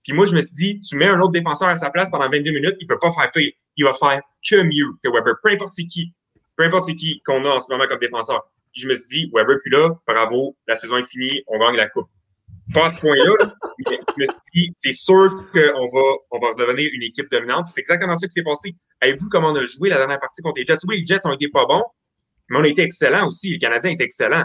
Puis 0.04 0.12
moi, 0.12 0.26
je 0.26 0.34
me 0.34 0.40
suis 0.40 0.54
dit, 0.56 0.80
tu 0.80 0.96
mets 0.96 1.08
un 1.08 1.20
autre 1.20 1.32
défenseur 1.32 1.68
à 1.68 1.76
sa 1.76 1.90
place 1.90 2.10
pendant 2.10 2.28
22 2.28 2.52
minutes, 2.52 2.76
il 2.80 2.86
peut 2.86 2.98
pas 2.98 3.12
faire 3.12 3.30
pire. 3.30 3.52
Il 3.76 3.84
va 3.84 3.92
faire 3.92 4.20
que 4.48 4.62
mieux 4.62 4.92
que 5.02 5.10
Weber. 5.10 5.34
Peu 5.42 5.50
importe 5.50 5.74
qui, 5.74 6.14
peu 6.56 6.64
importe 6.64 6.94
qui 6.94 7.20
qu'on 7.24 7.44
a 7.44 7.50
en 7.50 7.60
ce 7.60 7.70
moment 7.70 7.86
comme 7.86 7.98
défenseur. 7.98 8.42
Puis 8.72 8.82
je 8.82 8.88
me 8.88 8.94
suis 8.94 9.24
dit, 9.24 9.30
Weber, 9.34 9.58
puis 9.62 9.70
là, 9.70 9.90
bravo, 10.06 10.56
la 10.66 10.76
saison 10.76 10.96
est 10.96 11.04
finie, 11.04 11.42
on 11.46 11.58
gagne 11.58 11.76
la 11.76 11.88
coupe. 11.88 12.08
Pas 12.72 12.86
à 12.86 12.90
ce 12.90 13.00
point-là, 13.00 13.52
mais 13.90 13.98
je 14.16 14.20
me 14.20 14.24
suis 14.24 14.34
dit, 14.54 14.72
c'est 14.76 14.92
sûr 14.92 15.44
qu'on 15.52 15.88
va, 15.88 16.02
on 16.30 16.38
va 16.38 16.54
devenir 16.54 16.88
une 16.92 17.02
équipe 17.02 17.30
dominante. 17.30 17.68
C'est 17.68 17.80
exactement 17.80 18.14
ça 18.14 18.26
qui 18.26 18.32
s'est 18.32 18.44
passé. 18.44 18.76
Avez-vous 19.00 19.28
comment 19.28 19.48
on 19.48 19.56
a 19.56 19.64
joué 19.64 19.88
la 19.88 19.96
dernière 19.96 20.20
partie 20.20 20.40
contre 20.40 20.60
les 20.60 20.66
Jets? 20.66 20.76
Oui, 20.86 21.00
les 21.00 21.06
Jets 21.06 21.26
ont 21.26 21.32
été 21.32 21.48
pas 21.48 21.66
bons, 21.66 21.82
mais 22.48 22.58
on 22.58 22.62
a 22.62 22.68
été 22.68 22.82
excellents 22.82 23.26
aussi. 23.26 23.52
Le 23.52 23.58
Canadien 23.58 23.90
est 23.90 24.00
excellent. 24.00 24.44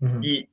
Mm 0.00 0.08
-hmm. 0.08 0.20
Puis, 0.20 0.48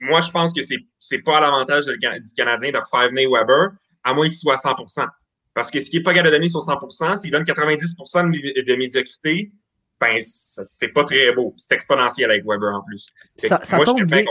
moi, 0.00 0.20
je 0.20 0.30
pense 0.30 0.52
que 0.52 0.62
c'est, 0.62 0.78
c'est 0.98 1.18
pas 1.18 1.38
à 1.38 1.40
l'avantage 1.40 1.86
du 1.86 2.34
Canadien 2.36 2.70
de 2.70 2.78
refaire 2.78 3.10
venir 3.10 3.30
Weber, 3.30 3.70
à 4.04 4.14
moins 4.14 4.26
qu'il 4.26 4.36
soit 4.36 4.54
à 4.54 4.56
100% 4.56 5.06
Parce 5.54 5.70
que 5.70 5.80
ce 5.80 5.90
qui 5.90 5.98
est 5.98 6.02
pas 6.02 6.14
capable 6.14 6.30
de 6.30 6.36
donner 6.36 6.48
sur 6.48 6.60
100% 6.60 7.16
s'il 7.16 7.30
donne 7.30 7.44
90 7.44 7.96
de, 7.96 8.62
de 8.62 8.74
médiocrité, 8.76 9.52
ben, 10.00 10.16
c'est 10.20 10.88
pas 10.88 11.04
très 11.04 11.32
beau. 11.32 11.54
C'est 11.56 11.74
exponentiel 11.74 12.30
avec 12.30 12.44
Weber 12.46 12.74
en 12.74 12.82
plus. 12.82 13.08
Ça, 13.36 13.60
ça 13.64 13.80
tombe 13.80 14.04
bien. 14.04 14.24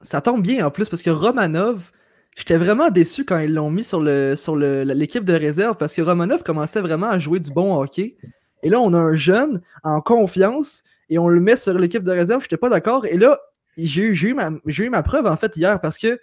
Ça 0.00 0.20
tombe 0.20 0.42
bien 0.42 0.66
en 0.66 0.70
plus 0.70 0.88
parce 0.88 1.02
que 1.02 1.10
Romanov, 1.10 1.90
j'étais 2.36 2.56
vraiment 2.56 2.90
déçu 2.90 3.24
quand 3.24 3.38
ils 3.38 3.52
l'ont 3.52 3.70
mis 3.70 3.84
sur 3.84 4.00
le 4.00 4.36
sur 4.36 4.56
l'équipe 4.56 5.24
de 5.24 5.34
réserve 5.34 5.76
parce 5.76 5.94
que 5.94 6.02
Romanov 6.02 6.42
commençait 6.42 6.80
vraiment 6.80 7.08
à 7.08 7.18
jouer 7.18 7.40
du 7.40 7.50
bon 7.50 7.78
hockey. 7.78 8.16
Et 8.62 8.70
là, 8.70 8.80
on 8.80 8.92
a 8.94 8.98
un 8.98 9.14
jeune 9.14 9.60
en 9.84 10.00
confiance 10.00 10.84
et 11.08 11.18
on 11.18 11.28
le 11.28 11.40
met 11.40 11.56
sur 11.56 11.78
l'équipe 11.78 12.02
de 12.02 12.12
réserve. 12.12 12.42
J'étais 12.42 12.56
pas 12.56 12.68
d'accord. 12.68 13.06
Et 13.06 13.16
là, 13.16 13.38
j'ai 13.76 14.02
eu, 14.02 14.34
ma, 14.34 14.50
eu 14.66 14.88
ma 14.88 15.02
preuve 15.02 15.26
en 15.26 15.36
fait 15.36 15.56
hier 15.56 15.80
parce 15.80 15.98
que 15.98 16.18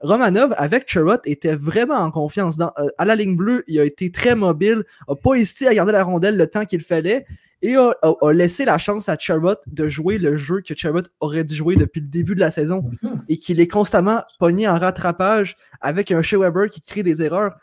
Romanov, 0.00 0.54
avec 0.58 0.88
Charrot, 0.88 1.20
était 1.24 1.56
vraiment 1.56 1.96
en 1.96 2.10
confiance. 2.10 2.56
Dans, 2.56 2.72
euh, 2.78 2.88
à 2.98 3.04
la 3.04 3.16
ligne 3.16 3.36
bleue, 3.36 3.64
il 3.66 3.80
a 3.80 3.84
été 3.84 4.12
très 4.12 4.34
mobile, 4.34 4.84
a 5.08 5.14
pas 5.16 5.34
hésité 5.34 5.66
à 5.66 5.74
garder 5.74 5.92
la 5.92 6.04
rondelle 6.04 6.36
le 6.36 6.46
temps 6.46 6.64
qu'il 6.64 6.82
fallait 6.82 7.26
et 7.60 7.74
a, 7.76 7.92
laissé 8.32 8.64
la 8.64 8.78
chance 8.78 9.08
à 9.08 9.18
Charrot 9.18 9.56
de 9.66 9.88
jouer 9.88 10.18
le 10.18 10.36
jeu 10.36 10.60
que 10.60 10.74
Charrot 10.76 11.02
aurait 11.20 11.42
dû 11.42 11.56
jouer 11.56 11.74
depuis 11.74 12.00
le 12.00 12.06
début 12.06 12.36
de 12.36 12.40
la 12.40 12.52
saison 12.52 12.88
et 13.28 13.38
qu'il 13.38 13.58
est 13.58 13.66
constamment 13.66 14.22
pogné 14.38 14.68
en 14.68 14.78
rattrapage 14.78 15.56
avec 15.80 16.12
un 16.12 16.22
Shea 16.22 16.38
Weber 16.38 16.68
qui 16.68 16.80
crée 16.80 17.02
des 17.02 17.22
erreurs. 17.22 17.56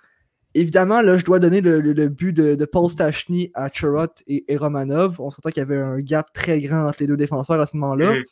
Évidemment, 0.54 1.02
là, 1.02 1.18
je 1.18 1.24
dois 1.24 1.40
donner 1.40 1.62
le, 1.62 2.08
but 2.10 2.34
de, 2.34 2.66
Paul 2.66 2.90
Stachny 2.90 3.52
à 3.54 3.70
Charrot 3.72 4.08
et, 4.28 4.44
Romanov. 4.58 5.20
On 5.20 5.32
s'entend 5.32 5.50
qu'il 5.50 5.60
y 5.60 5.62
avait 5.62 5.78
un 5.78 6.00
gap 6.00 6.32
très 6.34 6.60
grand 6.60 6.88
entre 6.88 6.98
les 7.00 7.08
deux 7.08 7.18
défenseurs 7.18 7.60
à 7.60 7.66
ce 7.66 7.78
moment-là. 7.78 8.12
Mhm. 8.12 8.24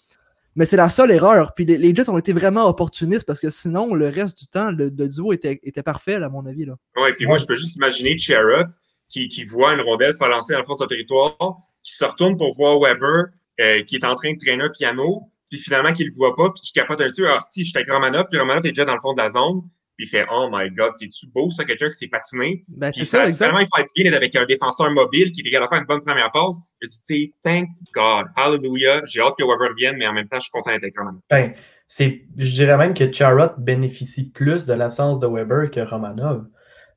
Mais 0.56 0.66
c'est 0.66 0.78
la 0.78 0.90
seule 0.90 1.12
erreur. 1.12 1.54
Puis 1.56 1.66
les, 1.66 1.78
les, 1.78 1.96
Jets 1.96 2.10
ont 2.10 2.18
été 2.18 2.34
vraiment 2.34 2.66
opportunistes 2.66 3.26
parce 3.26 3.40
que 3.40 3.50
sinon, 3.50 3.94
le 3.94 4.08
reste 4.08 4.38
du 4.38 4.48
temps, 4.48 4.72
le, 4.72 4.86
le 4.86 5.08
duo 5.08 5.34
était, 5.34 5.60
était, 5.64 5.84
parfait, 5.84 6.16
à 6.16 6.30
mon 6.30 6.46
avis. 6.46 6.66
Oui, 6.96 7.14
puis 7.16 7.26
moi, 7.26 7.38
je 7.38 7.46
peux 7.46 7.56
juste 7.56 7.76
imaginer 7.76 8.18
Charrot 8.18 8.70
qui, 9.10 9.30
qui, 9.30 9.44
voit 9.46 9.74
une 9.74 9.82
rondelle 9.82 10.14
se 10.14 10.24
lancer 10.24 10.54
dans 10.54 10.60
le 10.60 10.66
fond 10.66 10.74
de 10.74 10.80
son 10.80 10.88
territoire, 10.88 11.38
qui 11.84 11.94
se 11.94 12.06
retourne 12.06 12.38
pour 12.38 12.56
voir 12.56 12.80
Weber 12.80 13.26
euh, 13.62 13.84
qui 13.84 13.98
est 13.98 14.06
en 14.06 14.16
train 14.16 14.34
de 14.34 14.38
traîner 14.38 14.64
un 14.64 14.70
piano, 14.70 15.30
puis 15.48 15.60
finalement 15.60 15.94
qu'il 15.94 16.08
le 16.08 16.14
voit 16.14 16.36
pas, 16.36 16.50
puis 16.50 16.62
qui 16.62 16.72
capote 16.72 17.00
un 17.02 17.10
petit 17.10 17.24
Alors 17.24 17.42
si, 17.42 17.64
je 17.64 17.70
suis 17.70 17.78
avec 17.78 17.92
Romanov, 17.92 18.26
puis 18.30 18.40
Romanov 18.40 18.66
est 18.66 18.70
déjà 18.72 18.86
dans 18.86 18.96
le 18.96 19.00
fond 19.00 19.14
de 19.14 19.22
la 19.22 19.30
zone, 19.30 19.62
puis 19.96 20.06
il 20.06 20.10
fait 20.10 20.26
Oh 20.32 20.50
my 20.52 20.70
God, 20.72 20.94
c'est-tu 20.94 21.28
beau 21.28 21.50
ça, 21.52 21.64
quelqu'un 21.66 21.88
qui 21.90 21.96
s'est 21.96 22.08
patiné? 22.08 22.64
Ben, 22.78 22.92
puis 22.92 23.06
ça, 23.06 23.32
ça 23.32 23.46
vraiment, 23.46 23.60
il 23.60 24.04
d'être 24.04 24.16
avec 24.16 24.36
un 24.36 24.46
défenseur 24.46 24.90
mobile 24.92 25.32
qui 25.32 25.42
est 25.42 25.52
capable 25.52 25.66
de 25.66 25.70
faire 25.70 25.80
une 25.82 25.88
bonne 25.88 26.02
première 26.02 26.32
passe. 26.32 26.58
Je 26.82 26.88
dis, 26.88 27.02
tu 27.02 27.16
sais, 27.16 27.34
thank 27.44 27.70
God, 27.94 28.26
hallelujah, 28.36 29.02
j'ai 29.06 29.22
hâte 29.22 29.36
que 29.38 29.44
Weber 29.44 29.70
revienne, 29.70 29.98
mais 29.98 30.08
en 30.08 30.14
même 30.14 30.28
temps, 30.28 30.38
je 30.38 30.44
suis 30.44 30.52
content 30.52 30.72
d'être 30.72 30.84
avec 30.84 30.98
Romanov. 30.98 31.22
Ben, 31.30 31.54
c'est, 31.88 32.24
je 32.38 32.56
dirais 32.56 32.78
même 32.78 32.94
que 32.94 33.12
Charrot 33.12 33.52
bénéficie 33.58 34.32
plus 34.32 34.66
de 34.66 34.74
l'absence 34.74 35.20
de 35.20 35.28
Weber 35.28 35.70
que 35.70 35.80
Romanov. 35.82 36.48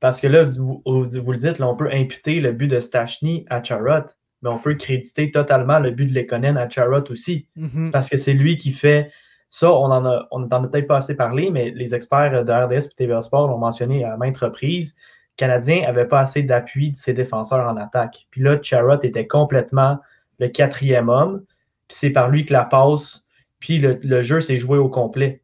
Parce 0.00 0.20
que 0.20 0.26
là, 0.26 0.44
vous, 0.44 0.82
vous 0.86 1.32
le 1.32 1.38
dites, 1.38 1.58
là, 1.58 1.68
on 1.68 1.76
peut 1.76 1.90
imputer 1.92 2.40
le 2.40 2.52
but 2.52 2.68
de 2.68 2.80
Stachny 2.80 3.44
à 3.50 3.62
Charrot, 3.62 4.06
mais 4.42 4.50
on 4.50 4.58
peut 4.58 4.74
créditer 4.74 5.30
totalement 5.30 5.80
le 5.80 5.90
but 5.90 6.06
de 6.06 6.14
Lekonen 6.14 6.56
à 6.56 6.68
Charrot 6.68 7.10
aussi. 7.10 7.48
Mm 7.56 7.66
-hmm. 7.66 7.90
Parce 7.90 8.08
que 8.08 8.16
c'est 8.16 8.34
lui 8.34 8.56
qui 8.56 8.72
fait 8.72 9.10
ça. 9.50 9.72
On 9.72 9.84
en 9.84 10.04
a, 10.04 10.26
on 10.30 10.42
en 10.42 10.64
a 10.64 10.68
peut-être 10.68 10.86
pas 10.86 10.96
assez 10.96 11.16
parlé, 11.16 11.50
mais 11.50 11.70
les 11.70 11.94
experts 11.94 12.44
de 12.44 12.52
RDS 12.52 12.86
et 12.86 12.96
TVA 12.96 13.22
Sport 13.22 13.48
l'ont 13.48 13.58
mentionné 13.58 14.04
à 14.04 14.16
maintes 14.16 14.38
reprises. 14.38 14.94
Le 14.96 15.36
Canadien 15.36 15.82
n'avait 15.82 16.06
pas 16.06 16.20
assez 16.20 16.42
d'appui 16.42 16.92
de 16.92 16.96
ses 16.96 17.14
défenseurs 17.14 17.66
en 17.68 17.76
attaque. 17.76 18.26
Puis 18.30 18.42
là, 18.42 18.58
Charrot 18.60 19.02
était 19.02 19.26
complètement 19.26 19.98
le 20.38 20.48
quatrième 20.48 21.08
homme. 21.08 21.44
Puis 21.88 21.98
c'est 21.98 22.10
par 22.10 22.28
lui 22.28 22.44
que 22.44 22.52
la 22.52 22.64
passe, 22.64 23.28
puis 23.60 23.78
le, 23.78 23.98
le 24.02 24.22
jeu 24.22 24.40
s'est 24.40 24.56
joué 24.56 24.78
au 24.78 24.88
complet. 24.88 25.42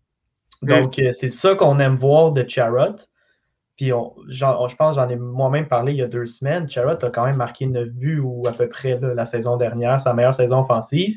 Donc, 0.63 0.99
mm. 0.99 1.13
c'est 1.13 1.31
ça 1.31 1.55
qu'on 1.55 1.79
aime 1.79 1.97
voir 1.97 2.33
de 2.33 2.49
Charrot. 2.49 2.97
Puis 3.77 3.93
on, 3.93 4.15
je 4.29 4.77
pense 4.77 4.97
j'en 4.97 5.09
ai 5.09 5.17
moi-même 5.17 5.67
parlé 5.67 5.93
il 5.93 5.99
y 5.99 6.03
a 6.03 6.09
deux 6.09 6.27
semaines. 6.27 6.69
Charrot 6.69 7.05
a 7.05 7.11
quand 7.11 7.25
même 7.25 7.37
marqué 7.37 7.67
9 7.67 7.95
buts 7.95 8.21
ou 8.21 8.47
à 8.47 8.53
peu 8.53 8.69
près 8.69 8.99
là, 8.99 9.15
la 9.15 9.25
saison 9.25 9.57
dernière, 9.57 10.01
sa 10.01 10.15
meilleure 10.15 10.35
saison 10.35 10.61
offensive. 10.61 11.17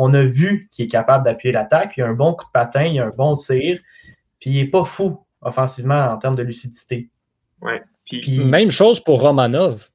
On 0.00 0.14
a 0.14 0.22
vu 0.22 0.68
qu'il 0.70 0.84
est 0.84 0.88
capable 0.88 1.24
d'appuyer 1.24 1.52
l'attaque. 1.52 1.94
Il 1.96 2.04
a 2.04 2.06
un 2.06 2.14
bon 2.14 2.32
coup 2.32 2.44
de 2.46 2.52
patin, 2.52 2.86
il 2.86 3.00
a 3.00 3.06
un 3.06 3.12
bon 3.16 3.34
tir. 3.34 3.80
Puis 4.40 4.50
il 4.50 4.56
n'est 4.62 4.70
pas 4.70 4.84
fou 4.84 5.18
offensivement 5.42 6.12
en 6.12 6.16
termes 6.18 6.36
de 6.36 6.44
lucidité. 6.44 7.10
Ouais. 7.60 7.82
Puis, 8.04 8.20
puis, 8.20 8.38
même 8.38 8.70
chose 8.70 9.00
pour 9.00 9.20
Romanov. 9.20 9.88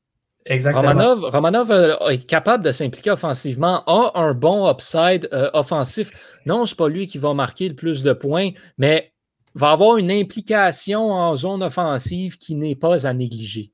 Exactement. 0.46 0.90
Romanov, 0.90 1.24
Romanov 1.24 1.72
euh, 1.72 2.10
est 2.10 2.26
capable 2.26 2.66
de 2.66 2.74
s'impliquer 2.74 3.12
offensivement, 3.12 3.82
a 3.88 4.12
un 4.16 4.34
bon 4.34 4.70
upside 4.70 5.30
euh, 5.32 5.50
offensif. 5.54 6.12
Non, 6.46 6.66
c'est 6.66 6.78
pas 6.78 6.90
lui 6.90 7.08
qui 7.08 7.18
va 7.18 7.34
marquer 7.34 7.70
le 7.70 7.76
plus 7.76 8.04
de 8.04 8.12
points, 8.12 8.50
mais 8.78 9.14
va 9.56 9.72
avoir 9.72 9.96
une 9.96 10.12
implication 10.12 11.12
en 11.12 11.34
zone 11.38 11.64
offensive 11.64 12.38
qui 12.38 12.56
n'est 12.56 12.76
pas 12.76 13.08
à 13.08 13.14
négliger. 13.14 13.72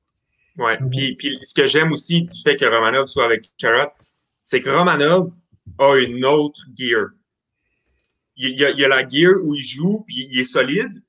Oui, 0.57 0.73
puis, 0.91 1.15
puis 1.15 1.39
ce 1.41 1.53
que 1.53 1.65
j'aime 1.65 1.91
aussi 1.91 2.21
du 2.21 2.39
fait 2.39 2.55
que 2.55 2.65
Romanov 2.65 3.07
soit 3.07 3.25
avec 3.25 3.49
Charrot, 3.57 3.91
c'est 4.43 4.59
que 4.59 4.69
Romanov 4.69 5.31
a 5.77 5.95
une 5.97 6.25
autre 6.25 6.61
gear. 6.77 7.07
Il 8.35 8.57
y, 8.57 8.63
a, 8.63 8.87
la 8.87 9.05
gear 9.07 9.33
où 9.43 9.53
il 9.53 9.61
joue, 9.61 10.03
puis 10.07 10.27
il 10.31 10.39
est 10.39 10.45
solide, 10.45 11.03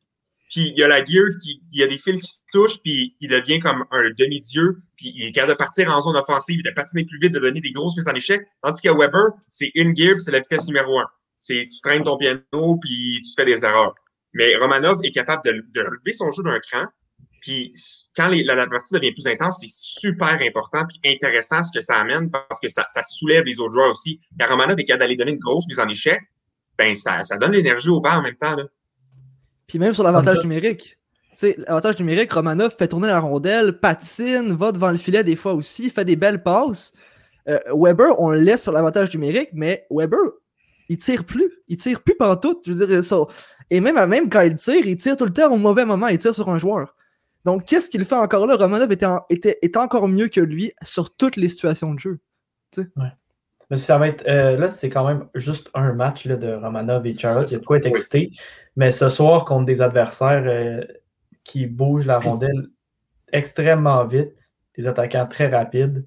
puis 0.49 0.69
il 0.71 0.77
y 0.77 0.83
a 0.83 0.89
la 0.89 1.05
gear, 1.05 1.27
qui, 1.41 1.63
il 1.71 1.79
y 1.79 1.83
a 1.85 1.87
des 1.87 1.97
fils 1.97 2.21
qui 2.21 2.29
se 2.29 2.39
touchent, 2.53 2.81
puis 2.83 3.17
il 3.21 3.31
devient 3.31 3.61
comme 3.61 3.85
un 3.93 4.11
demi-dieu, 4.19 4.79
puis 4.97 5.13
il 5.15 5.27
est 5.27 5.33
capable 5.33 5.53
de 5.53 5.57
partir 5.59 5.89
en 5.89 6.01
zone 6.01 6.17
offensive, 6.17 6.65
de 6.65 6.71
patiner 6.71 7.05
plus 7.05 7.21
vite, 7.21 7.33
de 7.33 7.39
donner 7.39 7.61
des 7.61 7.71
grosses 7.71 7.97
mises 7.97 8.09
en 8.09 8.15
échec. 8.15 8.43
Tandis 8.63 8.83
que 8.83 8.89
Weber, 8.89 9.29
c'est 9.49 9.71
une 9.77 9.95
gear, 9.95 10.15
puis 10.15 10.23
c'est 10.23 10.33
la 10.33 10.41
vitesse 10.41 10.67
numéro 10.67 10.99
un. 10.99 11.07
C'est 11.39 11.69
tu 11.71 11.81
traînes 11.81 12.03
ton 12.03 12.17
piano, 12.17 12.79
puis 12.81 13.21
tu 13.23 13.31
fais 13.37 13.45
des 13.45 13.65
erreurs. 13.65 13.95
Mais 14.35 14.57
Romanov 14.57 14.99
est 15.05 15.13
capable 15.13 15.45
de, 15.45 15.53
de 15.73 15.81
relever 15.83 16.13
son 16.13 16.33
jeu 16.33 16.43
d'un 16.43 16.59
cran, 16.59 16.87
puis 17.41 17.73
quand 18.17 18.29
les, 18.29 18.45
la, 18.45 18.55
la, 18.55 18.67
partie 18.67 18.95
devient 18.95 19.13
plus 19.13 19.27
intense, 19.27 19.59
c'est 19.61 19.71
super 19.71 20.39
important 20.41 20.85
puis 20.89 21.01
intéressant 21.13 21.63
ce 21.63 21.71
que 21.73 21.83
ça 21.83 21.97
amène 21.97 22.31
parce 22.31 22.61
que 22.61 22.69
ça, 22.69 22.85
ça 22.87 23.03
soulève 23.03 23.45
les 23.45 23.59
autres 23.61 23.73
joueurs 23.73 23.91
aussi. 23.91 24.21
Quand 24.39 24.49
Romanov 24.49 24.79
est 24.79 24.85
capable 24.85 25.01
d'aller 25.01 25.17
donner 25.17 25.33
une 25.33 25.39
grosse 25.39 25.67
mise 25.67 25.81
en 25.81 25.89
échec, 25.89 26.21
ben 26.79 26.95
ça, 26.95 27.23
ça 27.23 27.37
donne 27.37 27.53
l'énergie 27.53 27.89
au 27.89 28.01
banc 28.01 28.19
en 28.19 28.23
même 28.23 28.37
temps. 28.37 28.57
Là. 28.57 28.65
Puis 29.67 29.79
même 29.79 29.95
sur 29.95 30.03
l'avantage 30.03 30.39
numérique. 30.41 30.99
L'avantage 31.43 31.99
numérique, 31.99 32.33
Romanov 32.33 32.75
fait 32.77 32.89
tourner 32.89 33.07
la 33.07 33.21
rondelle, 33.21 33.79
patine, 33.79 34.53
va 34.53 34.73
devant 34.73 34.91
le 34.91 34.99
filet 34.99 35.25
des 35.25 35.37
fois 35.37 35.55
aussi, 35.55 35.89
fait 35.89 36.05
des 36.05 36.17
belles 36.17 36.43
passes. 36.43 36.93
Euh, 37.49 37.59
Weber, 37.75 38.21
on 38.21 38.31
le 38.31 38.41
laisse 38.41 38.63
sur 38.63 38.73
l'avantage 38.73 39.15
numérique, 39.15 39.49
mais 39.53 39.87
Weber, 39.91 40.19
il 40.91 40.99
tire 40.99 41.25
plus. 41.25 41.51
Il 41.69 41.77
tire 41.77 42.03
plus 42.03 42.17
partout. 42.17 42.61
Je 42.67 42.73
veux 42.73 42.87
dire, 42.87 43.05
ça. 43.05 43.25
Et 43.71 43.81
même, 43.81 44.05
même 44.07 44.29
quand 44.29 44.41
il 44.41 44.57
tire, 44.57 44.85
il 44.87 44.97
tire 44.97 45.17
tout 45.17 45.25
le 45.25 45.33
temps 45.33 45.51
au 45.51 45.57
mauvais 45.57 45.85
moment. 45.85 46.09
Il 46.09 46.19
tire 46.19 46.35
sur 46.35 46.49
un 46.51 46.59
joueur. 46.59 46.95
Donc, 47.45 47.65
qu'est-ce 47.65 47.89
qu'il 47.89 48.05
fait 48.05 48.17
encore 48.17 48.47
là? 48.47 48.57
Romanov 48.57 48.93
était, 48.93 49.07
en, 49.07 49.25
était, 49.31 49.59
était, 49.63 49.79
encore 49.79 50.09
mieux 50.09 50.29
que 50.29 50.41
lui 50.41 50.73
sur 50.83 51.15
toutes 51.17 51.37
les 51.37 51.49
situations 51.49 51.95
de 51.95 51.99
jeu. 51.99 52.21
Ouais. 52.77 53.13
Mais 53.71 53.77
ça 53.77 53.99
va 53.99 54.09
être. 54.09 54.27
Euh, 54.29 54.57
là, 54.57 54.69
c'est 54.69 54.91
quand 54.91 55.07
même 55.07 55.27
juste 55.35 55.71
un 55.75 55.93
match 55.93 56.27
là, 56.27 56.37
de 56.37 56.53
Romanov 56.53 57.07
et 57.07 57.17
Charles. 57.17 57.45
Il 57.47 57.53
y 57.53 57.55
a 57.55 57.59
de 57.59 57.65
quoi 57.65 57.79
être 57.79 57.87
excité. 57.87 58.31
Mais 58.77 58.91
ce 58.91 59.09
soir, 59.09 59.45
contre 59.45 59.65
des 59.65 59.81
adversaires 59.81 60.45
euh, 60.47 60.85
qui 61.45 61.67
bougent 61.67 62.07
la 62.07 62.19
rondelle 62.19 62.69
extrêmement 63.33 64.05
vite, 64.07 64.51
des 64.77 64.87
attaquants 64.87 65.27
très 65.27 65.49
rapides, 65.49 66.05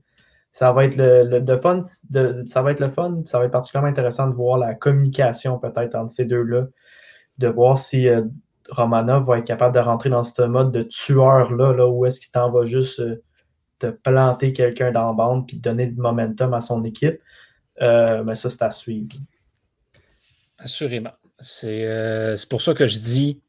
ça 0.51 0.71
va 0.71 0.85
être 0.85 0.97
le, 0.97 1.23
le 1.23 1.41
de 1.41 1.57
fun. 1.57 1.79
De, 2.09 2.43
ça 2.45 2.61
va 2.61 2.71
être 2.71 2.81
le 2.81 2.91
fun. 2.91 3.21
Ça 3.25 3.39
va 3.39 3.45
être 3.45 3.51
particulièrement 3.51 3.89
intéressant 3.89 4.27
de 4.27 4.35
voir 4.35 4.57
la 4.57 4.75
communication 4.75 5.57
peut-être 5.57 5.95
entre 5.95 6.11
ces 6.11 6.25
deux-là. 6.25 6.67
De 7.39 7.47
voir 7.47 7.79
si 7.79 8.07
euh, 8.07 8.23
Romanov 8.75 9.25
va 9.25 9.39
être 9.39 9.45
capable 9.45 9.75
de 9.75 9.79
rentrer 9.79 10.09
dans 10.09 10.23
ce 10.23 10.41
mode 10.41 10.71
de 10.71 10.83
tueur-là, 10.83 11.73
là, 11.73 11.87
où 11.87 12.05
est-ce 12.05 12.19
qu'il 12.19 12.31
t'en 12.31 12.51
va 12.51 12.65
juste 12.65 12.99
euh, 12.99 13.23
te 13.79 13.87
planter 13.87 14.53
quelqu'un 14.53 14.91
dans 14.91 15.07
la 15.07 15.13
bande 15.13 15.47
puis 15.47 15.57
donner 15.57 15.87
du 15.87 15.99
momentum 15.99 16.53
à 16.53 16.61
son 16.61 16.83
équipe. 16.83 17.19
Euh, 17.81 18.23
mais 18.23 18.35
ça, 18.35 18.49
c'est 18.49 18.63
à 18.63 18.71
suivre. 18.71 19.15
Assurément. 20.57 21.11
C'est 21.39 21.85
euh, 21.85 22.35
pour 22.49 22.61
ça 22.61 22.73
que 22.73 22.87
je 22.87 22.97
dis, 22.97 23.41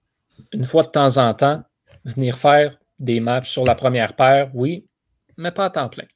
une 0.53 0.65
fois 0.65 0.83
de 0.83 0.89
temps 0.89 1.19
en 1.19 1.33
temps, 1.35 1.63
venir 2.05 2.37
faire 2.37 2.77
des 2.99 3.21
matchs 3.21 3.51
sur 3.51 3.65
la 3.65 3.75
première 3.75 4.15
paire, 4.15 4.51
oui, 4.55 4.87
mais 5.37 5.51
pas 5.51 5.67
à 5.67 5.71
temps 5.71 5.89
plein. 5.89 6.07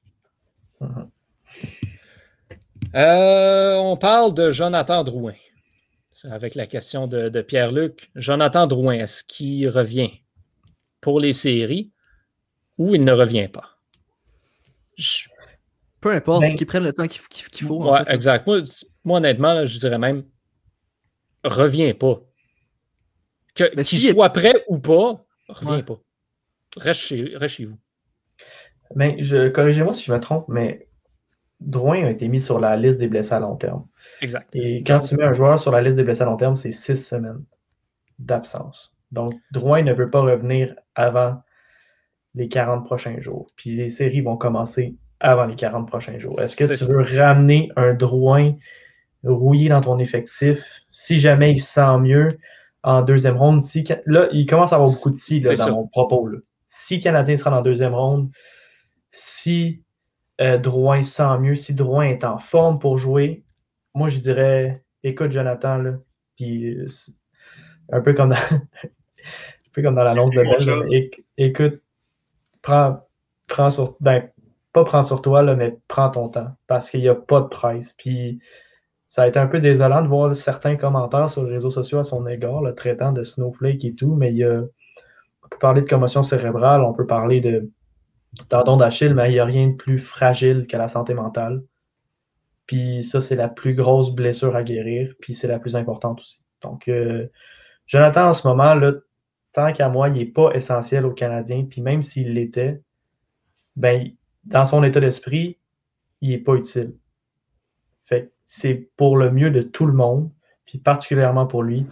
Euh, 2.94 3.74
on 3.76 3.96
parle 3.96 4.34
de 4.34 4.50
Jonathan 4.50 5.04
Drouin. 5.04 5.34
Avec 6.24 6.54
la 6.54 6.66
question 6.66 7.06
de, 7.06 7.28
de 7.28 7.42
Pierre-Luc. 7.42 8.10
Jonathan 8.14 8.66
Drouin, 8.66 8.94
est-ce 8.94 9.24
qu'il 9.24 9.68
revient 9.68 10.10
pour 11.00 11.20
les 11.20 11.32
séries 11.32 11.92
ou 12.76 12.94
il 12.94 13.04
ne 13.04 13.12
revient 13.12 13.48
pas? 13.48 13.78
Je... 14.96 15.28
Peu 16.00 16.12
importe, 16.12 16.42
ben, 16.42 16.54
qu'il 16.54 16.66
prenne 16.66 16.84
le 16.84 16.92
temps 16.92 17.06
qu'il 17.06 17.22
qu 17.22 17.64
faut. 17.64 17.82
Ouais, 17.82 18.00
en 18.00 18.04
fait. 18.04 18.14
exact. 18.14 18.46
Moi, 18.46 18.58
moi 19.04 19.18
honnêtement, 19.18 19.52
là, 19.52 19.64
je 19.64 19.78
dirais 19.78 19.98
même 19.98 20.24
reviens 21.44 21.92
pas. 21.94 22.20
Qu'il 23.54 23.70
qu 23.70 23.84
si 23.84 24.08
soit 24.08 24.26
est... 24.26 24.32
prêt 24.32 24.64
ou 24.68 24.78
pas, 24.78 25.24
reviens 25.48 25.76
ouais. 25.76 25.82
pas. 25.82 26.00
Reste 26.76 27.00
chez, 27.00 27.32
reste 27.36 27.56
chez 27.56 27.64
vous. 27.64 27.78
Mais 28.94 29.16
je, 29.22 29.48
corrigez-moi 29.48 29.92
si 29.92 30.04
je 30.04 30.12
me 30.12 30.20
trompe, 30.20 30.46
mais 30.48 30.88
Drouin 31.60 32.04
a 32.04 32.10
été 32.10 32.28
mis 32.28 32.40
sur 32.40 32.60
la 32.60 32.76
liste 32.76 33.00
des 33.00 33.08
blessés 33.08 33.34
à 33.34 33.40
long 33.40 33.56
terme. 33.56 33.86
Exact. 34.20 34.48
Et 34.54 34.82
quand 34.84 35.00
tu 35.00 35.16
mets 35.16 35.24
un 35.24 35.32
joueur 35.32 35.60
sur 35.60 35.70
la 35.70 35.80
liste 35.80 35.96
des 35.96 36.04
blessés 36.04 36.22
à 36.22 36.26
long 36.26 36.36
terme, 36.36 36.56
c'est 36.56 36.72
six 36.72 36.96
semaines 36.96 37.44
d'absence. 38.18 38.94
Donc, 39.12 39.34
Drouin 39.52 39.82
ne 39.82 39.92
veut 39.92 40.10
pas 40.10 40.20
revenir 40.20 40.74
avant 40.94 41.40
les 42.34 42.48
40 42.48 42.84
prochains 42.84 43.20
jours. 43.20 43.46
Puis 43.56 43.76
les 43.76 43.90
séries 43.90 44.20
vont 44.20 44.36
commencer 44.36 44.96
avant 45.20 45.46
les 45.46 45.56
40 45.56 45.88
prochains 45.88 46.18
jours. 46.18 46.40
Est-ce 46.40 46.56
que 46.56 46.64
tu 46.64 46.76
ça. 46.76 46.86
veux 46.86 47.02
ramener 47.18 47.70
un 47.76 47.94
Drouin 47.94 48.54
rouillé 49.24 49.68
dans 49.68 49.80
ton 49.80 49.98
effectif 49.98 50.82
si 50.90 51.18
jamais 51.18 51.52
il 51.52 51.58
se 51.58 51.72
sent 51.72 51.98
mieux 51.98 52.38
en 52.82 53.02
deuxième 53.02 53.36
ronde? 53.36 53.62
Si, 53.62 53.84
là, 54.06 54.28
il 54.32 54.46
commence 54.46 54.72
à 54.72 54.76
avoir 54.76 54.90
beaucoup 54.90 55.10
de 55.10 55.16
si 55.16 55.40
là, 55.40 55.56
dans 55.56 55.64
ça. 55.64 55.70
mon 55.70 55.86
propos. 55.86 56.26
Là. 56.28 56.38
Si 56.66 57.00
Canadien 57.00 57.36
sera 57.36 57.50
dans 57.50 57.62
deuxième 57.62 57.94
ronde, 57.94 58.30
si 59.10 59.82
euh, 60.40 60.58
Drouin 60.58 61.02
se 61.02 61.16
sent 61.16 61.38
mieux, 61.40 61.56
si 61.56 61.74
Drouin 61.74 62.04
est 62.04 62.24
en 62.24 62.38
forme 62.38 62.78
pour 62.78 62.98
jouer, 62.98 63.42
moi, 63.98 64.08
je 64.08 64.18
dirais, 64.18 64.84
écoute, 65.02 65.32
Jonathan, 65.32 65.78
là, 65.78 65.94
puis 66.36 66.76
un 67.90 68.00
peu 68.00 68.14
comme 68.14 68.30
dans, 68.30 68.36
un 68.52 69.70
peu 69.72 69.82
comme 69.82 69.94
dans 69.94 70.04
l'annonce 70.04 70.30
de 70.30 70.42
Belle, 70.42 71.10
écoute, 71.36 71.82
prends, 72.62 73.06
prends 73.48 73.70
sur, 73.70 73.96
ben, 74.00 74.28
pas 74.72 74.84
prends 74.84 75.02
sur 75.02 75.20
toi, 75.20 75.42
là, 75.42 75.56
mais 75.56 75.76
prends 75.88 76.10
ton 76.10 76.28
temps, 76.28 76.54
parce 76.68 76.90
qu'il 76.90 77.00
n'y 77.00 77.08
a 77.08 77.16
pas 77.16 77.40
de 77.40 77.48
presse. 77.48 77.94
Puis 77.94 78.40
ça 79.08 79.22
a 79.22 79.28
été 79.28 79.40
un 79.40 79.48
peu 79.48 79.58
désolant 79.58 80.02
de 80.02 80.08
voir 80.08 80.36
certains 80.36 80.76
commentaires 80.76 81.28
sur 81.28 81.42
les 81.42 81.54
réseaux 81.54 81.70
sociaux 81.70 81.98
à 81.98 82.04
son 82.04 82.24
égard, 82.28 82.62
le 82.62 82.74
traitant 82.76 83.10
de 83.10 83.24
Snowflake 83.24 83.84
et 83.84 83.94
tout, 83.94 84.14
mais 84.14 84.30
il 84.30 84.36
y 84.36 84.44
a, 84.44 84.60
on 84.60 85.48
peut 85.48 85.58
parler 85.58 85.80
de 85.80 85.88
commotion 85.88 86.22
cérébrale, 86.22 86.82
on 86.82 86.92
peut 86.92 87.06
parler 87.06 87.40
de 87.40 87.68
tendon 88.48 88.76
d'Achille, 88.76 89.14
mais 89.14 89.30
il 89.30 89.32
n'y 89.32 89.40
a 89.40 89.44
rien 89.44 89.68
de 89.68 89.74
plus 89.74 89.98
fragile 89.98 90.68
que 90.68 90.76
la 90.76 90.86
santé 90.86 91.14
mentale. 91.14 91.62
Puis 92.68 93.02
ça, 93.02 93.20
c'est 93.22 93.34
la 93.34 93.48
plus 93.48 93.74
grosse 93.74 94.14
blessure 94.14 94.54
à 94.54 94.62
guérir, 94.62 95.14
puis 95.20 95.34
c'est 95.34 95.48
la 95.48 95.58
plus 95.58 95.74
importante 95.74 96.20
aussi. 96.20 96.38
Donc, 96.62 96.86
euh, 96.86 97.26
Jonathan, 97.86 98.28
en 98.28 98.32
ce 98.34 98.46
moment, 98.46 98.74
là, 98.74 98.92
tant 99.52 99.72
qu'à 99.72 99.88
moi, 99.88 100.10
il 100.10 100.18
n'est 100.18 100.26
pas 100.26 100.52
essentiel 100.52 101.06
aux 101.06 101.12
Canadiens, 101.12 101.64
puis 101.64 101.80
même 101.80 102.02
s'il 102.02 102.34
l'était, 102.34 102.82
ben, 103.74 104.10
dans 104.44 104.66
son 104.66 104.84
état 104.84 105.00
d'esprit, 105.00 105.58
il 106.20 106.30
n'est 106.30 106.38
pas 106.38 106.54
utile. 106.54 106.94
Fait 108.04 108.32
c'est 108.44 108.90
pour 108.96 109.16
le 109.16 109.30
mieux 109.30 109.50
de 109.50 109.62
tout 109.62 109.86
le 109.86 109.94
monde, 109.94 110.30
puis 110.66 110.78
particulièrement 110.78 111.46
pour 111.46 111.62
lui, 111.62 111.86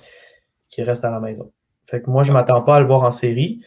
qui 0.69 0.83
reste 0.83 1.07
à 1.07 1.11
la 1.11 1.21
maison. 1.21 1.53
Fait 1.87 2.03
que 2.03 2.11
moi, 2.11 2.23
je 2.23 2.33
ne 2.33 2.35
m'attends 2.35 2.61
pas 2.61 2.77
à 2.77 2.81
le 2.81 2.87
voir 2.87 3.03
en 3.03 3.13
série. 3.13 3.63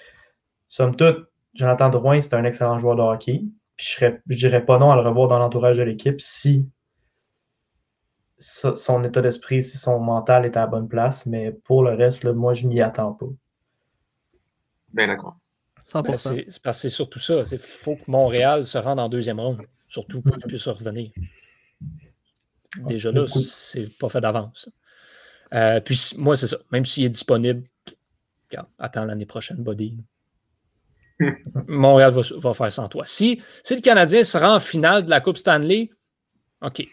Somme 0.67 0.95
toute, 0.95 1.27
Jonathan 1.55 1.89
Drouin, 1.89 2.21
c'est 2.21 2.35
un 2.35 2.43
excellent 2.43 2.77
joueur 2.77 2.95
de 2.95 3.01
hockey. 3.01 3.45
Puis 3.77 3.95
je 3.97 4.05
ne 4.05 4.35
dirais 4.35 4.63
pas 4.63 4.77
non 4.77 4.91
à 4.91 4.95
le 4.95 5.07
revoir 5.07 5.27
dans 5.27 5.39
l'entourage 5.39 5.77
de 5.77 5.83
l'équipe 5.83 6.21
si 6.21 6.69
son 8.39 9.03
état 9.03 9.21
d'esprit, 9.21 9.63
si 9.63 9.77
son 9.77 9.99
mental 9.99 10.45
est 10.45 10.55
à 10.55 10.61
la 10.61 10.67
bonne 10.67 10.87
place, 10.87 11.25
mais 11.25 11.51
pour 11.51 11.83
le 11.83 11.93
reste, 11.93 12.23
là, 12.23 12.33
moi, 12.33 12.53
je 12.53 12.67
m'y 12.67 12.81
attends 12.81 13.13
pas. 13.13 13.27
Bien 14.93 15.07
d'accord. 15.07 15.37
Ben, 15.93 16.17
c'est 16.17 16.61
parce 16.61 16.77
que 16.77 16.81
c'est 16.81 16.89
surtout 16.89 17.19
ça. 17.19 17.41
Il 17.51 17.59
faut 17.59 17.95
que 17.95 18.09
Montréal 18.09 18.65
se 18.65 18.77
rende 18.77 18.99
en 18.99 19.09
deuxième 19.09 19.39
ronde, 19.39 19.61
surtout 19.87 20.21
pour 20.21 20.37
qu'il 20.37 20.47
puisse 20.47 20.67
revenir. 20.67 21.11
Déjà 22.85 23.11
là, 23.11 23.25
c'est 23.27 23.89
pas 23.97 24.09
fait 24.09 24.21
d'avance. 24.21 24.69
Euh, 25.53 25.79
puis 25.79 26.13
moi, 26.17 26.35
c'est 26.35 26.47
ça. 26.47 26.57
Même 26.71 26.85
s'il 26.85 27.05
est 27.05 27.09
disponible, 27.09 27.63
regarde, 28.51 28.67
attends 28.77 29.05
l'année 29.05 29.25
prochaine, 29.25 29.57
Body. 29.57 29.97
Montréal 31.67 32.11
va, 32.11 32.21
va, 32.37 32.53
faire 32.53 32.71
sans 32.71 32.87
toi. 32.87 33.03
Si, 33.07 33.41
si 33.63 33.75
le 33.75 33.81
Canadien 33.81 34.23
se 34.23 34.37
rend 34.37 34.55
en 34.55 34.59
finale 34.59 35.05
de 35.05 35.09
la 35.09 35.21
Coupe 35.21 35.37
Stanley, 35.37 35.89
OK, 36.61 36.87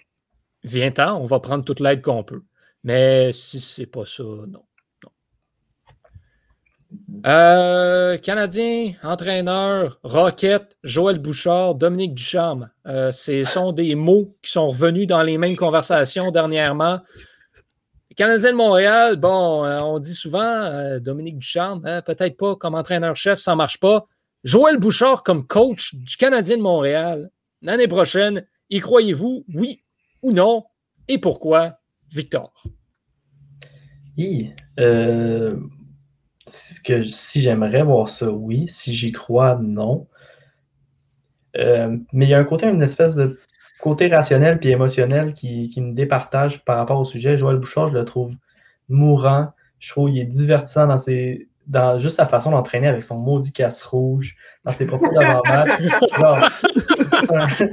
viens-t'en, 0.67 1.21
on 1.21 1.27
va 1.27 1.41
prendre 1.41 1.65
toute 1.65 1.81
l'aide 1.81 2.03
qu'on 2.03 2.25
peut. 2.25 2.43
Mais 2.85 3.33
si 3.33 3.61
c'est 3.61 3.87
pas 3.87 4.05
ça, 4.05 4.23
non. 4.23 4.63
Euh, 7.27 8.17
Canadien, 8.19 8.93
entraîneur, 9.03 9.99
Rocket, 10.05 10.77
Joël 10.85 11.19
Bouchard, 11.19 11.75
Dominique 11.75 12.15
Ducharme. 12.15 12.71
Euh, 12.87 13.11
ce 13.11 13.43
sont 13.43 13.73
des 13.73 13.95
mots 13.95 14.37
qui 14.43 14.53
sont 14.53 14.69
revenus 14.69 15.07
dans 15.07 15.23
les 15.23 15.37
mêmes 15.37 15.57
conversations 15.57 16.31
dernièrement. 16.31 17.01
Canadien 18.17 18.53
de 18.53 18.57
Montréal, 18.57 19.17
bon, 19.17 19.65
euh, 19.65 19.81
on 19.81 19.99
dit 19.99 20.15
souvent 20.15 20.99
Dominique 21.01 21.39
Ducharme, 21.39 21.83
peut-être 22.07 22.37
pas 22.37 22.55
comme 22.57 22.75
entraîneur-chef, 22.75 23.39
ça 23.41 23.53
ne 23.53 23.57
marche 23.57 23.79
pas. 23.79 24.07
Joël 24.45 24.79
Bouchard 24.79 25.23
comme 25.23 25.47
coach 25.47 25.95
du 25.95 26.17
Canadien 26.17 26.57
de 26.57 26.63
Montréal, 26.63 27.31
l'année 27.63 27.89
prochaine, 27.89 28.47
y 28.71 28.81
croyez-vous, 28.81 29.45
oui 29.55 29.83
ou 30.23 30.33
non, 30.33 30.65
et 31.09 31.19
pourquoi, 31.19 31.79
Victor? 32.11 32.53
Oui, 34.19 34.53
euh, 34.81 35.57
que, 36.85 37.05
si 37.05 37.43
j'aimerais 37.43 37.83
voir 37.83 38.09
ça, 38.09 38.31
oui. 38.31 38.67
Si 38.69 38.95
j'y 38.95 39.13
crois, 39.13 39.59
non. 39.61 40.07
Euh, 41.57 41.97
mais 42.13 42.27
il 42.27 42.29
y 42.29 42.35
a 42.35 42.39
un 42.39 42.45
côté, 42.45 42.69
une 42.69 42.83
espèce 42.83 43.15
de 43.17 43.39
côté 43.81 44.09
rationnel 44.09 44.59
puis 44.59 44.71
émotionnel 44.71 45.35
qui, 45.35 45.71
qui, 45.71 45.81
me 45.81 45.93
départage 45.93 46.65
par 46.65 46.79
rapport 46.79 47.01
au 47.01 47.05
sujet. 47.05 47.37
Joël 47.37 47.57
Bouchard, 47.57 47.89
je 47.89 47.95
le 47.95 48.05
trouve 48.05 48.35
mourant. 48.89 49.53
Je 49.79 49.91
trouve 49.91 50.09
qu'il 50.09 50.19
est 50.19 50.25
divertissant 50.25 50.87
dans 50.87 50.99
ses, 50.99 51.49
dans 51.67 51.99
juste 51.99 52.17
sa 52.17 52.27
façon 52.27 52.51
d'entraîner 52.51 52.89
avec 52.89 53.03
son 53.03 53.19
maudit 53.19 53.53
casse 53.53 53.83
rouge, 53.83 54.37
dans 54.65 54.73
ses 54.73 54.87
propos 54.87 55.09
d'avant-match. 55.13 55.81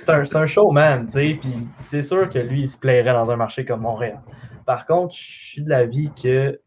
c'est 0.00 0.10
un, 0.10 0.42
un, 0.42 0.46
showman, 0.46 1.06
tu 1.06 1.12
sais, 1.12 1.38
puis 1.40 1.68
c'est 1.82 2.02
sûr 2.02 2.30
que 2.30 2.38
lui, 2.38 2.60
il 2.60 2.68
se 2.68 2.78
plairait 2.78 3.12
dans 3.12 3.30
un 3.30 3.36
marché 3.36 3.66
comme 3.66 3.82
Montréal. 3.82 4.20
Par 4.64 4.86
contre, 4.86 5.14
je 5.14 5.20
suis 5.20 5.62
de 5.62 5.68
l'avis 5.68 6.10
que 6.14 6.58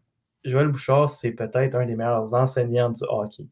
Joël 0.43 0.67
Bouchard, 0.67 1.09
c'est 1.09 1.31
peut-être 1.31 1.75
un 1.75 1.85
des 1.85 1.95
meilleurs 1.95 2.33
enseignants 2.35 2.91
du 2.91 3.03
hockey. 3.07 3.47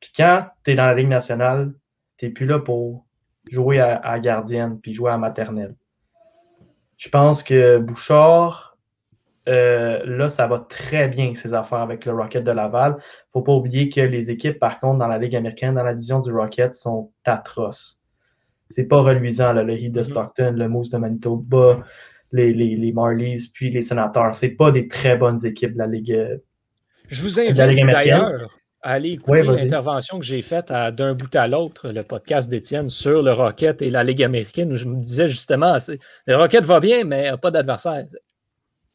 Puis 0.00 0.12
quand 0.16 0.46
tu 0.64 0.70
es 0.70 0.74
dans 0.74 0.86
la 0.86 0.94
Ligue 0.94 1.08
nationale, 1.08 1.74
tu 2.16 2.32
plus 2.32 2.46
là 2.46 2.58
pour 2.58 3.04
jouer 3.50 3.80
à, 3.80 4.18
gardienne 4.18 4.80
puis 4.80 4.94
jouer 4.94 5.10
à 5.10 5.18
maternelle. 5.18 5.74
Je 6.96 7.08
pense 7.08 7.42
que 7.42 7.78
Bouchard, 7.78 8.78
euh, 9.48 10.00
là, 10.06 10.28
ça 10.28 10.46
va 10.46 10.60
très 10.60 11.08
bien 11.08 11.34
ses 11.34 11.52
affaires 11.52 11.78
avec 11.80 12.06
le 12.06 12.12
Rocket 12.12 12.44
de 12.44 12.52
Laval. 12.52 12.96
Faut 13.30 13.42
pas 13.42 13.52
oublier 13.52 13.90
que 13.90 14.00
les 14.00 14.30
équipes, 14.30 14.58
par 14.58 14.80
contre, 14.80 15.00
dans 15.00 15.08
la 15.08 15.18
Ligue 15.18 15.36
américaine, 15.36 15.74
dans 15.74 15.82
la 15.82 15.94
division 15.94 16.20
du 16.20 16.32
Rocket, 16.32 16.72
sont 16.72 17.10
atroces. 17.24 18.01
C'est 18.72 18.84
pas 18.84 19.00
reluisant, 19.02 19.52
le 19.52 19.70
Heat 19.72 19.92
de 19.92 20.00
mm-hmm. 20.00 20.04
Stockton, 20.04 20.54
le 20.56 20.68
Moose 20.68 20.90
de 20.90 20.98
Manitoba, 20.98 21.84
les, 22.32 22.52
les, 22.52 22.76
les 22.76 22.92
Marlies, 22.92 23.50
puis 23.52 23.70
les 23.70 23.82
Sénateurs. 23.82 24.34
C'est 24.34 24.50
pas 24.50 24.70
des 24.70 24.88
très 24.88 25.16
bonnes 25.16 25.44
équipes 25.44 25.74
de 25.74 25.78
la 25.78 25.86
Ligue. 25.86 26.12
Euh, 26.12 26.38
Je 27.08 27.22
vous 27.22 27.38
invite 27.38 27.56
d'ailleurs 27.56 28.48
à 28.82 28.94
aller 28.94 29.10
écouter 29.10 29.44
l'intervention 29.44 30.18
que 30.18 30.24
j'ai 30.24 30.42
faite 30.42 30.68
d'un 30.68 31.14
bout 31.14 31.34
à 31.36 31.46
l'autre, 31.46 31.90
le 31.90 32.02
podcast 32.02 32.50
d'Étienne 32.50 32.90
sur 32.90 33.22
le 33.22 33.32
Rocket 33.32 33.80
et 33.80 33.90
la 33.90 34.02
Ligue 34.02 34.24
américaine, 34.24 34.72
où 34.72 34.76
je 34.76 34.86
me 34.86 34.96
disais 34.96 35.28
justement, 35.28 35.76
le 36.26 36.36
Rocket 36.36 36.64
va 36.64 36.80
bien, 36.80 37.04
mais 37.04 37.30
pas 37.40 37.52
d'adversaire. 37.52 38.04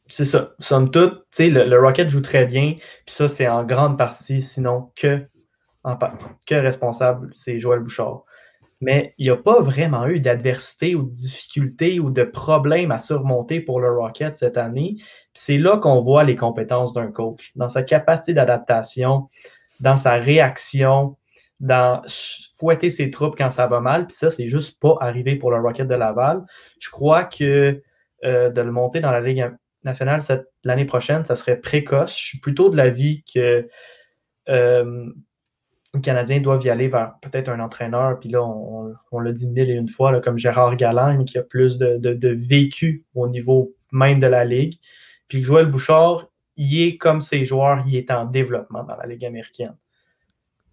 C'est 0.08 0.24
ça. 0.24 0.54
Somme 0.58 0.90
toute, 0.90 1.24
le, 1.38 1.64
le 1.68 1.80
Rocket 1.80 2.08
joue 2.08 2.20
très 2.20 2.44
bien, 2.44 2.74
puis 2.74 3.14
ça, 3.14 3.28
c'est 3.28 3.48
en 3.48 3.64
grande 3.64 3.96
partie, 3.96 4.42
sinon 4.42 4.90
que, 4.94 5.22
en, 5.84 5.96
que 6.46 6.54
responsable, 6.54 7.28
c'est 7.32 7.58
Joël 7.58 7.80
Bouchard 7.80 8.24
mais 8.80 9.14
il 9.18 9.24
n'y 9.24 9.30
a 9.30 9.36
pas 9.36 9.60
vraiment 9.60 10.06
eu 10.06 10.20
d'adversité 10.20 10.94
ou 10.94 11.02
de 11.02 11.12
difficulté 11.12 11.98
ou 11.98 12.10
de 12.10 12.22
problème 12.22 12.92
à 12.92 12.98
surmonter 12.98 13.60
pour 13.60 13.80
le 13.80 13.90
Rocket 13.90 14.36
cette 14.36 14.56
année. 14.56 14.96
C'est 15.34 15.58
là 15.58 15.78
qu'on 15.78 16.02
voit 16.02 16.24
les 16.24 16.36
compétences 16.36 16.92
d'un 16.92 17.10
coach, 17.10 17.52
dans 17.56 17.68
sa 17.68 17.82
capacité 17.82 18.34
d'adaptation, 18.34 19.28
dans 19.80 19.96
sa 19.96 20.14
réaction, 20.14 21.16
dans 21.60 22.02
fouetter 22.56 22.90
ses 22.90 23.10
troupes 23.10 23.36
quand 23.36 23.50
ça 23.50 23.66
va 23.66 23.80
mal. 23.80 24.06
Puis 24.06 24.16
ça, 24.16 24.30
c'est 24.30 24.48
juste 24.48 24.80
pas 24.80 24.96
arrivé 25.00 25.36
pour 25.36 25.50
le 25.50 25.58
Rocket 25.58 25.88
de 25.88 25.94
Laval. 25.94 26.44
Je 26.78 26.90
crois 26.90 27.24
que 27.24 27.82
euh, 28.24 28.50
de 28.50 28.60
le 28.60 28.72
monter 28.72 29.00
dans 29.00 29.10
la 29.10 29.20
Ligue 29.20 29.50
nationale 29.84 30.22
l'année 30.64 30.84
prochaine, 30.84 31.24
ça 31.24 31.36
serait 31.36 31.56
précoce. 31.56 32.16
Je 32.18 32.26
suis 32.26 32.38
plutôt 32.38 32.68
de 32.68 32.76
l'avis 32.76 33.24
que 33.32 33.68
euh, 34.48 35.06
les 35.94 36.00
Canadiens 36.00 36.40
doivent 36.40 36.62
y 36.64 36.70
aller 36.70 36.88
vers 36.88 37.14
peut-être 37.22 37.48
un 37.48 37.60
entraîneur, 37.60 38.20
puis 38.20 38.28
là, 38.28 38.44
on, 38.44 39.20
l'a 39.20 39.32
dit 39.32 39.48
mille 39.48 39.70
et 39.70 39.74
une 39.74 39.88
fois, 39.88 40.20
comme 40.20 40.38
Gérard 40.38 40.76
Galland, 40.76 41.24
qui 41.24 41.38
a 41.38 41.42
plus 41.42 41.78
de, 41.78 42.28
vécu 42.28 43.04
au 43.14 43.28
niveau 43.28 43.74
même 43.90 44.20
de 44.20 44.26
la 44.26 44.44
Ligue. 44.44 44.78
Puis 45.28 45.44
Joël 45.44 45.66
Bouchard, 45.66 46.28
il 46.56 46.82
est 46.82 46.96
comme 46.96 47.20
ses 47.20 47.44
joueurs, 47.44 47.84
il 47.86 47.96
est 47.96 48.10
en 48.10 48.26
développement 48.26 48.84
dans 48.84 48.96
la 48.96 49.06
Ligue 49.06 49.24
américaine. 49.24 49.76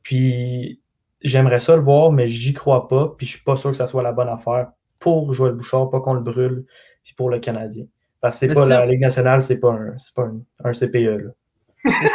Puis 0.04 0.82
j'aimerais 1.22 1.60
ça 1.60 1.76
le 1.76 1.82
voir, 1.82 2.12
mais 2.12 2.28
j'y 2.28 2.54
crois 2.54 2.88
pas, 2.88 3.14
puis 3.18 3.26
je 3.26 3.34
suis 3.34 3.44
pas 3.44 3.56
sûr 3.56 3.72
que 3.72 3.78
ça 3.78 3.88
soit 3.88 4.04
la 4.04 4.12
bonne 4.12 4.30
affaire 4.30 4.72
pour 5.00 5.34
Joël 5.34 5.54
Bouchard, 5.54 5.90
pas 5.90 6.02
qu'on 6.02 6.14
le 6.14 6.22
brûle, 6.22 6.66
puis 7.04 7.14
pour 7.14 7.30
le 7.30 7.40
Canadien. 7.40 7.86
Parce 8.20 8.40
que 8.40 8.48
c'est 8.48 8.54
pas 8.54 8.66
la 8.66 8.86
Ligue 8.86 9.02
nationale, 9.02 9.42
c'est 9.42 9.60
pas 9.60 9.72
un, 9.72 9.96
pas 10.16 10.30
un, 10.64 10.72
CPE. 10.74 11.34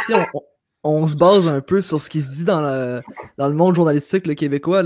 si 0.05 0.13
on, 0.13 0.41
on 0.83 1.07
se 1.07 1.15
base 1.15 1.47
un 1.47 1.61
peu 1.61 1.81
sur 1.81 2.01
ce 2.01 2.09
qui 2.09 2.21
se 2.21 2.31
dit 2.31 2.43
dans 2.43 2.61
le, 2.61 3.01
dans 3.37 3.47
le 3.47 3.53
monde 3.53 3.75
journalistique 3.75 4.27
le 4.27 4.33
québécois. 4.33 4.83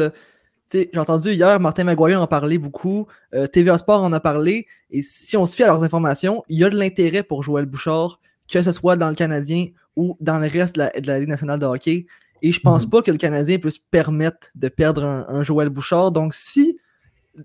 J'ai 0.72 0.90
entendu 0.98 1.32
hier 1.32 1.60
Martin 1.60 1.84
Maguire 1.84 2.22
en 2.22 2.28
parler 2.28 2.58
beaucoup, 2.58 3.08
euh, 3.34 3.48
TVA 3.48 3.78
Sport 3.78 4.02
en 4.02 4.12
a 4.14 4.20
parlé, 4.20 4.68
et 4.90 5.02
si 5.04 5.38
on 5.38 5.46
se 5.46 5.56
fie 5.56 5.64
à 5.64 5.68
leurs 5.68 5.84
informations, 5.84 6.44
il 6.50 6.60
y 6.60 6.64
a 6.64 6.70
de 6.70 6.78
l'intérêt 6.78 7.24
pour 7.24 7.44
Joël 7.44 7.66
Bouchard, 7.66 8.20
que 8.48 8.62
ce 8.62 8.72
soit 8.72 8.96
dans 8.96 9.10
le 9.10 9.16
Canadien 9.16 9.68
ou 9.96 10.18
dans 10.20 10.40
le 10.40 10.48
reste 10.48 10.76
de 10.76 11.08
la, 11.08 11.20
Ligue 11.20 11.30
nationale 11.30 11.60
de 11.60 11.66
hockey. 11.66 12.08
Et 12.42 12.52
je 12.52 12.60
pense 12.60 12.86
mhm. 12.86 12.90
pas 12.90 13.02
que 13.02 13.12
le 13.12 13.18
Canadien 13.18 13.58
puisse 13.60 13.78
permettre 13.78 14.50
de 14.56 14.68
perdre 14.68 15.04
un, 15.04 15.44
Joël 15.44 15.70
Bouchard. 15.70 16.12
Donc, 16.12 16.34
si 16.34 16.78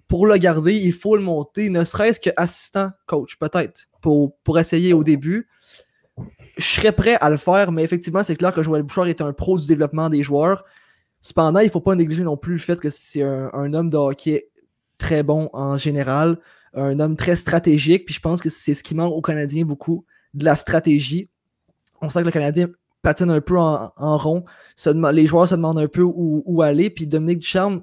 pour 0.09 0.27
le 0.27 0.37
garder, 0.37 0.75
il 0.75 0.93
faut 0.93 1.17
le 1.17 1.23
monter, 1.23 1.69
ne 1.69 1.85
serait-ce 1.85 2.21
qu'assistant 2.21 2.91
coach, 3.07 3.37
peut-être, 3.39 3.89
pour, 4.01 4.37
pour 4.45 4.59
essayer 4.59 4.93
au 4.93 5.05
début 5.05 5.49
je 6.61 6.67
serais 6.67 6.93
prêt 6.93 7.17
à 7.21 7.31
le 7.31 7.37
faire, 7.37 7.73
mais 7.73 7.83
effectivement, 7.83 8.23
c'est 8.23 8.37
clair 8.37 8.53
que 8.53 8.63
Joël 8.63 8.83
Bouchard 8.83 9.07
est 9.07 9.21
un 9.21 9.33
pro 9.33 9.59
du 9.59 9.67
développement 9.67 10.09
des 10.09 10.23
joueurs. 10.23 10.65
Cependant, 11.21 11.61
il 11.61 11.67
ne 11.67 11.71
faut 11.71 11.81
pas 11.81 11.95
négliger 11.95 12.23
non 12.23 12.37
plus 12.37 12.55
le 12.55 12.59
fait 12.59 12.81
que 12.81 12.91
c'est 12.91 13.23
un, 13.23 13.75
homme 13.75 13.91
de 13.91 13.97
hockey 13.97 14.49
très 14.99 15.23
bon 15.23 15.51
en 15.53 15.77
général, 15.77 16.39
un 16.75 16.99
homme 17.01 17.17
très 17.17 17.37
stratégique, 17.37 18.05
puis 18.05 18.15
je 18.15 18.21
pense 18.21 18.41
que 18.41 18.51
c'est 18.51 18.75
ce 18.75 18.83
qui 18.83 18.95
manque 18.95 19.13
aux 19.13 19.21
Canadiens 19.21 19.65
beaucoup, 19.65 20.05
de 20.35 20.45
la 20.45 20.55
stratégie. 20.55 21.29
On 22.01 22.11
sent 22.11 22.21
que 22.21 22.27
le 22.27 22.31
Canadien 22.31 22.69
patine 23.03 23.31
un 23.31 23.41
peu 23.41 23.59
en, 23.59 23.91
rond, 23.97 24.45
les 25.13 25.27
joueurs 25.27 25.49
se 25.49 25.55
demandent 25.55 25.79
un 25.79 25.89
peu 25.89 26.03
où, 26.03 26.63
aller, 26.63 26.91
puis 26.91 27.07
Dominique 27.07 27.41
Ducharme, 27.41 27.83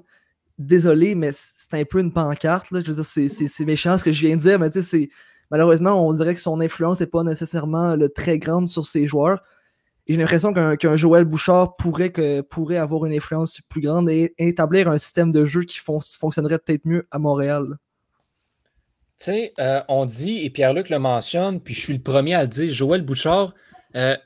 désolé, 0.58 1.14
mais 1.14 1.30
c'est 1.32 1.74
un 1.74 1.84
peu 1.84 2.00
une 2.00 2.12
pancarte, 2.12 2.66
je 2.70 2.76
veux 2.76 2.82
dire, 2.82 3.04
c'est 3.04 3.64
méchant 3.64 3.98
ce 3.98 4.04
que 4.04 4.12
je 4.12 4.26
viens 4.26 4.36
de 4.36 4.42
dire, 4.42 4.58
mais 4.58 4.70
tu 4.70 4.80
sais, 4.80 4.88
c'est 4.88 5.10
malheureusement, 5.50 6.06
on 6.06 6.12
dirait 6.12 6.34
que 6.34 6.40
son 6.40 6.60
influence 6.60 7.00
n'est 7.00 7.06
pas 7.06 7.22
nécessairement 7.22 7.96
le 7.96 8.08
très 8.08 8.38
grande 8.38 8.68
sur 8.68 8.86
ses 8.86 9.06
joueurs. 9.06 9.42
J'ai 10.08 10.16
l'impression 10.16 10.54
qu'un 10.54 10.96
Joël 10.96 11.26
Bouchard 11.26 11.76
pourrait, 11.76 12.10
avoir 12.78 13.04
une 13.04 13.12
influence 13.12 13.60
plus 13.68 13.82
grande 13.82 14.08
et 14.08 14.34
établir 14.38 14.88
un 14.88 14.96
système 14.96 15.32
de 15.32 15.44
jeu 15.44 15.64
qui 15.64 15.78
fonctionnerait 15.78 16.58
peut-être 16.58 16.86
mieux 16.86 17.06
à 17.10 17.18
Montréal. 17.18 17.76
Tu 19.18 19.24
sais, 19.24 19.52
euh, 19.58 19.82
on 19.88 20.06
dit, 20.06 20.44
et 20.44 20.50
Pierre-Luc 20.50 20.88
le 20.88 20.98
mentionne, 20.98 21.60
puis 21.60 21.74
je 21.74 21.80
suis 21.80 21.92
le 21.92 22.02
premier 22.02 22.34
à 22.34 22.42
le 22.42 22.48
dire, 22.48 22.72
Joël 22.72 23.02
Bouchard, 23.02 23.52
euh, 23.96 24.16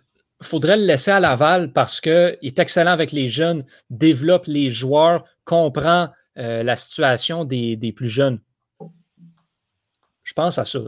faudrait 0.41 0.77
le 0.77 0.85
laisser 0.85 1.11
à 1.11 1.19
Laval 1.19 1.73
parce 1.73 2.01
qu'il 2.01 2.39
est 2.43 2.59
excellent 2.59 2.93
avec 2.93 3.11
les 3.11 3.29
jeunes, 3.29 3.65
développe 3.91 4.47
les 4.47 4.71
joueurs, 4.71 5.25
comprend 5.45 6.11
euh, 6.39 6.63
la 6.63 6.77
situation 6.77 7.45
des, 7.45 7.75
des, 7.75 7.93
plus 7.93 8.09
jeunes. 8.09 8.39
Je 10.23 10.33
pense 10.35 10.59
à 10.59 10.65
ça 10.65 10.81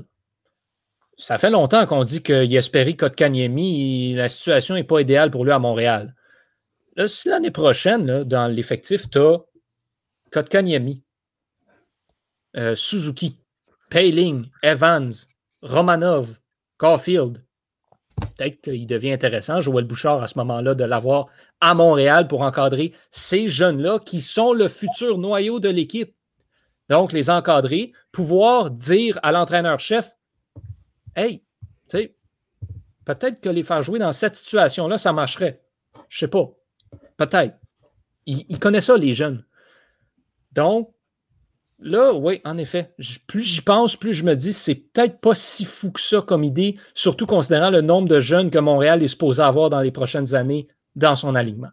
ça 1.16 1.38
fait 1.38 1.50
longtemps 1.50 1.86
qu'on 1.86 2.04
dit 2.04 2.22
que 2.22 2.44
Yesperi 2.44 2.96
Kotkaniemi, 2.96 4.14
la 4.14 4.28
situation 4.28 4.74
n'est 4.74 4.84
pas 4.84 5.00
idéale 5.00 5.30
pour 5.30 5.44
lui 5.44 5.52
à 5.52 5.58
Montréal. 5.58 6.14
Là, 6.96 7.08
si 7.08 7.28
l'année 7.28 7.50
prochaine, 7.50 8.24
dans 8.24 8.46
l'effectif, 8.46 9.10
tu 9.10 9.18
as 9.18 9.38
Kotkaniemi, 10.30 11.02
euh, 12.56 12.74
Suzuki, 12.74 13.38
Payling, 13.90 14.48
Evans, 14.62 15.12
Romanov, 15.62 16.36
Caulfield, 16.78 17.44
peut-être 18.36 18.60
qu'il 18.60 18.86
devient 18.86 19.12
intéressant, 19.12 19.60
Joël 19.60 19.84
Bouchard, 19.84 20.22
à 20.22 20.28
ce 20.28 20.38
moment-là, 20.38 20.74
de 20.74 20.84
l'avoir 20.84 21.26
à 21.60 21.74
Montréal 21.74 22.28
pour 22.28 22.42
encadrer 22.42 22.92
ces 23.10 23.48
jeunes-là 23.48 23.98
qui 23.98 24.20
sont 24.20 24.52
le 24.52 24.68
futur 24.68 25.18
noyau 25.18 25.60
de 25.60 25.68
l'équipe. 25.68 26.14
Donc, 26.88 27.12
les 27.12 27.30
encadrer, 27.30 27.92
pouvoir 28.12 28.70
dire 28.70 29.18
à 29.22 29.32
l'entraîneur-chef 29.32 30.12
Hey, 31.16 31.44
tu 31.88 31.98
sais, 31.98 32.16
peut-être 33.04 33.40
que 33.40 33.48
les 33.48 33.62
faire 33.62 33.82
jouer 33.82 33.98
dans 33.98 34.12
cette 34.12 34.36
situation-là, 34.36 34.98
ça 34.98 35.12
marcherait. 35.12 35.62
Je 36.08 36.20
sais 36.20 36.28
pas. 36.28 36.50
Peut-être. 37.16 37.56
Ils, 38.26 38.58
connaissent 38.58 38.86
ça, 38.86 38.96
les 38.96 39.12
jeunes. 39.14 39.44
Donc, 40.52 40.90
là, 41.78 42.14
oui, 42.14 42.40
en 42.44 42.56
effet, 42.56 42.94
plus 43.26 43.42
j'y 43.42 43.60
pense, 43.60 43.96
plus 43.96 44.14
je 44.14 44.24
me 44.24 44.34
dis, 44.34 44.54
c'est 44.54 44.74
peut-être 44.74 45.20
pas 45.20 45.34
si 45.34 45.66
fou 45.66 45.90
que 45.90 46.00
ça 46.00 46.22
comme 46.22 46.42
idée, 46.42 46.76
surtout 46.94 47.26
considérant 47.26 47.70
le 47.70 47.82
nombre 47.82 48.08
de 48.08 48.20
jeunes 48.20 48.50
que 48.50 48.58
Montréal 48.58 49.02
est 49.02 49.08
supposé 49.08 49.42
avoir 49.42 49.68
dans 49.68 49.80
les 49.80 49.90
prochaines 49.90 50.34
années 50.34 50.68
dans 50.96 51.16
son 51.16 51.34
alignement. 51.34 51.68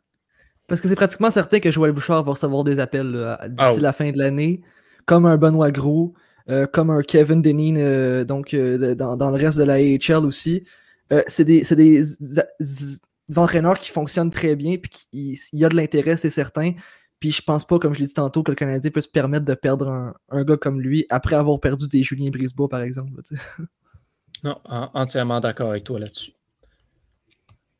Parce 0.67 0.81
que 0.81 0.89
c'est 0.89 0.95
pratiquement 0.95 1.31
certain 1.31 1.59
que 1.59 1.71
Joël 1.71 1.93
Bouchard 1.93 2.23
va 2.23 2.31
recevoir 2.31 2.63
des 2.63 2.79
appels 2.79 3.37
d'ici 3.47 3.77
ah 3.77 3.79
la 3.79 3.93
fin 3.93 4.11
de 4.11 4.17
l'année, 4.17 4.61
comme 5.05 5.25
un 5.25 5.37
Benoît 5.37 5.71
Gros, 5.71 6.13
euh, 6.49 6.65
comme 6.65 6.89
un 6.89 7.01
Kevin 7.01 7.41
Deneen 7.41 7.77
euh, 7.77 8.23
donc, 8.23 8.53
euh, 8.53 8.95
dans, 8.95 9.29
le 9.29 9.35
reste 9.35 9.57
de 9.57 9.63
la 9.63 9.75
AHL 9.75 10.25
aussi. 10.25 10.65
c'est 11.27 11.45
des, 11.45 11.63
des, 11.69 12.03
entraîneurs 13.37 13.79
qui 13.79 13.91
fonctionnent 13.91 14.31
très 14.31 14.55
bien, 14.55 14.75
puis 14.77 15.07
il 15.13 15.59
y 15.59 15.65
a 15.65 15.69
de 15.69 15.75
l'intérêt, 15.75 16.17
c'est 16.17 16.29
certain. 16.29 16.73
Puis 17.19 17.31
je 17.31 17.41
pense 17.41 17.65
pas, 17.65 17.77
comme 17.77 17.93
je 17.93 17.99
l'ai 17.99 18.07
dit 18.07 18.13
tantôt, 18.13 18.43
que 18.43 18.51
le 18.51 18.55
Canadien 18.55 18.89
peut 18.89 19.01
se 19.01 19.07
permettre 19.07 19.45
de 19.45 19.53
perdre 19.53 20.13
un, 20.29 20.43
gars 20.43 20.57
comme 20.57 20.81
lui 20.81 21.05
après 21.09 21.35
avoir 21.35 21.59
perdu 21.59 21.87
des 21.87 22.01
Julien 22.01 22.29
Brisebois, 22.31 22.67
par 22.67 22.81
exemple. 22.81 23.11
non, 24.43 24.57
entièrement 24.65 25.39
d'accord 25.39 25.69
avec 25.69 25.83
toi 25.83 25.99
là-dessus. 25.99 26.31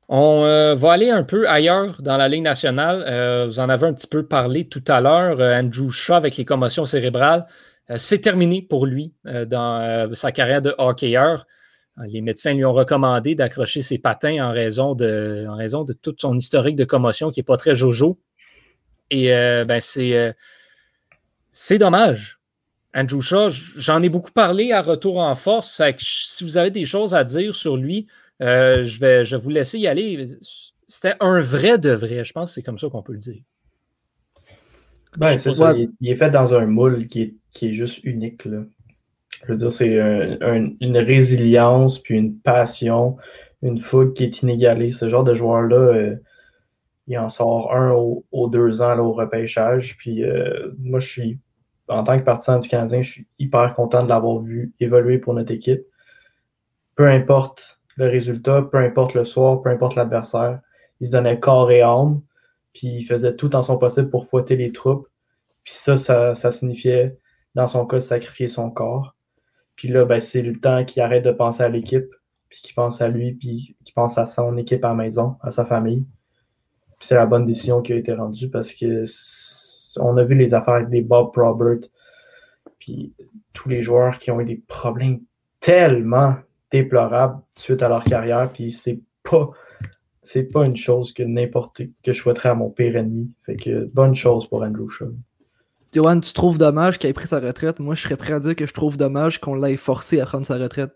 On 0.08 0.76
va 0.76 0.92
aller 0.92 1.10
un 1.10 1.24
peu 1.24 1.50
ailleurs 1.50 2.02
dans 2.02 2.18
la 2.18 2.28
Ligue 2.28 2.44
nationale. 2.44 3.48
vous 3.48 3.60
en 3.60 3.70
avez 3.70 3.88
un 3.88 3.94
petit 3.94 4.08
peu 4.08 4.26
parlé 4.26 4.68
tout 4.68 4.84
à 4.88 5.02
l'heure. 5.02 5.40
Andrew 5.40 5.90
Shaw 5.90 6.14
avec 6.16 6.38
les 6.38 6.46
commotions 6.46 6.86
cérébrales. 6.86 7.48
Euh, 7.90 7.98
c'est 7.98 8.20
terminé 8.20 8.62
pour 8.62 8.86
lui 8.86 9.14
euh, 9.26 9.46
dans 9.46 9.82
euh, 9.82 10.14
sa 10.14 10.32
carrière 10.32 10.62
de 10.62 10.74
hockeyeur. 10.78 11.48
Les 12.08 12.22
médecins 12.22 12.54
lui 12.54 12.64
ont 12.64 12.72
recommandé 12.72 13.36
d'accrocher 13.36 13.82
ses 13.82 13.98
patins 13.98 14.44
en 14.44 14.52
raison, 14.52 14.96
de, 14.96 15.46
en 15.48 15.56
raison 15.56 15.84
de 15.84 15.94
toute 15.94 16.22
son 16.22 16.38
historique 16.38 16.78
de 16.78 16.86
commotion 16.86 17.30
qui 17.30 17.40
n'est 17.40 17.46
pas 17.46 17.58
très 17.58 17.76
jojo. 17.76 18.18
Et 19.12 19.28
ben 19.28 19.80
c'est, 19.82 21.78
dommage. 21.78 22.40
Andrew 22.96 23.22
Shaw, 23.22 23.50
j'en 23.50 24.02
ai 24.02 24.08
beaucoup 24.08 24.32
parlé 24.32 24.72
à 24.72 24.82
Retour 24.82 25.18
en 25.18 25.36
Force. 25.36 25.82
si 26.00 26.44
vous 26.46 26.58
avez 26.58 26.72
des 26.72 26.86
choses 26.86 27.14
à 27.14 27.26
dire 27.26 27.54
sur 27.54 27.76
lui, 27.76 28.08
je, 28.40 29.00
vais, 29.00 29.26
je 29.26 29.36
vais 29.36 29.42
vous 29.42 29.50
laisser 29.50 29.78
y 29.78 29.88
aller. 29.88 30.26
C'était 30.88 31.18
un 31.20 31.42
vrai 31.42 31.78
de 31.78 31.92
vrai. 31.92 32.24
Je 32.24 32.32
pense 32.32 32.52
que 32.52 32.56
c'est 32.56 32.64
comme 32.64 32.80
ça 32.80 32.88
qu'on 32.90 33.04
peut 33.04 33.14
le 33.14 33.20
dire. 33.20 33.44
Ben, 35.18 35.38
c'est 35.38 35.52
ça. 35.52 35.74
Il, 35.74 36.10
est 36.10 36.16
fait 36.16 36.30
dans 36.30 36.54
un 36.56 36.66
moule 36.66 37.08
qui 37.08 37.22
est, 37.22 37.36
qui 37.52 37.70
est 37.70 37.74
juste 37.74 38.04
unique. 38.04 38.46
Là. 38.46 38.60
Je 39.46 39.52
veux 39.52 39.58
dire, 39.58 39.72
c'est 39.72 39.98
une 39.98 40.98
résilience, 40.98 42.00
puis 42.00 42.18
une 42.18 42.38
passion, 42.38 43.18
une 43.62 43.80
fougue 43.80 44.14
qui 44.14 44.24
est 44.24 44.42
inégalée. 44.42 44.92
Ce 44.92 45.10
genre 45.10 45.24
de 45.24 45.34
joueur-là, 45.34 45.76
euh, 45.76 46.16
il 47.08 47.18
en 47.18 47.30
sort 47.30 47.74
un 47.76 47.92
aux, 47.92 48.48
deux 48.48 48.82
ans 48.82 48.98
au 49.00 49.14
repêchage. 49.14 49.98
Puis 49.98 50.24
euh, 50.24 50.72
moi, 50.80 51.00
je 51.00 51.08
suis, 51.08 51.40
en 51.88 52.04
tant 52.04 52.18
que 52.20 52.24
partisan 52.24 52.60
du 52.60 52.70
Canadien, 52.70 53.02
je 53.02 53.12
suis 53.12 53.28
hyper 53.40 53.74
content 53.76 54.04
de 54.04 54.10
l'avoir 54.10 54.40
vu 54.40 54.72
évoluer 54.80 55.18
pour 55.18 55.34
notre 55.34 55.52
équipe. 55.52 55.82
Peu 56.96 57.08
importe 57.08 57.80
le 57.96 58.08
résultat, 58.08 58.62
peu 58.62 58.78
importe 58.78 59.14
le 59.14 59.26
soir, 59.26 59.62
peu 59.62 59.70
importe 59.70 59.96
l'adversaire, 59.96 60.60
il 61.00 61.08
se 61.08 61.12
donnait 61.12 61.40
corps 61.40 61.72
et 61.72 61.82
âme, 61.82 62.22
puis 62.74 62.88
il 62.88 63.06
faisait 63.06 63.36
tout 63.36 63.56
en 63.56 63.62
son 63.62 63.78
possible 63.78 64.10
pour 64.10 64.28
fouetter 64.28 64.56
les 64.56 64.72
troupes. 64.72 65.08
Puis 65.64 65.74
ça, 65.74 65.98
ça, 65.98 66.52
signifiait, 66.52 67.18
dans 67.56 67.68
son 67.68 67.86
cas, 67.86 68.00
sacrifier 68.00 68.48
son 68.48 68.72
corps. 68.72 69.16
Puis 69.76 69.88
là, 69.88 70.06
ben, 70.06 70.20
c'est 70.20 70.42
le 70.42 70.60
temps 70.60 70.86
qu'il 70.86 71.02
arrête 71.02 71.24
de 71.24 71.32
penser 71.32 71.64
à 71.64 71.70
l'équipe, 71.70 72.10
puis 72.50 72.62
qu'il 72.62 72.76
pense 72.76 73.02
à 73.02 73.08
lui, 73.08 73.34
puis 73.34 73.76
qu'il 73.84 73.94
pense 73.94 74.18
à 74.18 74.26
son 74.26 74.58
équipe 74.58 74.84
à 74.84 74.94
maison, 74.94 75.38
à 75.42 75.52
sa 75.52 75.66
famille. 75.66 76.06
Puis 77.00 77.08
c'est 77.08 77.16
la 77.16 77.26
bonne 77.26 77.46
décision 77.46 77.82
qui 77.82 77.94
a 77.94 77.96
été 77.96 78.14
rendue 78.14 78.50
parce 78.50 78.74
que 78.74 79.06
on 80.00 80.18
a 80.18 80.24
vu 80.24 80.36
les 80.36 80.54
affaires 80.54 80.76
avec 80.76 80.90
des 80.90 81.02
Bob 81.02 81.32
Robert, 81.36 81.80
puis 82.80 83.14
tous 83.54 83.70
les 83.70 83.82
joueurs 83.82 84.20
qui 84.20 84.32
ont 84.32 84.40
eu 84.40 84.46
des 84.46 84.62
problèmes 84.68 85.22
tellement 85.60 86.36
déplorables 86.72 87.40
suite 87.56 87.84
à 87.84 87.90
leur 87.90 88.04
carrière, 88.04 88.50
puis 88.52 88.72
c'est 88.72 89.00
pas 89.30 89.50
c'est 90.24 90.44
pas 90.44 90.66
une 90.66 90.76
chose 90.76 91.14
que 91.14 91.24
n'importe 91.24 91.82
que 92.04 92.14
je 92.14 92.14
souhaiterais 92.14 92.50
à 92.50 92.56
mon 92.56 92.70
pire 92.70 92.96
ennemi. 92.96 93.32
Fait 93.46 93.56
que 93.56 93.86
bonne 93.86 94.16
chose 94.16 94.48
pour 94.48 94.64
Andrew 94.64 94.90
Shaw. 94.90 95.14
Johan, 95.94 96.20
tu 96.20 96.32
trouves 96.34 96.58
dommage 96.58 97.00
qu'il 97.00 97.10
ait 97.10 97.14
pris 97.14 97.28
sa 97.28 97.40
retraite? 97.40 97.80
Moi, 97.80 97.96
je 97.96 98.04
serais 98.04 98.16
prêt 98.16 98.34
à 98.34 98.40
dire 98.40 98.56
que 98.56 98.66
je 98.66 98.74
trouve 98.74 98.98
dommage 98.98 99.40
qu'on 99.40 99.56
l'ait 99.56 99.78
forcé 99.78 100.22
à 100.22 100.26
prendre 100.26 100.46
sa 100.46 100.58
retraite. 100.58 100.92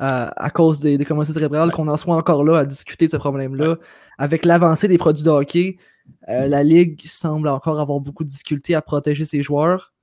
À, 0.00 0.50
cause 0.52 0.80
des, 0.80 0.98
des 0.98 1.04
commotions 1.04 1.32
cérébrales, 1.32 1.70
qu'on 1.70 1.88
en 1.88 1.96
soit 1.96 2.16
encore 2.16 2.44
là 2.44 2.58
à 2.58 2.64
discuter 2.66 3.06
de 3.06 3.10
ce 3.12 3.16
problème-là. 3.16 3.76
Avec 4.18 4.44
l'avancée 4.44 4.86
des 4.86 4.98
produits 4.98 5.24
de 5.24 5.30
hockey, 5.30 5.78
euh, 6.28 6.46
la 6.46 6.62
Ligue 6.62 7.00
semble 7.06 7.48
encore 7.48 7.80
avoir 7.80 8.00
beaucoup 8.00 8.24
de 8.24 8.28
difficultés 8.28 8.74
à 8.74 8.82
protéger 8.82 9.24
ses 9.24 9.40
joueurs. 9.40 9.94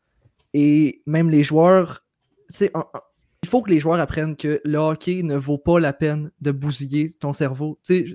Et 0.53 1.03
même 1.05 1.29
les 1.29 1.43
joueurs, 1.43 2.03
il 2.59 2.69
faut 3.47 3.61
que 3.61 3.69
les 3.69 3.79
joueurs 3.79 3.99
apprennent 3.99 4.35
que 4.35 4.59
le 4.63 4.77
hockey 4.77 5.21
ne 5.23 5.35
vaut 5.35 5.59
pas 5.59 5.79
la 5.79 5.93
peine 5.93 6.31
de 6.41 6.51
bousiller 6.51 7.11
ton 7.11 7.33
cerveau. 7.33 7.77
sais 7.83 8.05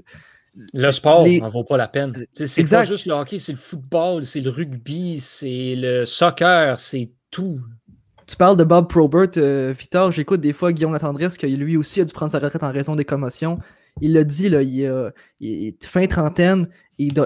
le 0.72 0.90
sport 0.90 1.26
n'en 1.26 1.48
vaut 1.48 1.64
pas 1.64 1.76
la 1.76 1.88
peine. 1.88 2.12
C'est 2.32 2.68
pas 2.68 2.84
juste 2.84 3.07
le 3.07 3.12
hockey, 3.12 3.38
c'est 3.38 3.52
le 3.52 3.59
football, 3.59 4.24
c'est 4.24 4.40
le 4.40 4.50
rugby, 4.50 5.20
c'est 5.20 5.74
le 5.76 6.04
soccer, 6.04 6.78
c'est 6.78 7.11
tout. 7.30 7.61
Tu 8.26 8.36
parles 8.36 8.57
de 8.57 8.64
Bob 8.64 8.88
Probert, 8.88 9.28
euh, 9.36 9.72
Victor. 9.78 10.11
J'écoute 10.11 10.40
des 10.40 10.52
fois 10.52 10.72
Guillaume 10.72 10.92
Latendresse 10.92 11.36
qui 11.36 11.46
lui 11.46 11.76
aussi 11.76 12.00
a 12.00 12.04
dû 12.04 12.12
prendre 12.12 12.32
sa 12.32 12.38
retraite 12.38 12.62
en 12.62 12.72
raison 12.72 12.96
des 12.96 13.04
commotions. 13.04 13.59
Il 14.00 14.12
l'a 14.12 14.24
dit, 14.24 14.48
là, 14.48 14.62
il, 14.62 14.82
est 15.40 15.86
fin 15.86 16.07
trentaine, 16.07 16.68
il, 16.98 17.18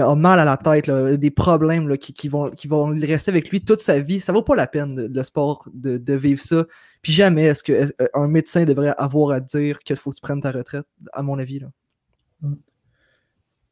a 0.00 0.14
mal 0.14 0.38
à 0.38 0.44
la 0.44 0.56
tête, 0.58 0.90
des 0.90 1.30
problèmes 1.30 1.96
qui, 1.96 2.28
vont, 2.28 2.50
qui 2.50 2.68
vont 2.68 2.86
rester 2.86 3.30
avec 3.30 3.48
lui 3.48 3.62
toute 3.62 3.80
sa 3.80 3.98
vie. 3.98 4.20
Ça 4.20 4.32
vaut 4.32 4.42
pas 4.42 4.54
la 4.54 4.66
peine, 4.66 5.06
le 5.10 5.22
sport, 5.22 5.66
de, 5.72 6.14
vivre 6.14 6.42
ça. 6.42 6.66
Puis 7.00 7.12
jamais 7.12 7.44
est-ce 7.44 7.62
qu'un 7.62 8.28
médecin 8.28 8.64
devrait 8.64 8.94
avoir 8.98 9.30
à 9.30 9.40
dire 9.40 9.78
qu'il 9.78 9.96
faut 9.96 10.10
que 10.10 10.16
tu 10.16 10.20
prennes 10.20 10.42
ta 10.42 10.50
retraite, 10.50 10.86
à 11.12 11.22
mon 11.22 11.38
avis. 11.38 11.60
Là. 11.60 11.68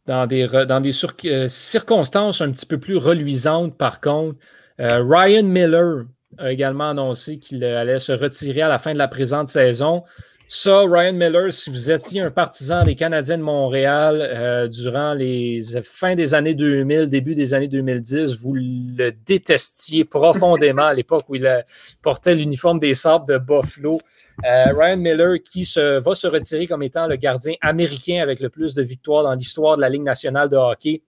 Dans 0.06 0.26
des, 0.26 0.46
dans 0.68 0.80
des 0.80 0.92
euh, 1.24 1.48
circonstances 1.48 2.40
un 2.40 2.52
petit 2.52 2.66
peu 2.66 2.78
plus 2.78 2.96
reluisantes, 2.96 3.76
par 3.76 4.00
contre. 4.00 4.38
Euh, 4.80 5.02
Ryan 5.02 5.42
Miller 5.42 6.04
a 6.38 6.52
également 6.52 6.90
annoncé 6.90 7.38
qu'il 7.38 7.64
allait 7.64 7.98
se 7.98 8.12
retirer 8.12 8.62
à 8.62 8.68
la 8.68 8.78
fin 8.78 8.92
de 8.92 8.98
la 8.98 9.08
présente 9.08 9.48
saison. 9.48 10.04
Ça, 10.48 10.82
Ryan 10.82 11.12
Miller, 11.12 11.52
si 11.52 11.70
vous 11.70 11.90
étiez 11.90 12.20
un 12.20 12.30
partisan 12.30 12.84
des 12.84 12.94
Canadiens 12.94 13.36
de 13.36 13.42
Montréal 13.42 14.20
euh, 14.22 14.68
durant 14.68 15.12
les 15.12 15.60
fins 15.82 16.14
des 16.14 16.34
années 16.34 16.54
2000, 16.54 17.10
début 17.10 17.34
des 17.34 17.52
années 17.52 17.66
2010, 17.66 18.38
vous 18.40 18.54
le 18.54 19.10
détestiez 19.10 20.04
profondément 20.04 20.84
à 20.84 20.94
l'époque 20.94 21.24
où 21.28 21.34
il 21.34 21.64
portait 22.00 22.36
l'uniforme 22.36 22.78
des 22.78 22.94
Sables 22.94 23.26
de 23.26 23.38
Buffalo. 23.38 23.98
Euh, 24.44 24.66
Ryan 24.72 24.96
Miller 24.98 25.38
qui 25.42 25.64
se, 25.64 25.98
va 25.98 26.14
se 26.14 26.28
retirer 26.28 26.68
comme 26.68 26.84
étant 26.84 27.08
le 27.08 27.16
gardien 27.16 27.54
américain 27.60 28.22
avec 28.22 28.38
le 28.38 28.48
plus 28.48 28.72
de 28.72 28.82
victoires 28.82 29.24
dans 29.24 29.34
l'histoire 29.34 29.74
de 29.74 29.80
la 29.80 29.88
Ligue 29.88 30.04
nationale 30.04 30.48
de 30.48 30.56
hockey, 30.56 31.02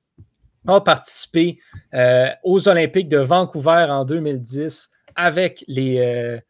a 0.67 0.81
participé 0.81 1.61
euh, 1.95 2.27
aux 2.43 2.69
Olympiques 2.69 3.09
de 3.09 3.19
Vancouver 3.19 3.87
en 3.89 4.05
2010 4.05 4.91
avec 5.15 5.65
les, 5.69 6.41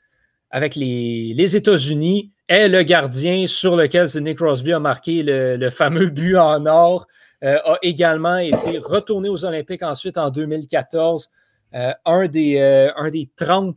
avec 0.50 0.74
les, 0.74 1.34
les 1.34 1.56
États-Unis, 1.56 2.32
est 2.48 2.68
le 2.68 2.82
gardien 2.82 3.46
sur 3.46 3.76
lequel 3.76 4.08
Sidney 4.08 4.34
Crosby 4.34 4.72
a 4.72 4.80
marqué 4.80 5.22
le, 5.22 5.70
fameux 5.70 6.08
but 6.08 6.36
en 6.36 6.66
or, 6.66 7.06
a 7.42 7.78
également 7.82 8.38
été 8.38 8.78
retourné 8.78 9.28
aux 9.28 9.44
Olympiques 9.44 9.82
ensuite 9.82 10.18
en 10.18 10.30
2014. 10.30 11.30
un, 11.72 12.26
des, 12.26 12.90
un 12.96 13.10
des 13.10 13.30
30 13.36 13.76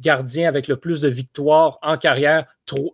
gardien 0.00 0.48
avec 0.48 0.66
le 0.66 0.76
plus 0.76 1.00
de 1.00 1.08
victoires 1.08 1.78
en 1.82 1.96
carrière, 1.96 2.46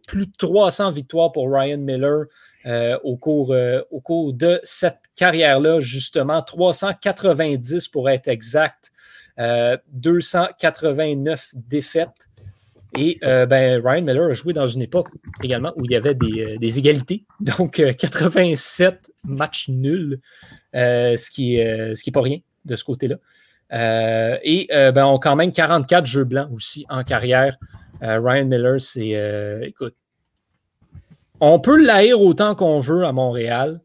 plus 0.07 0.27
de 0.27 0.33
300 0.37 0.91
victoires 0.91 1.33
pour 1.33 1.53
Ryan 1.53 1.79
Miller 1.79 2.25
euh, 2.67 2.99
au, 3.05 3.17
cours, 3.17 3.53
euh, 3.53 3.81
au 3.91 4.01
cours 4.01 4.33
de 4.33 4.61
cette 4.65 5.01
carrière-là, 5.15 5.81
justement, 5.81 6.43
390 6.43 7.89
pour 7.89 8.11
être 8.11 8.29
exact, 8.29 8.93
289 9.39 11.51
euh, 11.55 11.59
défaites. 11.69 12.26
Et 12.99 13.19
ben, 13.23 13.81
Ryan 13.85 14.03
Miller 14.03 14.31
a 14.31 14.33
joué 14.33 14.53
dans 14.53 14.67
une 14.67 14.83
époque 14.83 15.09
également 15.43 15.73
où 15.77 15.85
il 15.85 15.91
y 15.91 15.97
avait 15.97 16.15
des, 16.15 16.59
des 16.59 16.79
égalités, 16.79 17.25
donc 17.41 17.83
87 17.99 19.13
matchs 19.25 19.69
nuls, 19.69 20.21
ce 20.73 21.31
qui 21.31 21.57
n'est 21.57 22.13
pas 22.13 22.23
rien 22.23 22.39
de 22.65 22.77
ce 22.77 22.85
côté-là. 22.85 23.17
Euh, 23.73 24.39
et 24.43 24.69
euh, 24.73 24.93
ben, 24.93 25.07
on 25.07 25.19
quand 25.19 25.37
même 25.37 25.53
44 25.53 26.07
jeux 26.07 26.25
blancs 26.25 26.49
aussi 26.53 26.87
en 26.89 27.05
carrière. 27.05 27.57
Euh, 28.03 28.21
Ryan 28.21 28.45
Miller, 28.45 28.81
c'est. 28.81 29.63
écoute, 29.63 29.95
on 31.41 31.61
peut 31.61 31.83
l'haïr 31.83 32.21
autant 32.21 32.55
qu'on 32.55 32.81
veut 32.81 33.05
à 33.05 33.13
Montréal, 33.13 33.81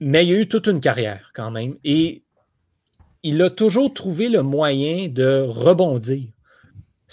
mais 0.00 0.24
il 0.24 0.30
y 0.30 0.34
a 0.34 0.38
eu 0.38 0.48
toute 0.48 0.66
une 0.66 0.80
carrière 0.80 1.32
quand 1.34 1.50
même. 1.50 1.76
Et 1.84 2.22
il 3.22 3.40
a 3.42 3.50
toujours 3.50 3.92
trouvé 3.92 4.28
le 4.28 4.42
moyen 4.42 5.08
de 5.08 5.46
rebondir. 5.48 6.28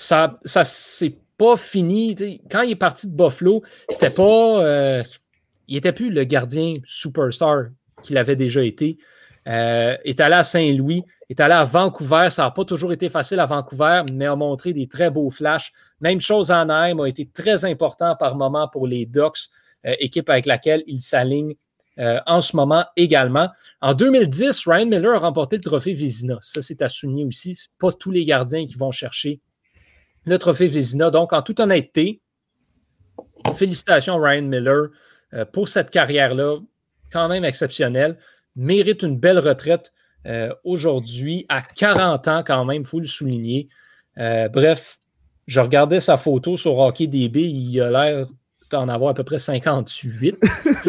Ça, 0.02 0.40
ça 0.46 0.64
c'est 0.64 1.16
pas 1.38 1.56
fini. 1.56 2.16
quand 2.50 2.62
il 2.62 2.72
est 2.72 2.76
parti 2.76 3.08
de 3.08 3.16
Buffalo, 3.16 3.64
c'était 3.90 4.10
pas. 4.10 5.04
il 5.68 5.76
n'était 5.76 5.94
plus 5.94 6.10
le 6.10 6.24
gardien 6.24 6.74
superstar 6.86 7.66
qu'il 8.02 8.18
avait 8.18 8.36
déjà 8.36 8.64
été. 8.64 8.98
Euh, 9.48 9.98
est 10.04 10.20
allé 10.20 10.36
à 10.36 10.44
Saint-Louis, 10.44 11.04
est 11.30 11.40
allé 11.40 11.54
à 11.54 11.64
Vancouver. 11.64 12.28
Ça 12.30 12.44
n'a 12.44 12.52
pas 12.52 12.66
toujours 12.66 12.94
été 12.94 13.10
facile 13.10 13.40
à 13.40 13.46
Vancouver, 13.46 14.04
mais 14.14 14.26
a 14.26 14.36
montré 14.36 14.74
des 14.74 14.88
très 14.88 15.10
beaux 15.10 15.32
flashs. 15.32 15.72
Même 16.00 16.22
chose 16.22 16.52
en 16.52 16.70
Anaheim 16.70 17.00
a 17.00 17.08
été 17.08 17.28
très 17.28 17.66
important 17.66 18.16
par 18.16 18.36
moment 18.36 18.68
pour 18.68 18.88
les 18.88 19.06
Ducks, 19.06 19.50
euh, 19.86 19.96
équipe 20.00 20.30
avec 20.30 20.46
laquelle 20.46 20.84
il 20.86 21.00
s'aligne 21.00 21.56
euh, 21.98 22.20
en 22.28 22.42
ce 22.42 22.56
moment 22.56 22.86
également. 22.96 23.50
En 23.82 23.94
2010, 23.94 24.68
Ryan 24.68 24.86
Miller 24.86 25.16
a 25.16 25.20
remporté 25.20 25.58
le 25.58 25.64
trophée 25.64 25.94
Vizina. 25.94 26.38
Ça, 26.42 26.62
c'est 26.62 26.82
à 26.82 26.90
souligner 26.90 27.26
aussi. 27.26 27.56
Ce 27.56 27.68
pas 27.80 27.92
tous 27.92 28.12
les 28.12 28.26
gardiens 28.26 28.66
qui 28.66 28.76
vont 28.76 28.92
chercher 28.92 29.40
le 30.26 30.38
trophée 30.38 30.68
Vizina. 30.68 31.10
Donc, 31.10 31.34
en 31.34 31.42
toute 31.42 31.60
honnêteté, 31.60 32.22
félicitations 33.56 34.18
Ryan 34.18 34.44
Miller 34.44 34.90
pour 35.54 35.68
cette 35.68 35.90
carrière-là, 35.90 36.60
quand 37.12 37.28
même 37.28 37.46
exceptionnelle 37.46 38.18
mérite 38.56 39.04
une 39.04 39.18
belle 39.18 39.40
retraite 39.40 39.92
euh, 40.26 40.54
aujourd'hui, 40.64 41.46
à 41.50 41.62
40 41.62 42.28
ans 42.28 42.44
quand 42.46 42.66
même, 42.66 42.82
il 42.82 42.88
faut 42.88 43.00
le 43.00 43.08
souligner. 43.08 43.70
Euh, 44.18 44.50
bref, 44.50 45.00
je 45.48 45.60
regardais 45.60 46.00
sa 46.00 46.18
photo 46.18 46.58
sur 46.58 46.78
Hockey 46.78 47.08
DB, 47.08 47.42
il 47.42 47.82
a 47.82 47.90
l'air 47.90 48.28
d'en 48.72 48.88
avoir 48.90 49.12
à 49.12 49.14
peu 49.14 49.24
près 49.24 49.38
58. 49.38 50.38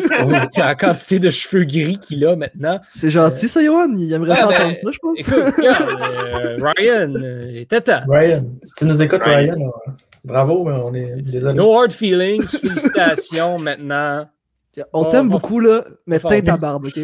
la 0.56 0.74
quantité 0.74 1.18
de 1.18 1.30
cheveux 1.30 1.64
gris 1.64 1.98
qu'il 1.98 2.24
a 2.26 2.36
maintenant. 2.36 2.78
C'est 2.82 3.10
gentil, 3.10 3.48
ça, 3.48 3.62
Yohan. 3.62 3.94
Il 3.96 4.12
aimerait 4.12 4.32
ah, 4.32 4.42
s'entendre 4.42 4.68
ben, 4.68 4.74
ça, 4.74 4.90
je 4.92 4.98
pense. 4.98 5.18
Écoute, 5.18 5.64
euh, 5.64 6.56
Ryan, 6.78 7.14
était 7.54 7.80
temps. 7.80 8.02
Ryan, 8.08 8.44
si 8.62 8.74
tu 8.76 8.84
nous 8.84 9.02
écoutes, 9.02 9.22
Ryan, 9.22 9.72
Bravo, 10.24 10.68
hein, 10.68 10.82
on 10.84 10.94
est 10.94 11.16
désolé. 11.16 11.54
No 11.54 11.76
hard 11.76 11.92
feelings, 11.92 12.46
félicitations 12.46 13.58
maintenant. 13.60 14.28
On 14.92 15.02
Oh, 15.02 15.04
t'aime 15.10 15.28
bon. 15.28 15.34
beaucoup, 15.34 15.60
là, 15.60 15.84
mais 16.06 16.18
Bon. 16.18 16.28
teint 16.28 16.40
ta 16.40 16.56
barbe, 16.56 16.86
ok? 16.86 16.98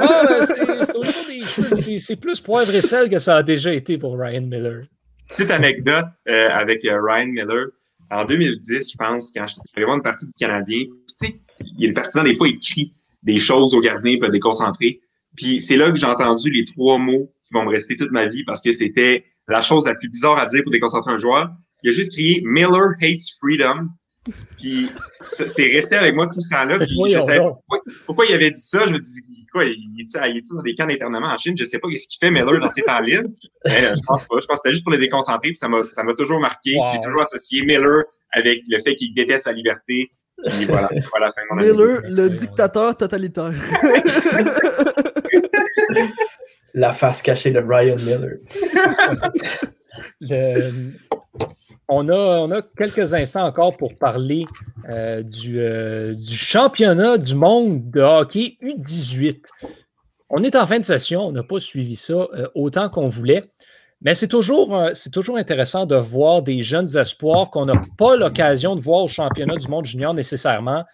Ah, 0.00 0.22
ben, 0.28 1.98
c'est 1.98 2.16
plus 2.16 2.40
poivre 2.40 2.74
et 2.74 2.82
sel 2.82 3.08
que 3.08 3.18
ça 3.18 3.36
a 3.36 3.42
déjà 3.42 3.72
été 3.72 3.98
pour 3.98 4.18
Ryan 4.18 4.40
Miller. 4.42 4.84
Petite 5.28 5.50
anecdote 5.50 6.06
euh, 6.28 6.48
avec 6.50 6.84
euh, 6.84 6.98
Ryan 7.00 7.26
Miller. 7.26 7.66
En 8.10 8.24
2010, 8.24 8.92
je 8.92 8.96
pense, 8.96 9.30
quand 9.34 9.46
je 9.46 9.54
suis 9.54 9.84
voir 9.84 9.96
une 9.96 10.02
partie 10.02 10.26
du 10.26 10.32
Canadien, 10.32 10.84
tu 10.84 10.92
sais, 11.14 11.40
des 11.78 11.92
partisans, 11.92 12.24
des 12.24 12.34
fois, 12.34 12.48
ils 12.48 12.58
crient 12.58 12.94
des 13.22 13.38
choses 13.38 13.74
aux 13.74 13.80
gardiens 13.80 14.16
pour 14.16 14.26
être 14.26 14.32
déconcentrés. 14.32 15.00
Puis 15.36 15.60
c'est 15.60 15.76
là 15.76 15.90
que 15.90 15.98
j'ai 15.98 16.06
entendu 16.06 16.50
les 16.50 16.64
trois 16.64 16.98
mots 16.98 17.32
qui 17.44 17.52
vont 17.52 17.64
me 17.64 17.70
rester 17.70 17.96
toute 17.96 18.10
ma 18.10 18.26
vie 18.26 18.44
parce 18.44 18.62
que 18.62 18.72
c'était 18.72 19.24
la 19.48 19.60
chose 19.60 19.86
la 19.86 19.94
plus 19.94 20.08
bizarre 20.08 20.38
à 20.38 20.46
dire 20.46 20.62
pour 20.62 20.72
déconcentrer 20.72 21.12
un 21.12 21.18
joueur. 21.18 21.50
Il 21.82 21.90
a 21.90 21.92
juste 21.92 22.12
crié 22.12 22.42
Miller 22.44 22.90
hates 23.00 23.20
freedom. 23.40 23.88
Puis 24.56 24.90
c'est 25.20 25.66
resté 25.66 25.96
avec 25.96 26.14
moi 26.14 26.28
tout 26.32 26.40
ce 26.40 26.50
temps-là. 26.54 26.78
Puis 26.78 27.12
je 27.12 27.18
savais 27.20 27.38
pourquoi, 27.38 27.80
pourquoi 28.06 28.26
il 28.26 28.34
avait 28.34 28.50
dit 28.50 28.60
ça? 28.60 28.86
Je 28.86 28.92
me 28.92 28.98
dis, 28.98 29.46
quoi, 29.52 29.64
il 29.64 30.00
est-tu 30.00 30.18
est-tu 30.18 30.54
dans 30.54 30.62
des 30.62 30.74
camps 30.74 30.86
d'internement 30.86 31.28
en 31.28 31.36
Chine? 31.36 31.54
Je 31.58 31.64
sais 31.64 31.78
pas 31.78 31.88
qu'est-ce 31.88 32.08
qu'il 32.08 32.18
fait 32.18 32.30
Miller 32.30 32.60
dans 32.60 32.70
ses 32.70 32.82
temps 32.82 33.00
libres. 33.00 33.28
Mais, 33.64 33.84
euh, 33.84 33.94
je 33.96 34.02
pense 34.06 34.24
pas. 34.24 34.36
Je 34.40 34.46
pense 34.46 34.56
que 34.58 34.62
c'était 34.64 34.72
juste 34.72 34.84
pour 34.84 34.92
les 34.92 34.98
déconcentrer. 34.98 35.48
Puis 35.50 35.56
ça 35.56 35.68
m'a 35.68 36.14
toujours 36.14 36.40
marqué. 36.40 36.76
Wow. 36.76 36.86
J'ai 36.92 37.00
toujours 37.00 37.22
associé 37.22 37.62
Miller 37.64 38.04
avec 38.32 38.62
le 38.68 38.78
fait 38.80 38.94
qu'il 38.94 39.14
déteste 39.14 39.46
la 39.46 39.52
liberté. 39.52 40.10
Puis 40.44 40.66
voilà, 40.66 40.90
voilà 41.10 41.26
la 41.26 41.32
fin 41.32 41.42
de 41.42 41.54
mon 41.54 41.56
Miller, 41.62 42.02
le 42.04 42.28
dictateur 42.28 42.96
totalitaire. 42.96 43.52
La 46.74 46.92
face 46.92 47.22
cachée 47.22 47.52
de 47.52 47.58
Ryan 47.58 47.96
Miller. 47.96 48.36
Le- 50.20 50.92
on, 51.88 52.50
a, 52.50 52.62
quelques 52.76 53.14
instants 53.14 53.46
encore 53.46 53.76
pour 53.76 53.96
parler 53.96 54.44
euh, 54.88 55.22
du, 55.22 55.60
euh, 55.60 56.14
du 56.14 56.34
championnat 56.34 57.18
du 57.18 57.34
monde 57.34 57.90
de 57.90 58.00
hockey 58.00 58.58
U18. 58.62 59.44
On 60.28 60.42
est 60.42 60.56
en 60.56 60.66
fin 60.66 60.78
de 60.78 60.84
session, 60.84 61.22
on 61.22 61.32
n'a 61.32 61.44
pas 61.44 61.60
suivi 61.60 61.96
ça 61.96 62.14
euh, 62.14 62.48
autant 62.54 62.88
qu'on 62.88 63.08
voulait, 63.08 63.44
mais 64.00 64.14
c'est 64.14 64.28
toujours, 64.28 64.78
toujours 65.12 65.36
intéressant 65.36 65.86
de 65.86 65.96
voir 65.96 66.42
des 66.42 66.62
jeunes 66.62 66.96
espoirs 66.96 67.50
qu'on 67.50 67.66
n'a 67.66 67.80
pas 67.96 68.16
l'occasion 68.16 68.74
de 68.74 68.80
voir 68.80 69.04
au 69.04 69.08
championnat 69.08 69.56
du 69.56 69.68
monde 69.68 69.84
junior 69.84 70.12
nécessairement. 70.12 70.84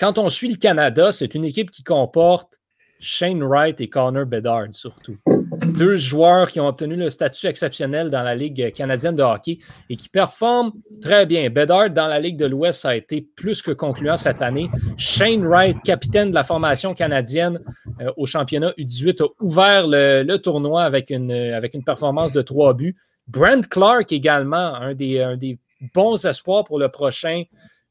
Quand 0.00 0.18
on 0.18 0.28
suit 0.28 0.48
le 0.48 0.56
Canada, 0.56 1.12
c'est 1.12 1.34
une 1.34 1.44
équipe 1.44 1.70
qui 1.70 1.84
comporte 1.84 2.54
Shane 2.98 3.42
Wright 3.42 3.80
et 3.80 3.88
Connor 3.88 4.24
Bedard 4.24 4.68
surtout 4.72 5.16
deux 5.56 5.96
joueurs 5.96 6.50
qui 6.50 6.60
ont 6.60 6.68
obtenu 6.68 6.96
le 6.96 7.10
statut 7.10 7.46
exceptionnel 7.46 8.10
dans 8.10 8.22
la 8.22 8.34
Ligue 8.34 8.72
canadienne 8.72 9.16
de 9.16 9.22
hockey 9.22 9.58
et 9.88 9.96
qui 9.96 10.08
performent 10.08 10.72
très 11.00 11.26
bien. 11.26 11.50
Bedard, 11.50 11.90
dans 11.90 12.06
la 12.06 12.20
Ligue 12.20 12.36
de 12.36 12.46
l'Ouest, 12.46 12.84
a 12.84 12.96
été 12.96 13.26
plus 13.36 13.62
que 13.62 13.70
concluant 13.70 14.16
cette 14.16 14.42
année. 14.42 14.70
Shane 14.96 15.46
Wright, 15.46 15.76
capitaine 15.82 16.30
de 16.30 16.34
la 16.34 16.44
formation 16.44 16.94
canadienne 16.94 17.60
euh, 18.00 18.12
au 18.16 18.26
championnat 18.26 18.72
U18, 18.78 19.22
a 19.22 19.28
ouvert 19.40 19.86
le, 19.86 20.36
tournoi 20.36 20.84
avec 20.84 21.10
une, 21.10 21.30
euh, 21.30 21.56
avec 21.56 21.74
une 21.74 21.84
performance 21.84 22.32
de 22.32 22.42
trois 22.42 22.74
buts. 22.74 22.96
Brent 23.28 23.68
Clark 23.68 24.12
également, 24.12 24.74
un 24.74 24.94
des, 24.94 25.20
un 25.20 25.36
des 25.36 25.58
bons 25.94 26.24
espoirs 26.24 26.64
pour 26.64 26.78
le 26.78 26.88
prochain. 26.88 27.44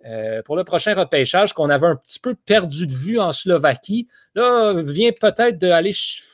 Euh, 0.05 0.43
pour 0.43 0.55
le 0.55 0.63
prochain 0.63 0.93
repêchage 0.93 1.53
qu'on 1.53 1.69
avait 1.69 1.87
un 1.87 1.95
petit 1.95 2.19
peu 2.19 2.35
perdu 2.35 2.85
de 2.85 2.93
vue 2.93 3.19
en 3.19 3.31
Slovaquie, 3.31 4.07
là, 4.35 4.73
vient 4.73 5.11
peut-être 5.11 5.57
d'aller 5.57 5.93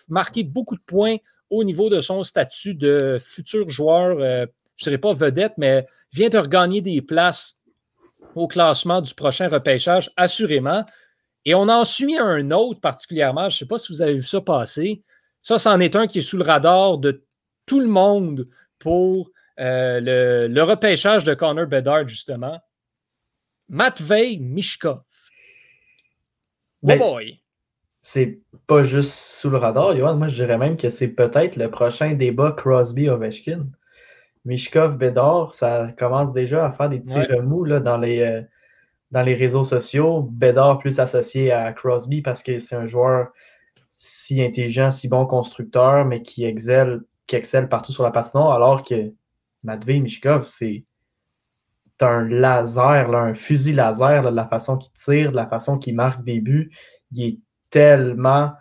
marquer 0.10 0.44
beaucoup 0.44 0.76
de 0.76 0.82
points 0.82 1.18
au 1.50 1.64
niveau 1.64 1.90
de 1.90 2.02
son 2.02 2.24
statut 2.24 2.74
de 2.76 3.18
futur 3.20 3.70
joueur, 3.70 4.18
euh, 4.20 4.46
je 4.78 4.86
ne 4.86 4.92
dirais 4.92 4.98
pas 4.98 5.14
vedette, 5.14 5.54
mais 5.58 5.86
vient 6.12 6.30
de 6.30 6.38
regagner 6.38 6.82
des 6.82 7.02
places 7.02 7.60
au 8.36 8.48
classement 8.48 9.02
du 9.02 9.14
prochain 9.14 9.48
repêchage, 9.48 10.12
assurément. 10.16 10.86
Et 11.46 11.54
on 11.56 11.70
en 11.70 11.84
suit 11.84 12.18
un 12.18 12.52
autre 12.52 12.80
particulièrement, 12.80 13.50
je 13.50 13.56
ne 13.56 13.60
sais 13.60 13.66
pas 13.66 13.78
si 13.78 13.92
vous 13.92 14.02
avez 14.02 14.14
vu 14.14 14.24
ça 14.24 14.42
passer. 14.42 15.04
Ça, 15.42 15.58
c'en 15.60 15.80
est 15.80 15.96
un 15.96 16.08
qui 16.08 16.20
est 16.20 16.22
sous 16.22 16.38
le 16.38 16.44
radar 16.44 16.98
de 16.98 17.24
tout 17.66 17.80
le 17.80 17.88
monde 17.88 18.48
pour 18.80 19.32
euh, 19.60 20.00
le, 20.00 20.48
le 20.48 20.64
repêchage 20.64 21.24
de 21.24 21.34
Connor 21.34 21.68
Bedard, 21.68 22.08
justement. 22.08 22.60
Matvei 23.72 24.38
Mishkov. 24.38 25.00
Oh 26.84 26.88
Ben, 26.88 27.00
boy! 27.00 27.40
c'est 28.02 28.40
pas 28.68 28.84
juste 28.84 29.14
sous 29.14 29.50
le 29.50 29.58
radar, 29.58 29.96
Johan. 29.96 30.16
Moi, 30.16 30.28
je 30.28 30.44
dirais 30.44 30.58
même 30.58 30.76
que 30.76 30.90
c'est 30.90 31.08
peut-être 31.08 31.56
le 31.56 31.72
prochain 31.72 32.14
débat 32.14 32.52
Crosby-Ovechkin. 32.52 33.68
Mishkov, 34.44 34.98
Bédard, 34.98 35.52
ça 35.52 35.90
commence 35.98 36.34
déjà 36.34 36.66
à 36.66 36.72
faire 36.72 36.90
des 36.90 37.00
petits 37.00 37.18
Ouais. 37.20 37.36
remous 37.36 37.64
là, 37.64 37.80
dans, 37.80 37.98
les, 37.98 38.20
euh, 38.22 38.42
dans 39.12 39.22
les 39.22 39.36
réseaux 39.36 39.64
sociaux. 39.64 40.24
Bédard 40.24 40.80
plus 40.80 41.00
associé 41.00 41.52
à 41.52 41.72
Crosby 41.74 42.22
parce 42.22 42.44
que 42.44 42.58
c'est 42.58 42.76
un 42.76 42.88
joueur 42.88 43.30
si 43.90 44.42
intelligent, 44.42 44.90
si 44.92 45.08
bon 45.08 45.26
constructeur, 45.28 46.04
mais 46.06 46.24
qui 46.24 46.44
excelle, 46.44 47.02
qui 47.28 47.36
excelle 47.36 47.70
partout 47.70 47.92
sur 47.92 48.04
la 48.04 48.12
patinoire, 48.12 48.52
alors 48.54 48.84
que 48.84 49.14
Matvei 49.64 50.00
Mishkov, 50.00 50.46
c'est 50.46 50.84
un 52.04 52.28
laser, 52.28 53.08
là, 53.10 53.20
un 53.20 53.34
fusil 53.34 53.74
laser, 53.74 54.24
là, 54.24 54.32
de 54.32 54.36
la 54.36 54.48
façon 54.48 54.78
qu'il 54.78 54.92
tire, 54.94 55.32
de 55.32 55.36
la 55.36 55.48
façon 55.48 55.78
qu'il 55.78 55.96
marque 55.96 56.24
des 56.24 56.40
buts. 56.40 56.72
Il 57.12 57.24
est 57.24 57.40
tellement 57.70 58.52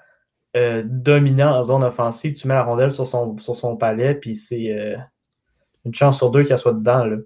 euh, 0.57 0.83
dominant 0.85 1.57
en 1.57 1.63
zone 1.63 1.85
offensive. 1.85 2.35
Tu 2.35 2.49
mets 2.49 2.55
la 2.55 2.65
rondelle 2.65 2.93
sur 2.93 3.07
son, 3.07 3.39
sur 3.39 3.57
son 3.57 3.77
palais, 3.77 4.15
puis 4.15 4.37
c'est 4.37 4.77
euh, 4.77 4.97
une 5.85 5.95
chance 5.95 6.19
sur 6.19 6.31
deux 6.31 6.45
qu'elle 6.45 6.59
soit 6.59 6.73
dedans. 6.73 7.05
Là. 7.05 7.17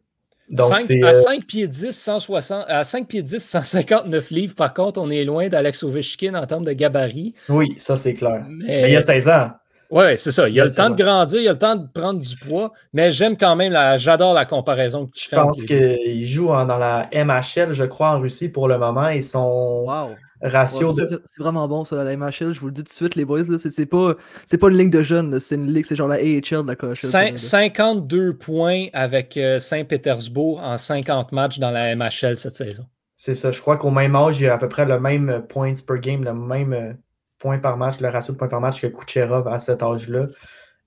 Donc, 0.50 0.72
à 0.72 0.76
euh, 0.76 1.12
5 1.14 1.46
pieds 1.46 1.66
10, 1.66 1.92
160, 1.92 2.66
à 2.68 2.84
5 2.84 3.08
pieds 3.08 3.22
10, 3.22 3.42
159 3.42 4.30
livres. 4.30 4.54
Par 4.54 4.74
contre, 4.74 5.00
on 5.00 5.10
est 5.10 5.24
loin 5.24 5.48
d'Alex 5.48 5.82
Ovechkin 5.82 6.34
en 6.34 6.46
termes 6.46 6.64
de 6.64 6.72
gabarit. 6.72 7.34
oui, 7.48 7.74
ça 7.78 7.96
c'est 7.96 8.12
clair. 8.12 8.44
Mais, 8.48 8.82
Mais 8.82 8.90
il 8.90 8.92
y 8.92 8.96
a 8.96 9.02
16 9.02 9.28
ans. 9.28 9.50
Ouais, 9.90 10.16
c'est 10.16 10.32
ça. 10.32 10.48
Il 10.48 10.54
y 10.54 10.60
a 10.60 10.64
Ouais, 10.64 10.68
le 10.70 10.74
temps 10.74 10.90
de 10.90 11.02
grandir, 11.02 11.40
il 11.40 11.44
y 11.44 11.48
a 11.48 11.52
le 11.52 11.58
temps 11.58 11.76
de 11.76 11.86
prendre 11.88 12.20
du 12.20 12.36
poids. 12.36 12.72
Mais 12.92 13.12
j'aime 13.12 13.36
quand 13.36 13.56
même, 13.56 13.72
la, 13.72 13.96
j'adore 13.96 14.34
la 14.34 14.44
comparaison 14.44 15.06
que 15.06 15.12
tu 15.12 15.24
Je 15.24 15.28
fais. 15.28 15.36
entre 15.36 15.46
pense 15.58 15.60
les 15.62 15.66
deux. 15.66 15.96
qu'il 15.96 16.26
joue 16.26 16.50
en- 16.50 16.64
dans 16.66 16.78
la 16.78 17.08
MHL, 17.12 17.72
je 17.72 17.84
crois, 17.84 18.10
en 18.10 18.20
Russie 18.20 18.48
pour 18.48 18.68
le 18.68 18.78
moment, 18.78 19.08
et 19.08 19.20
son 19.22 19.84
Wow. 19.86 20.10
ratio 20.42 20.88
Ouais, 20.92 21.00
de. 21.02 21.06
c'est 21.06 21.14
c'est 21.24 21.42
vraiment 21.42 21.66
bon, 21.68 21.84
ça, 21.84 22.02
la 22.04 22.12
MHL. 22.16 22.52
Je 22.52 22.60
vous 22.60 22.66
le 22.66 22.72
dis 22.72 22.82
tout 22.84 22.90
de 22.90 22.94
suite, 22.94 23.14
les 23.14 23.24
boys. 23.24 23.42
là, 23.48 23.58
C'est 23.58 23.70
c'est 23.70 23.86
pas, 23.86 24.14
c'est 24.46 24.58
pas 24.58 24.68
une 24.68 24.76
ligne 24.78 24.90
de 24.90 25.02
jeunes. 25.02 25.30
là, 25.30 25.40
C'est 25.40 25.54
une 25.54 25.72
ligue, 25.72 25.86
c'est 25.86 25.96
genre 25.96 26.08
la 26.08 26.16
AHL 26.16 26.62
de 26.62 26.68
la 26.68 26.76
KHL. 26.76 26.94
ça, 26.96 27.20
Cin- 27.24 27.30
là. 27.32 27.36
52 27.36 28.36
points 28.36 28.86
avec 28.92 29.36
euh, 29.36 29.58
Saint-Pétersbourg 29.58 30.60
en 30.62 30.76
50 30.78 31.32
matchs 31.32 31.58
dans 31.58 31.70
la 31.70 31.94
MHL 31.94 32.36
cette 32.36 32.54
saison. 32.56 32.84
C'est 33.16 33.34
ça. 33.34 33.50
Je 33.52 33.60
crois 33.60 33.76
qu'au 33.78 33.90
même 33.90 34.16
âge, 34.16 34.40
il 34.40 34.44
y 34.44 34.48
a 34.48 34.54
à 34.54 34.58
peu 34.58 34.68
près 34.68 34.84
le 34.84 35.00
même 35.00 35.30
euh, 35.30 35.38
points 35.40 35.72
per 35.86 35.98
game, 36.00 36.24
le 36.24 36.34
même 36.34 36.96
euh, 37.44 37.48
point 37.48 37.58
par 37.58 37.76
match, 37.76 38.00
le 38.00 38.08
ratio 38.08 38.32
de 38.34 38.38
points 38.38 38.48
par 38.48 38.60
match 38.60 38.80
que 38.80 38.86
Kucherov 38.86 39.48
à 39.48 39.58
cet 39.58 39.82
âge-là. 39.82 40.28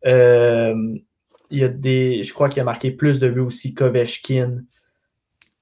Euh, 0.05 0.95
il 1.49 1.59
y 1.59 1.63
a 1.63 1.67
des, 1.67 2.23
je 2.23 2.33
crois 2.33 2.49
qu'il 2.49 2.61
a 2.61 2.65
marqué 2.65 2.91
plus 2.91 3.19
de 3.19 3.29
buts 3.29 3.39
aussi 3.39 3.73
qu'Ovechkin 3.73 4.63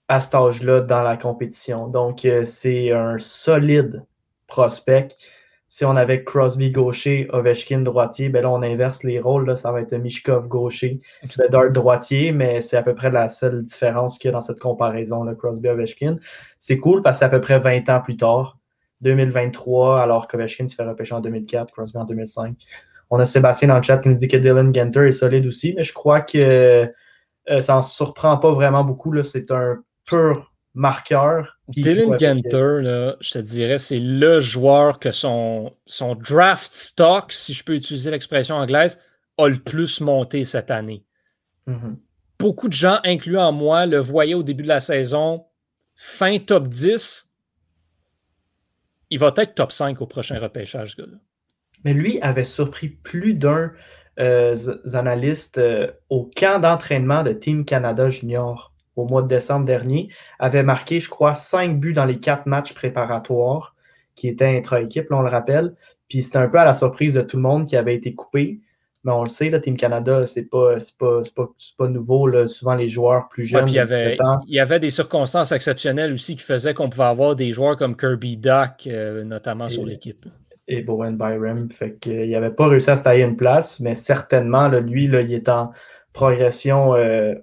à 0.08 0.20
cet 0.20 0.36
âge-là 0.36 0.82
dans 0.82 1.04
la 1.04 1.18
compétition. 1.18 1.88
Donc, 1.88 2.26
euh, 2.26 2.46
c'est 2.46 2.91
un 2.91 3.18
solide 3.20 4.04
prospect. 4.48 5.10
Si 5.68 5.84
on 5.84 5.96
avait 5.96 6.24
Crosby 6.24 6.72
gaucher, 6.72 7.28
Ovechkin 7.34 7.82
droitier, 7.82 8.30
ben 8.30 8.43
là, 8.43 8.50
on 8.52 8.62
inverse 8.62 9.04
les 9.04 9.20
rôles. 9.20 9.48
Là, 9.48 9.56
ça 9.56 9.72
va 9.72 9.82
être 9.82 9.93
Mishkov 9.93 10.48
gaucher, 10.48 11.02
Bedard 11.38 11.72
droitier, 11.72 12.32
mais 12.32 12.62
c'est 12.62 12.78
à 12.78 12.84
peu 12.84 12.96
près 12.96 13.10
la 13.12 13.28
seule 13.30 13.64
différence 13.64 14.18
qu'il 14.18 14.30
y 14.30 14.32
a 14.32 14.34
dans 14.34 14.41
cette 14.41 14.60
comparaison, 14.60 15.24
là, 15.24 15.36
Crosby-Ovechkin. 15.36 16.18
C'est 16.60 16.78
cool 16.78 17.02
parce 17.02 17.18
que 17.18 17.20
c'est 17.20 17.26
à 17.26 17.30
peu 17.30 17.41
près 17.41 17.60
20 17.60 17.89
ans 17.89 18.00
plus 18.00 18.16
tard, 18.16 18.58
2023, 19.06 20.01
alors 20.01 20.28
qu'Ovechkin 20.28 20.68
se 20.68 20.76
fait 20.76 20.84
repêcher 20.84 21.14
en 21.14 21.22
2004, 21.22 21.72
Crosby 21.72 21.97
en 21.97 22.06
2005. 22.06 22.56
On 23.12 23.20
a 23.20 23.26
Sébastien 23.26 23.68
dans 23.68 23.78
le 23.78 23.84
chat 23.84 23.99
qui 23.99 24.10
nous 24.10 24.16
dit 24.16 24.28
que 24.28 24.38
Dylan 24.38 24.74
Genter 24.74 25.08
est 25.08 25.12
solide 25.12 25.45
aussi, 25.45 25.74
mais 25.76 25.84
je 25.84 25.93
crois 25.93 26.22
que 26.22 26.89
euh, 27.49 27.62
ça 27.62 27.78
ne 27.78 27.82
surprend 27.82 28.38
pas 28.38 28.51
vraiment 28.51 28.84
beaucoup. 28.84 29.12
là. 29.12 29.24
C'est 29.24 29.51
un 29.51 29.84
pur 30.06 30.51
marqueur. 30.74 31.60
Dylan 31.70 32.14
euh, 32.14 32.18
Genter, 32.18 32.82
là, 32.82 33.16
je 33.22 33.32
te 33.32 33.39
dirais, 33.39 33.78
c'est 33.78 33.99
le 33.99 34.39
joueur 34.39 34.99
que 34.99 35.12
son, 35.12 35.74
son 35.86 36.16
draft 36.16 36.74
stock, 36.74 37.32
si 37.32 37.53
je 37.53 37.64
peux 37.64 37.76
utiliser 37.76 38.12
l'expression 38.12 38.56
anglaise, 38.56 38.99
a 39.38 39.47
le 39.47 39.58
plus 39.58 40.01
monté 40.01 40.43
cette 40.43 40.72
année. 40.72 41.03
mhm. 41.68 41.97
Beaucoup 42.38 42.68
de 42.68 42.74
gens, 42.74 42.99
incluant 43.06 43.53
moi, 43.53 43.86
le 43.86 43.97
voyaient 43.97 44.34
au 44.34 44.43
début 44.43 44.64
de 44.64 44.68
la 44.68 44.82
saison, 44.82 45.45
fin 45.95 46.38
top 46.38 46.68
10. 46.68 47.25
Il 49.10 49.20
va 49.20 49.32
être 49.38 49.56
top 49.56 49.72
5 49.72 50.01
au 50.01 50.08
prochain 50.08 50.39
repêchage, 50.39 50.91
ce 50.91 51.01
gars-là. 51.01 51.18
Mais 51.84 51.93
lui 51.93 52.20
avait 52.22 52.45
surpris 52.45 52.89
plus 52.89 53.34
d'un 53.34 53.72
euh, 54.20 54.56
analyste 54.93 55.58
euh, 55.58 55.91
au 56.10 56.30
camp 56.36 56.60
d'entraînement 56.60 57.24
de 57.24 57.34
Team 57.34 57.66
Canada 57.66 58.10
Junior 58.10 58.74
au 58.95 59.06
mois 59.06 59.22
de 59.22 59.28
décembre 59.28 59.66
dernier. 59.66 60.10
Avait 60.39 60.64
marqué, 60.64 60.99
je 60.99 61.10
crois, 61.10 61.34
cinq 61.34 61.80
buts 61.80 61.93
dans 61.93 62.06
les 62.06 62.20
quatre 62.20 62.45
matchs 62.45 62.74
préparatoires 62.74 63.76
qui 64.16 64.28
étaient 64.30 64.58
intra-équipe, 64.58 65.08
on 65.12 65.22
le 65.22 65.30
rappelle. 65.30 65.76
Puis 66.08 66.24
c'était 66.24 66.38
un 66.38 66.47
peu 66.47 66.60
à 66.60 66.66
la 66.66 66.74
surprise 66.74 67.16
de 67.16 67.22
tout 67.22 67.38
le 67.38 67.43
monde 67.43 67.68
qui 67.68 67.76
avait 67.76 67.95
été 67.95 68.14
coupé. 68.14 68.62
Mais 69.06 69.12
on 69.12 69.24
le 69.24 69.30
sait, 69.30 69.51
là, 69.51 69.60
Team 69.60 69.78
Canada, 69.78 70.26
c'est 70.26 70.49
pas, 70.49 70.78
pas, 70.97 71.22
pas, 71.36 71.49
pas 71.78 71.88
nouveau. 71.88 72.28
Là. 72.28 72.47
Souvent, 72.47 72.74
les 72.74 72.89
joueurs 72.89 73.30
plus 73.30 73.43
jeunes, 73.45 73.68
il 73.68 73.76
y 73.76 73.80
avait, 73.80 74.16
17 74.16 74.22
ans, 74.22 74.41
il 74.47 74.56
y 74.56 74.60
avait 74.60 74.80
des 74.80 74.89
circonstances 74.89 75.51
exceptionnelles 75.51 76.12
aussi 76.12 76.36
qui 76.36 76.41
faisaient 76.41 76.74
qu'on 76.74 76.89
pouvait 76.89 77.03
avoir 77.03 77.36
des 77.36 77.51
joueurs 77.51 77.78
comme 77.78 77.95
Kirby 77.95 78.36
Duck, 78.36 78.88
euh, 78.88 79.24
notamment 79.24 79.70
sur 79.70 79.86
l'équipe. 79.86 80.26
et 80.68 80.82
Bowen 80.82 81.18
Byram. 81.18 81.70
Fait 81.72 81.97
qu'il 81.99 82.32
n'avait 82.32 82.49
pas 82.49 82.68
réussi 82.68 82.89
à 82.89 82.97
se 82.97 83.03
tailler 83.03 83.24
une 83.24 83.38
place, 83.38 83.80
mais 83.80 83.93
certainement, 83.93 84.68
là, 84.68 84.80
lui, 84.80 85.08
là, 85.08 85.22
il 85.22 85.32
est 85.34 85.49
en 85.49 85.72
progression 86.12 86.95
euh, 86.95 87.36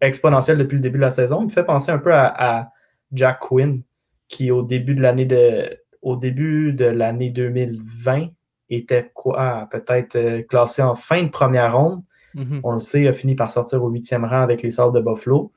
exponentielle 0.00 0.58
depuis 0.58 0.76
le 0.76 0.82
début 0.82 0.98
de 0.98 1.02
la 1.02 1.10
saison. 1.10 1.40
Il 1.40 1.46
me 1.46 1.50
fait 1.50 1.64
penser 1.64 1.90
un 1.90 1.98
peu 1.98 2.14
à, 2.14 2.26
à 2.26 2.68
Jack 3.10 3.40
Quinn, 3.40 3.82
qui 4.28 4.52
au 4.52 4.62
début 4.62 4.94
de 4.94 5.02
l'année 5.02 5.26
de 5.26 5.78
au 6.00 6.16
début 6.16 6.72
de 6.72 6.84
l'année 6.84 7.30
2020 7.30 8.28
était 8.76 9.10
quoi? 9.14 9.68
Peut-être 9.70 10.16
euh, 10.16 10.42
classé 10.42 10.82
en 10.82 10.94
fin 10.94 11.22
de 11.22 11.28
première 11.28 11.76
ronde. 11.76 12.02
Mhm. 12.34 12.60
On 12.64 12.72
le 12.74 12.78
sait, 12.78 13.02
il 13.02 13.08
a 13.08 13.12
fini 13.12 13.34
par 13.34 13.50
sortir 13.50 13.82
au 13.84 13.88
huitième 13.90 14.24
rang 14.24 14.40
avec 14.42 14.62
les 14.62 14.70
Sables 14.70 14.94
de 14.94 15.00
Buffalo. 15.04 15.52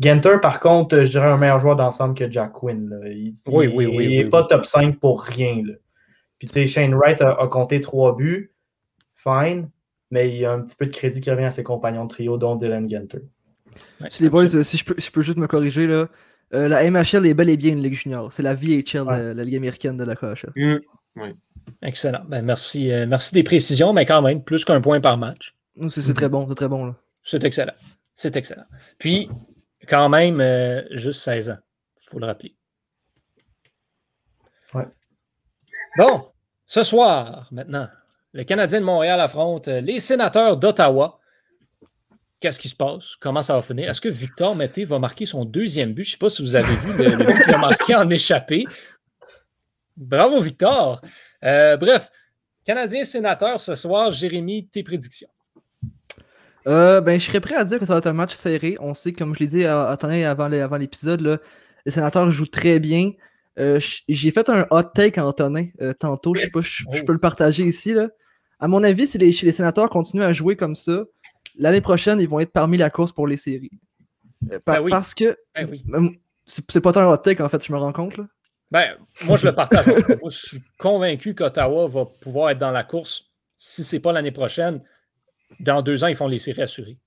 Genter, 0.00 0.36
par 0.42 0.60
contre, 0.60 1.00
je 1.04 1.10
dirais 1.10 1.26
un 1.26 1.36
meilleur 1.38 1.58
joueur 1.58 1.74
d'ensemble 1.76 2.14
que 2.14 2.30
Jack 2.30 2.52
Quinn. 2.52 2.88
là. 2.90 3.08
Il, 3.08 3.32
Oui, 3.48 3.66
il- 3.66 3.68
oui, 3.76 3.86
oui, 3.86 3.86
il 3.86 3.88
oui, 3.98 4.08
n'est 4.18 4.24
oui. 4.24 4.30
pas 4.30 4.44
top 4.44 4.64
5 4.64 4.98
pour 5.00 5.22
rien. 5.22 5.62
là. 5.66 5.74
Puis, 6.38 6.46
tu 6.48 6.54
sais, 6.54 6.66
Shane 6.68 6.94
Wright 6.94 7.20
a, 7.20 7.32
a 7.32 7.48
compté 7.48 7.80
trois 7.80 8.14
buts. 8.14 8.52
Fine. 9.16 9.70
Mais 10.10 10.28
il 10.30 10.36
y 10.36 10.44
a 10.44 10.52
un 10.52 10.60
petit 10.62 10.76
peu 10.76 10.86
de 10.86 10.92
crédit 10.92 11.20
qui 11.20 11.30
revient 11.30 11.44
à 11.44 11.50
ses 11.50 11.62
compagnons 11.64 12.04
de 12.04 12.08
trio, 12.10 12.38
dont 12.38 12.54
Dylan 12.56 12.88
Genter. 12.88 13.18
Ouais, 14.00 14.06
Si 14.10 14.22
les 14.22 14.30
boys, 14.30 14.54
euh, 14.56 14.62
si 14.62 14.76
je 14.76 14.84
peux, 14.84 14.94
je 14.96 15.10
peux 15.10 15.20
juste 15.22 15.36
me 15.38 15.46
corriger, 15.46 15.86
là, 15.86 16.06
euh, 16.54 16.68
la 16.68 16.84
MHL 16.90 17.26
est 17.26 17.34
bel 17.34 17.50
et 17.50 17.56
bien 17.56 17.72
une 17.72 17.82
ligue 17.82 17.94
junior. 17.94 18.32
C'est 18.32 18.42
la 18.42 18.54
VHL, 18.54 19.02
Ouais. 19.02 19.18
la, 19.18 19.34
la 19.34 19.44
ligue 19.44 19.56
américaine 19.56 19.96
de 19.96 20.04
la 20.04 20.14
KHL. 20.16 20.52
Hum. 20.56 20.80
Excellent. 21.82 22.24
Ben, 22.26 22.42
merci, 22.42 22.90
euh, 22.90 23.06
merci 23.06 23.34
des 23.34 23.42
précisions, 23.42 23.92
mais 23.92 24.06
quand 24.06 24.22
même, 24.22 24.42
plus 24.42 24.64
qu'un 24.64 24.80
point 24.80 25.00
par 25.00 25.18
match. 25.18 25.54
Mm, 25.76 25.88
C'est 25.88 26.14
très 26.14 26.28
bon, 26.28 26.46
c'est 26.48 26.54
très 26.54 26.68
bon. 26.68 26.86
Là. 26.86 26.94
C'est 27.22 27.44
excellent. 27.44 27.74
C'est 28.14 28.36
excellent. 28.36 28.64
Puis, 28.98 29.28
quand 29.88 30.08
même, 30.08 30.40
euh, 30.40 30.82
juste 30.90 31.22
16 31.22 31.50
ans. 31.50 31.58
Il 32.00 32.10
faut 32.10 32.18
le 32.18 32.26
rappeler. 32.26 32.54
Ouais. 34.74 34.86
Bon, 35.96 36.26
ce 36.66 36.82
soir, 36.82 37.48
maintenant, 37.50 37.88
le 38.32 38.44
Canadien 38.44 38.80
de 38.80 38.84
Montréal 38.84 39.20
affronte 39.20 39.68
euh, 39.68 39.80
les 39.80 40.00
sénateurs 40.00 40.56
d'Ottawa. 40.56 41.18
Qu'est-ce 42.40 42.60
qui 42.60 42.68
se 42.68 42.76
passe? 42.76 43.16
Comment 43.16 43.42
ça 43.42 43.54
va 43.54 43.62
finir? 43.62 43.90
Est-ce 43.90 44.00
que 44.00 44.08
Victor 44.08 44.54
Mété 44.54 44.84
va 44.84 44.98
marquer 44.98 45.26
son 45.26 45.44
deuxième 45.44 45.92
but? 45.92 46.04
Je 46.04 46.10
ne 46.10 46.12
sais 46.12 46.18
pas 46.18 46.30
si 46.30 46.42
vous 46.42 46.54
avez 46.54 46.74
vu 46.76 46.96
le, 46.96 47.04
le 47.16 47.24
but 47.24 47.44
qu'il 47.44 47.54
a 47.54 47.58
marqué 47.58 47.94
en 47.96 48.08
échappé. 48.10 48.64
Bravo, 49.96 50.40
Victor. 50.40 51.02
Euh, 51.44 51.76
bref, 51.76 52.10
Canadien 52.64 53.04
sénateur 53.04 53.60
ce 53.60 53.74
soir. 53.74 54.12
Jérémy, 54.12 54.66
tes 54.68 54.82
prédictions. 54.82 55.28
Euh, 56.66 57.00
ben, 57.00 57.18
je 57.18 57.26
serais 57.26 57.40
prêt 57.40 57.54
à 57.54 57.64
dire 57.64 57.78
que 57.78 57.86
ça 57.86 57.94
va 57.94 57.98
être 57.98 58.06
un 58.08 58.12
match 58.12 58.34
serré. 58.34 58.76
On 58.80 58.92
sait, 58.94 59.12
comme 59.12 59.34
je 59.34 59.40
l'ai 59.40 59.46
dit 59.46 59.64
à, 59.64 59.88
à 59.88 59.96
Tonnerre 59.96 60.30
avant, 60.30 60.48
le- 60.48 60.62
avant 60.62 60.76
l'épisode, 60.76 61.20
là, 61.20 61.38
les 61.86 61.92
sénateurs 61.92 62.30
jouent 62.30 62.46
très 62.46 62.78
bien. 62.78 63.12
Euh, 63.58 63.80
J'ai 64.08 64.30
fait 64.30 64.48
un 64.50 64.66
hot 64.70 64.82
take 64.94 65.18
Antonin 65.20 65.66
euh, 65.80 65.92
tantôt. 65.94 66.34
Je 66.34 66.42
sais 66.42 66.50
pas, 66.50 66.60
je, 66.60 66.84
je 66.92 67.00
Oh. 67.00 67.04
peux 67.06 67.12
le 67.12 67.18
partager 67.18 67.64
ici. 67.64 67.94
Là. 67.94 68.08
À 68.60 68.68
mon 68.68 68.82
avis, 68.84 69.06
si 69.06 69.18
les, 69.18 69.32
si 69.32 69.46
les 69.46 69.52
sénateurs 69.52 69.88
continuent 69.88 70.22
à 70.24 70.32
jouer 70.32 70.56
comme 70.56 70.74
ça, 70.74 71.04
l'année 71.56 71.80
prochaine, 71.80 72.20
ils 72.20 72.28
vont 72.28 72.40
être 72.40 72.52
parmi 72.52 72.76
la 72.76 72.90
course 72.90 73.12
pour 73.12 73.26
les 73.26 73.36
séries. 73.36 73.70
Euh, 74.52 74.58
par- 74.60 74.76
Ben 74.76 74.82
oui. 74.82 74.90
Parce 74.90 75.14
que 75.14 75.36
Ben 75.54 75.66
oui. 75.70 75.84
C'est 76.44 76.64
c'est 76.70 76.80
pas 76.80 76.92
tant 76.92 77.00
un 77.00 77.12
hot 77.12 77.16
take, 77.18 77.42
en 77.42 77.48
fait, 77.48 77.64
je 77.64 77.72
me 77.72 77.78
rends 77.78 77.92
compte. 77.92 78.16
Là. 78.18 78.26
Ben, 78.70 78.96
moi, 79.24 79.36
je 79.36 79.46
le 79.46 79.54
partage. 79.54 79.86
moi, 80.20 80.30
je 80.30 80.36
suis 80.38 80.62
convaincu 80.78 81.34
qu'Ottawa 81.34 81.86
va 81.86 82.04
pouvoir 82.04 82.50
être 82.50 82.58
dans 82.58 82.70
la 82.70 82.84
course. 82.84 83.24
Si 83.56 83.82
ce 83.82 83.96
n'est 83.96 84.00
pas 84.00 84.12
l'année 84.12 84.30
prochaine, 84.30 84.82
dans 85.60 85.82
deux 85.82 86.04
ans, 86.04 86.08
ils 86.08 86.16
font 86.16 86.28
les 86.28 86.38
séries 86.38 86.62
assurées. 86.62 86.98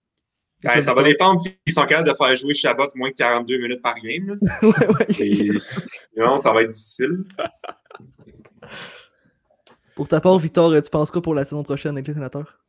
Ben, 0.63 0.79
ça 0.79 0.93
va 0.93 1.01
dépendre 1.01 1.39
s'ils 1.39 1.55
sont 1.73 1.85
capables 1.85 2.07
de 2.07 2.13
faire 2.13 2.35
jouer 2.35 2.53
Chabot 2.53 2.87
moins 2.93 3.09
de 3.09 3.15
42 3.15 3.57
minutes 3.57 3.81
par 3.81 3.95
game. 3.95 4.27
là. 4.27 4.35
ouais, 4.61 4.87
ouais. 4.87 5.05
Et 5.19 5.59
Sinon, 5.59 6.37
ça 6.37 6.53
va 6.53 6.61
être 6.61 6.69
difficile. 6.69 7.23
Pour 9.95 10.07
ta 10.07 10.21
part, 10.21 10.37
Victor, 10.37 10.71
tu 10.81 10.89
penses 10.91 11.09
quoi 11.09 11.21
pour 11.21 11.33
la 11.33 11.45
saison 11.45 11.63
prochaine 11.63 11.93
avec 11.93 12.07
les 12.07 12.13
sénateurs? 12.13 12.59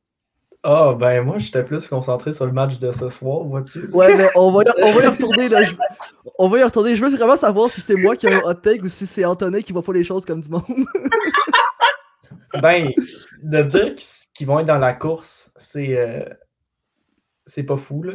Ah, 0.64 0.94
ben 0.98 1.22
moi, 1.24 1.38
j'étais 1.38 1.64
plus 1.64 1.88
concentré 1.88 2.32
sur 2.32 2.46
le 2.46 2.52
match 2.52 2.78
de 2.78 2.92
ce 2.92 3.08
soir, 3.08 3.42
vois-tu? 3.42 3.86
Ouais, 3.90 4.16
mais 4.16 4.28
on 4.36 4.52
va, 4.52 4.62
y, 4.62 4.66
on 4.80 4.92
va 4.92 5.02
y 5.04 5.06
retourner. 5.08 5.48
Là. 5.48 5.64
Je- 5.64 5.74
on 6.38 6.48
va 6.48 6.58
y 6.58 6.62
retourner. 6.62 6.94
Je 6.94 7.04
veux 7.04 7.10
vraiment 7.16 7.36
savoir 7.36 7.68
si 7.68 7.80
c'est 7.80 7.96
moi 7.96 8.14
qui 8.16 8.28
ai 8.28 8.34
un 8.34 8.40
hot 8.44 8.54
take 8.54 8.80
ou 8.82 8.88
si 8.88 9.06
c'est 9.06 9.24
Antonin 9.24 9.60
qui 9.60 9.72
voit 9.72 9.82
pas 9.82 9.92
les 9.92 10.04
choses 10.04 10.24
comme 10.24 10.40
du 10.40 10.48
monde. 10.48 10.62
Ben, 12.60 12.90
de 13.42 13.62
dire 13.62 13.94
qu'ils 14.34 14.46
vont 14.46 14.60
être 14.60 14.66
dans 14.66 14.78
la 14.78 14.92
course, 14.92 15.52
c'est 15.56 15.96
euh, 15.96 16.22
c'est 17.46 17.62
pas 17.64 17.76
fou. 17.78 18.02
Là. 18.02 18.14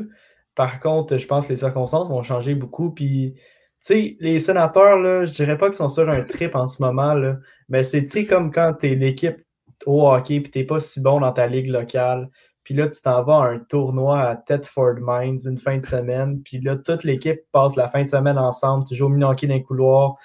Par 0.55 0.79
contre, 0.79 1.17
je 1.17 1.25
pense 1.27 1.47
que 1.47 1.53
les 1.53 1.57
circonstances 1.57 2.07
vont 2.09 2.21
changer 2.21 2.53
beaucoup. 2.55 2.91
Puis, 2.91 3.33
tu 3.35 3.41
sais, 3.81 4.17
les 4.19 4.37
sénateurs, 4.39 4.97
là, 4.99 5.25
je 5.25 5.33
dirais 5.33 5.57
pas 5.57 5.67
qu'ils 5.67 5.77
sont 5.77 5.89
sur 5.89 6.07
un 6.09 6.23
trip 6.23 6.55
en 6.55 6.67
ce 6.67 6.81
moment, 6.81 7.13
là, 7.15 7.37
mais 7.69 7.83
c'est 7.83 8.03
tu 8.03 8.09
sais, 8.09 8.25
comme 8.25 8.51
quand 8.51 8.73
tu 8.79 8.91
es 8.91 8.95
l'équipe 8.95 9.37
au 9.85 10.09
hockey 10.09 10.39
puis 10.41 10.51
t'es 10.51 10.63
pas 10.63 10.79
si 10.79 11.01
bon 11.01 11.19
dans 11.19 11.31
ta 11.31 11.47
ligue 11.47 11.69
locale. 11.69 12.29
Puis 12.63 12.73
là, 12.73 12.89
tu 12.89 13.01
t'en 13.01 13.23
vas 13.23 13.43
à 13.43 13.47
un 13.47 13.59
tournoi 13.59 14.19
à 14.19 14.35
Thetford 14.35 14.95
Mines 14.99 15.39
une 15.45 15.57
fin 15.57 15.77
de 15.77 15.83
semaine. 15.83 16.41
Puis 16.43 16.59
là, 16.59 16.75
toute 16.75 17.05
l'équipe 17.05 17.39
passe 17.53 17.77
la 17.77 17.87
fin 17.87 18.03
de 18.03 18.09
semaine 18.09 18.37
ensemble. 18.37 18.83
Tu 18.85 18.95
joues 18.95 19.05
au 19.05 19.09
mini-hockey 19.09 19.47
dans 19.47 19.53
les 19.53 19.63
couloirs. 19.63 20.15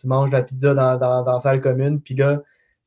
Tu 0.00 0.06
manges 0.06 0.30
la 0.30 0.42
pizza 0.42 0.72
dans, 0.72 0.96
dans, 0.96 1.22
dans 1.22 1.32
la 1.34 1.38
salle 1.40 1.60
commune. 1.60 2.00
Puis 2.00 2.14
là, 2.14 2.40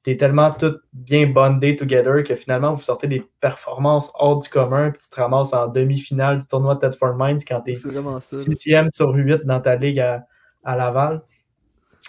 t'es 0.04 0.18
tellement 0.18 0.52
tout 0.52 0.76
bien 0.92 1.28
bondé 1.28 1.76
together 1.76 2.24
que 2.24 2.36
finalement, 2.36 2.74
vous 2.74 2.82
sortez 2.82 3.08
des 3.08 3.24
performances 3.40 4.12
hors 4.16 4.38
du 4.38 4.50
commun, 4.50 4.92
puis 4.92 5.02
tu 5.02 5.10
te 5.10 5.16
ramasses 5.16 5.54
en 5.54 5.68
demi-finale 5.68 6.40
du 6.40 6.48
tournoi 6.48 6.76
de 6.76 6.82
Thetford 6.82 7.16
Mines 7.18 7.40
quand 7.48 7.62
ça. 7.76 7.90
là. 8.36 8.42
sixième 8.44 8.90
sur 8.92 9.14
huit 9.14 9.46
dans 9.46 9.62
ta 9.62 9.76
ligue 9.76 10.00
à, 10.00 10.26
à 10.64 10.76
Laval. 10.76 11.22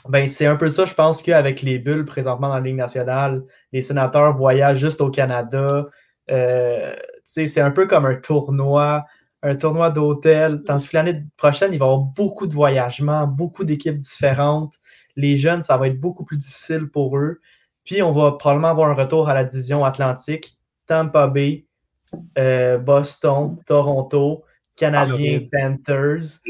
Ben, 0.08 0.28
c'est 0.28 0.46
un 0.46 0.56
peu 0.56 0.68
ça, 0.70 0.84
je 0.84 0.94
pense 0.94 1.22
qu'avec 1.22 1.62
les 1.62 1.78
bulles 1.78 2.04
présentement 2.04 2.48
dans 2.48 2.56
la 2.56 2.60
Ligue 2.60 2.76
nationale, 2.76 3.42
les 3.72 3.80
sénateurs 3.80 4.36
voyagent 4.36 4.78
juste 4.78 5.00
au 5.00 5.10
Canada. 5.10 5.86
Euh, 6.30 6.94
c'est 7.24 7.60
un 7.60 7.70
peu 7.70 7.86
comme 7.86 8.04
un 8.06 8.16
tournoi, 8.16 9.04
un 9.42 9.56
tournoi 9.56 9.90
d'hôtel. 9.90 10.62
Tandis 10.64 10.88
que 10.88 10.96
l'année 10.96 11.24
prochaine, 11.36 11.72
il 11.72 11.78
va 11.78 11.86
y 11.86 11.88
avoir 11.88 11.98
beaucoup 11.98 12.46
de 12.46 12.54
voyagements, 12.54 13.26
beaucoup 13.26 13.64
d'équipes 13.64 13.98
différentes. 13.98 14.74
Les 15.16 15.36
jeunes, 15.36 15.62
ça 15.62 15.76
va 15.76 15.88
être 15.88 16.00
beaucoup 16.00 16.24
plus 16.24 16.36
difficile 16.36 16.88
pour 16.88 17.16
eux. 17.16 17.40
Puis, 17.84 18.02
on 18.02 18.12
va 18.12 18.32
probablement 18.32 18.68
avoir 18.68 18.90
un 18.90 18.94
retour 18.94 19.28
à 19.28 19.34
la 19.34 19.44
division 19.44 19.84
Atlantique, 19.84 20.58
Tampa 20.86 21.26
Bay, 21.28 21.66
euh, 22.38 22.78
Boston, 22.78 23.58
Toronto, 23.66 24.44
Canadiens, 24.76 25.40
Floride. 25.40 25.50
Panthers. 25.50 26.40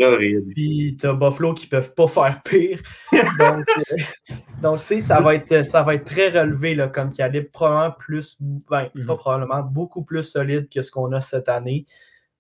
Puis 0.55 0.97
t'as 1.01 1.13
Buffalo 1.13 1.55
qui 1.55 1.67
peuvent 1.67 1.93
pas 1.95 2.09
faire 2.09 2.41
pire. 2.45 2.81
Donc, 3.13 3.65
euh, 3.79 4.35
donc 4.63 4.81
tu 4.81 4.87
sais, 4.87 5.01
ça 5.01 5.21
va 5.21 5.35
être 5.35 5.65
ça 5.65 5.83
va 5.83 5.95
être 5.95 6.05
très 6.05 6.29
relevé 6.31 6.75
là, 6.75 6.89
comme 6.89 7.13
calibre, 7.13 7.49
probablement 7.53 7.91
plus, 7.99 8.37
ben, 8.41 8.89
Mhm. 8.95 9.07
pas 9.07 9.17
probablement, 9.17 9.63
beaucoup 9.63 10.03
plus 10.05 10.23
solide 10.23 10.69
que 10.73 10.83
ce 10.83 10.91
qu'on 10.91 11.13
a 11.13 11.21
cette 11.21 11.49
année. 11.49 11.87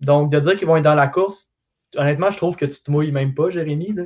Donc, 0.00 0.30
de 0.32 0.40
dire 0.40 0.56
qu'ils 0.56 0.66
vont 0.66 0.76
être 0.76 0.84
dans 0.84 0.94
la 0.94 1.08
course, 1.08 1.50
honnêtement, 1.96 2.30
je 2.30 2.36
trouve 2.38 2.56
que 2.56 2.64
tu 2.66 2.82
te 2.82 2.90
mouilles 2.90 3.12
même 3.12 3.34
pas, 3.34 3.50
Jérémy. 3.50 3.92
là. 3.92 4.04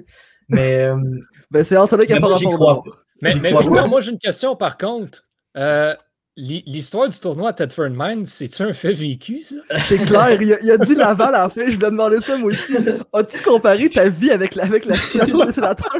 Mais 0.48 0.84
euh, 0.84 0.96
Ben, 1.50 1.64
c'est 1.64 1.76
Antonin 1.76 2.04
qui 2.04 2.12
a 2.12 2.20
pas 2.20 2.28
rapport. 2.28 2.84
Mais, 3.22 3.34
mais 3.34 3.52
moi, 3.52 4.00
j'ai 4.00 4.12
une 4.12 4.18
question 4.18 4.54
par 4.56 4.76
contre. 4.78 5.24
Euh, 5.56 5.94
L'histoire 6.40 7.08
du 7.08 7.18
tournoi 7.18 7.48
à 7.48 7.52
Tedford 7.52 7.90
Mines, 7.90 8.24
c'est-tu 8.24 8.62
un 8.62 8.72
fait 8.72 8.92
vécu, 8.92 9.42
ça? 9.42 9.56
C'est 9.78 9.98
clair, 9.98 10.40
il 10.40 10.52
a, 10.52 10.56
il 10.62 10.70
a 10.70 10.78
dit 10.78 10.94
Laval 10.94 11.34
à 11.34 11.42
la 11.42 11.48
fin, 11.48 11.62
je 11.68 11.74
voulais 11.74 11.90
demander 11.90 12.20
ça 12.20 12.38
moi 12.38 12.52
aussi. 12.52 12.76
As-tu 13.12 13.42
comparé 13.42 13.90
ta 13.90 14.08
vie 14.08 14.30
avec 14.30 14.54
la, 14.54 14.62
avec 14.62 14.84
la 14.84 14.94
situation 14.94 15.44
des 15.44 15.52
sénateurs? 15.54 15.90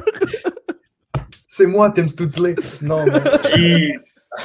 C'est 1.48 1.66
moi, 1.66 1.90
Tim 1.90 2.06
Stutzley. 2.06 2.54
Non, 2.82 3.04
mais, 3.04 3.18
Jeez. 3.56 3.92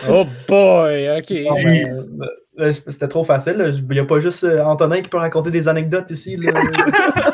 Oh 0.10 0.26
boy, 0.48 1.10
ok. 1.20 2.74
c'était 2.90 3.08
trop 3.08 3.24
facile. 3.24 3.54
là. 3.58 3.70
Il 3.70 3.88
n'y 3.88 4.00
a 4.00 4.06
pas 4.06 4.20
juste 4.20 4.44
euh, 4.46 4.64
Antonin 4.64 5.00
qui 5.02 5.10
peut 5.10 5.18
raconter 5.18 5.52
des 5.52 5.68
anecdotes 5.68 6.10
ici. 6.10 6.38
là. 6.38 6.54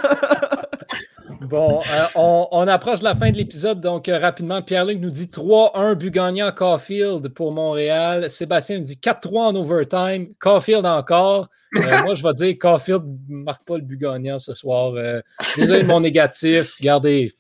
Bon, 1.50 1.82
euh, 1.82 2.06
on, 2.14 2.48
on 2.52 2.68
approche 2.68 3.00
de 3.00 3.06
la 3.06 3.16
fin 3.16 3.32
de 3.32 3.38
l'épisode, 3.38 3.82
donc 3.82 4.08
euh, 4.08 4.20
rapidement, 4.20 4.62
Pierre-Luc 4.62 5.00
nous 5.00 5.10
dit 5.10 5.26
3-1 5.26 5.96
but 5.96 6.12
gagnant 6.12 6.52
Caulfield 6.52 7.28
pour 7.30 7.52
Montréal. 7.52 8.30
Sébastien 8.30 8.78
nous 8.78 8.84
dit 8.84 9.00
4-3 9.02 9.40
en 9.40 9.56
overtime. 9.56 10.32
Caulfield 10.40 10.86
encore. 10.86 11.50
Euh, 11.76 11.82
moi, 12.04 12.14
je 12.14 12.22
vais 12.22 12.34
dire 12.36 12.56
Caulfield 12.60 13.04
ne 13.28 13.38
marque 13.38 13.66
pas 13.66 13.78
le 13.78 13.82
but 13.82 13.98
gagnant 13.98 14.38
ce 14.38 14.54
soir. 14.54 14.94
Euh, 14.94 15.22
désolé 15.56 15.82
de 15.82 15.88
mon 15.88 16.02
négatif. 16.02 16.76
Regardez, 16.80 17.34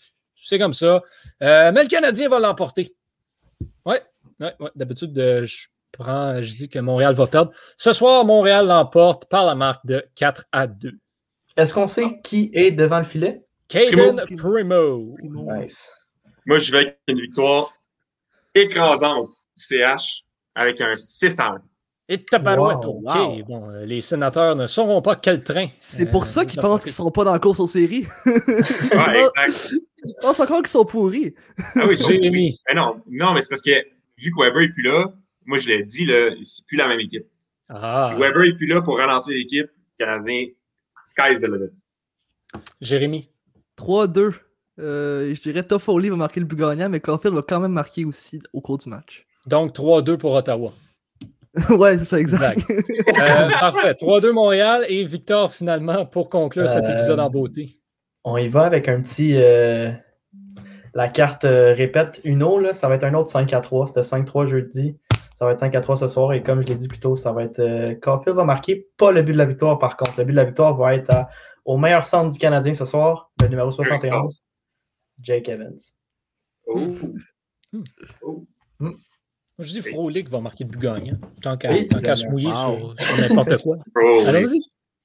c'est 0.43 0.57
comme 0.57 0.73
ça. 0.73 1.03
Euh, 1.43 1.71
mais 1.71 1.83
le 1.83 1.89
Canadien 1.89 2.29
va 2.29 2.39
l'emporter. 2.39 2.95
Oui, 3.85 3.97
ouais, 4.39 4.55
ouais. 4.59 4.69
d'habitude, 4.75 5.15
euh, 5.19 5.45
je 5.45 5.67
prends, 5.91 6.41
je 6.41 6.51
dis 6.55 6.67
que 6.67 6.79
Montréal 6.79 7.13
va 7.13 7.27
perdre. 7.27 7.51
Ce 7.77 7.93
soir, 7.93 8.25
Montréal 8.25 8.65
l'emporte 8.65 9.25
par 9.29 9.45
la 9.45 9.53
marque 9.53 9.85
de 9.85 10.03
4 10.15 10.45
à 10.51 10.65
2. 10.65 10.93
Est-ce 11.57 11.75
qu'on 11.75 11.87
sait 11.87 12.19
qui 12.23 12.49
est 12.53 12.71
devant 12.71 12.97
le 12.97 13.03
filet? 13.03 13.43
Caden 13.69 14.17
Primo. 14.37 15.15
Primo. 15.17 15.53
Nice. 15.53 15.91
Moi, 16.45 16.59
je 16.59 16.71
vais 16.71 16.77
avec 16.79 16.99
une 17.07 17.21
victoire 17.21 17.73
écrasante 18.55 19.29
du 19.29 19.63
CH 19.63 20.23
avec 20.55 20.81
un 20.81 20.95
6 20.95 21.39
à 21.39 21.45
1. 21.51 21.61
Et 22.11 22.25
tabarouette, 22.25 22.83
Wow, 22.85 23.01
OK. 23.01 23.05
wow. 23.05 23.43
Bon, 23.45 23.69
euh, 23.69 23.85
les 23.85 24.01
sénateurs 24.01 24.55
ne 24.55 24.65
sauront 24.65 25.01
pas 25.03 25.15
quel 25.15 25.43
train. 25.43 25.67
C'est 25.77 26.07
euh, 26.07 26.11
pour 26.11 26.25
ça 26.25 26.43
qu'ils 26.43 26.59
pensent 26.59 26.81
qu'ils 26.81 26.91
sont 26.91 27.11
pas 27.11 27.23
dans 27.23 27.33
la 27.33 27.39
course 27.39 27.59
aux 27.59 27.67
séries. 27.67 28.07
Ouais, 28.25 29.25
exact. 29.37 29.75
Ils 30.03 30.15
pensent 30.19 30.39
encore 30.39 30.59
qu'ils 30.59 30.67
sont 30.69 30.85
pourris. 30.85 31.35
Ah 31.75 31.81
oui, 31.87 31.95
c'est 31.97 32.05
Jérémy. 32.05 32.57
Mais 32.67 32.73
non, 32.73 33.03
non, 33.07 33.33
mais 33.33 33.41
c'est 33.43 33.49
parce 33.49 33.61
que 33.61 33.85
vu 34.17 34.31
que 34.31 34.41
Weber 34.41 34.61
n'est 34.61 34.69
plus 34.73 34.81
là, 34.81 35.05
moi 35.45 35.59
je 35.59 35.67
l'ai 35.67 35.83
dit, 35.83 36.05
là, 36.05 36.31
c'est 36.43 36.65
plus 36.65 36.77
la 36.77 36.87
même 36.87 36.99
équipe. 36.99 37.27
Ah, 37.69 38.09
Si 38.11 38.19
Weber 38.19 38.41
n'est 38.43 38.55
plus 38.55 38.65
là 38.65 38.81
pour 38.81 38.95
relancer 38.95 39.31
l'équipe, 39.33 39.67
le 39.67 40.03
Canadien, 40.05 40.47
sky's 41.03 41.39
the 41.41 41.45
limit. 41.47 41.69
Jérémy. 42.81 43.29
3-2. 43.79 44.33
Euh, 44.79 45.33
je 45.35 45.41
dirais 45.41 45.63
Toffoli 45.63 46.09
va 46.09 46.15
marquer 46.15 46.39
le 46.39 46.45
but 46.45 46.57
gagnant, 46.57 46.89
mais 46.89 46.99
Caulfield 46.99 47.35
va 47.35 47.41
quand 47.41 47.59
même 47.59 47.71
marquer 47.73 48.05
aussi 48.05 48.41
au 48.53 48.61
cours 48.61 48.77
du 48.77 48.89
match. 48.89 49.25
Donc 49.45 49.73
3-2 49.75 50.17
pour 50.17 50.33
Ottawa. 50.33 50.71
ouais, 51.69 51.97
c'est 51.97 52.05
ça, 52.05 52.19
exact. 52.19 52.63
Euh, 52.71 53.49
parfait. 53.59 53.93
3-2 53.93 54.31
Montréal 54.31 54.85
et 54.87 55.03
Victor 55.03 55.51
finalement 55.51 56.05
pour 56.05 56.29
conclure 56.29 56.69
cet 56.69 56.85
Euh, 56.85 56.93
épisode 56.93 57.19
en 57.19 57.29
beauté. 57.29 57.77
On 58.23 58.37
y 58.37 58.47
va 58.47 58.63
avec 58.65 58.87
un 58.87 59.01
petit. 59.01 59.33
euh, 59.35 59.89
la 60.93 61.07
carte 61.09 61.45
euh, 61.45 61.73
répète 61.73 62.21
Uno, 62.23 62.59
là, 62.59 62.73
ça 62.73 62.87
va 62.87 62.95
être 62.95 63.03
un 63.03 63.13
autre 63.15 63.29
5 63.29 63.51
à 63.53 63.59
3. 63.61 63.87
C'était 63.87 64.01
5-3 64.01 64.45
jeudi. 64.47 64.97
Ça 65.35 65.45
va 65.45 65.51
être 65.51 65.59
5 65.59 65.73
à 65.75 65.81
3 65.81 65.97
ce 65.97 66.07
soir. 66.07 66.33
Et 66.33 66.43
comme 66.43 66.61
je 66.61 66.67
l'ai 66.67 66.75
dit 66.75 66.87
plus 66.87 66.99
tôt, 66.99 67.15
ça 67.15 67.31
va 67.31 67.43
être. 67.43 67.59
Euh, 67.59 67.95
Caulfield 67.95 68.35
va 68.37 68.43
marquer 68.43 68.87
pas 68.97 69.11
le 69.11 69.21
but 69.23 69.33
de 69.33 69.37
la 69.37 69.45
victoire, 69.45 69.79
par 69.79 69.97
contre. 69.97 70.13
Le 70.17 70.23
but 70.25 70.31
de 70.33 70.37
la 70.37 70.45
victoire 70.45 70.75
va 70.77 70.95
être 70.95 71.09
à- 71.11 71.29
au 71.69 71.77
meilleur 71.77 72.03
centre 72.03 72.33
du 72.33 72.39
Canadien 72.39 72.73
ce 72.73 72.83
soir, 72.83 73.29
le 73.39 73.47
numéro 73.47 73.69
71, 73.69 74.39
Jake 75.21 75.49
Evans. 75.49 75.77
Oh. 76.65 76.95
Je 79.59 79.73
dis 79.73 79.81
Frolic 79.83 80.29
va 80.29 80.39
marquer 80.41 80.63
le 80.63 80.71
but 80.71 80.79
gagnant. 80.79 81.19
Tant 81.43 81.57
qu'à 81.57 81.71
Oui, 81.71 81.87
se 81.87 82.27
mouiller 82.27 82.47
Wow. 82.47 82.95
sur, 82.97 83.01
sur 83.01 83.29
n'importe 83.29 83.61
quoi. 83.61 83.77
Allons-y. 84.25 84.61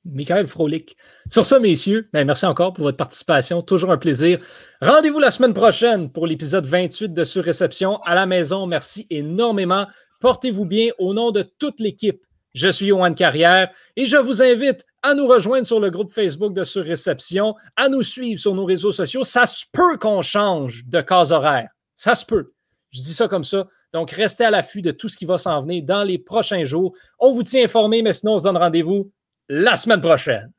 Michael 0.06 0.46
Frolic. 0.46 0.96
Sur 1.30 1.44
ça, 1.44 1.58
messieurs, 1.58 2.08
ben, 2.14 2.26
merci 2.26 2.46
encore 2.46 2.72
pour 2.72 2.84
votre 2.84 2.96
participation. 2.96 3.60
Toujours 3.60 3.90
un 3.90 3.98
plaisir. 3.98 4.38
Rendez-vous 4.80 5.18
la 5.18 5.30
semaine 5.30 5.52
prochaine 5.52 6.10
pour 6.10 6.26
l'épisode 6.26 6.64
28 6.64 7.12
de 7.12 7.24
Surréception 7.24 7.98
à 8.04 8.14
la 8.14 8.24
maison. 8.24 8.66
Merci 8.66 9.06
énormément. 9.10 9.86
Portez-vous 10.20 10.64
bien 10.64 10.88
au 10.98 11.12
nom 11.12 11.30
de 11.30 11.42
toute 11.42 11.78
l'équipe. 11.78 12.22
Je 12.54 12.68
suis 12.68 12.86
Yohan 12.86 13.14
Carrière 13.14 13.70
et 13.96 14.06
je 14.06 14.16
vous 14.16 14.40
invite 14.40 14.86
à 15.02 15.14
nous 15.14 15.26
rejoindre 15.26 15.66
sur 15.66 15.80
le 15.80 15.90
groupe 15.90 16.12
Facebook 16.12 16.54
de 16.54 16.62
Surréception, 16.62 17.56
à 17.76 17.88
nous 17.88 18.02
suivre 18.02 18.40
sur 18.40 18.54
nos 18.54 18.64
réseaux 18.64 18.92
sociaux. 18.92 19.24
Ça 19.24 19.44
se 19.46 19.64
peut 19.72 19.98
qu'on 19.98 20.22
change 20.22 20.84
de 20.86 21.00
case 21.00 21.32
horaire. 21.32 21.68
Ça 21.96 22.14
se 22.14 22.24
peut. 22.24 22.52
Je 22.92 23.00
dis 23.00 23.12
ça 23.12 23.26
comme 23.26 23.44
ça. 23.44 23.66
Donc, 23.92 24.12
restez 24.12 24.44
à 24.44 24.50
l'affût 24.50 24.82
de 24.82 24.92
tout 24.92 25.08
ce 25.08 25.16
qui 25.16 25.24
va 25.24 25.36
s'en 25.36 25.60
venir 25.62 25.82
dans 25.84 26.04
les 26.04 26.18
prochains 26.18 26.64
jours. 26.64 26.94
On 27.18 27.32
vous 27.32 27.42
tient 27.42 27.64
informé, 27.64 28.02
mais 28.02 28.12
sinon, 28.12 28.34
on 28.34 28.38
se 28.38 28.44
donne 28.44 28.56
rendez-vous 28.56 29.10
la 29.48 29.74
semaine 29.74 30.00
prochaine. 30.00 30.52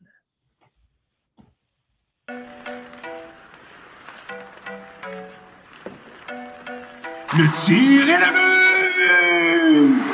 Le 7.38 7.66
tir 7.66 8.06
but! 8.34 10.05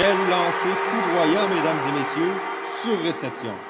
Quel 0.00 0.16
lancer 0.30 0.74
foudroyant, 0.86 1.46
mesdames 1.54 1.78
et 1.88 1.98
messieurs, 1.98 2.32
sur 2.80 2.98
réception. 3.02 3.69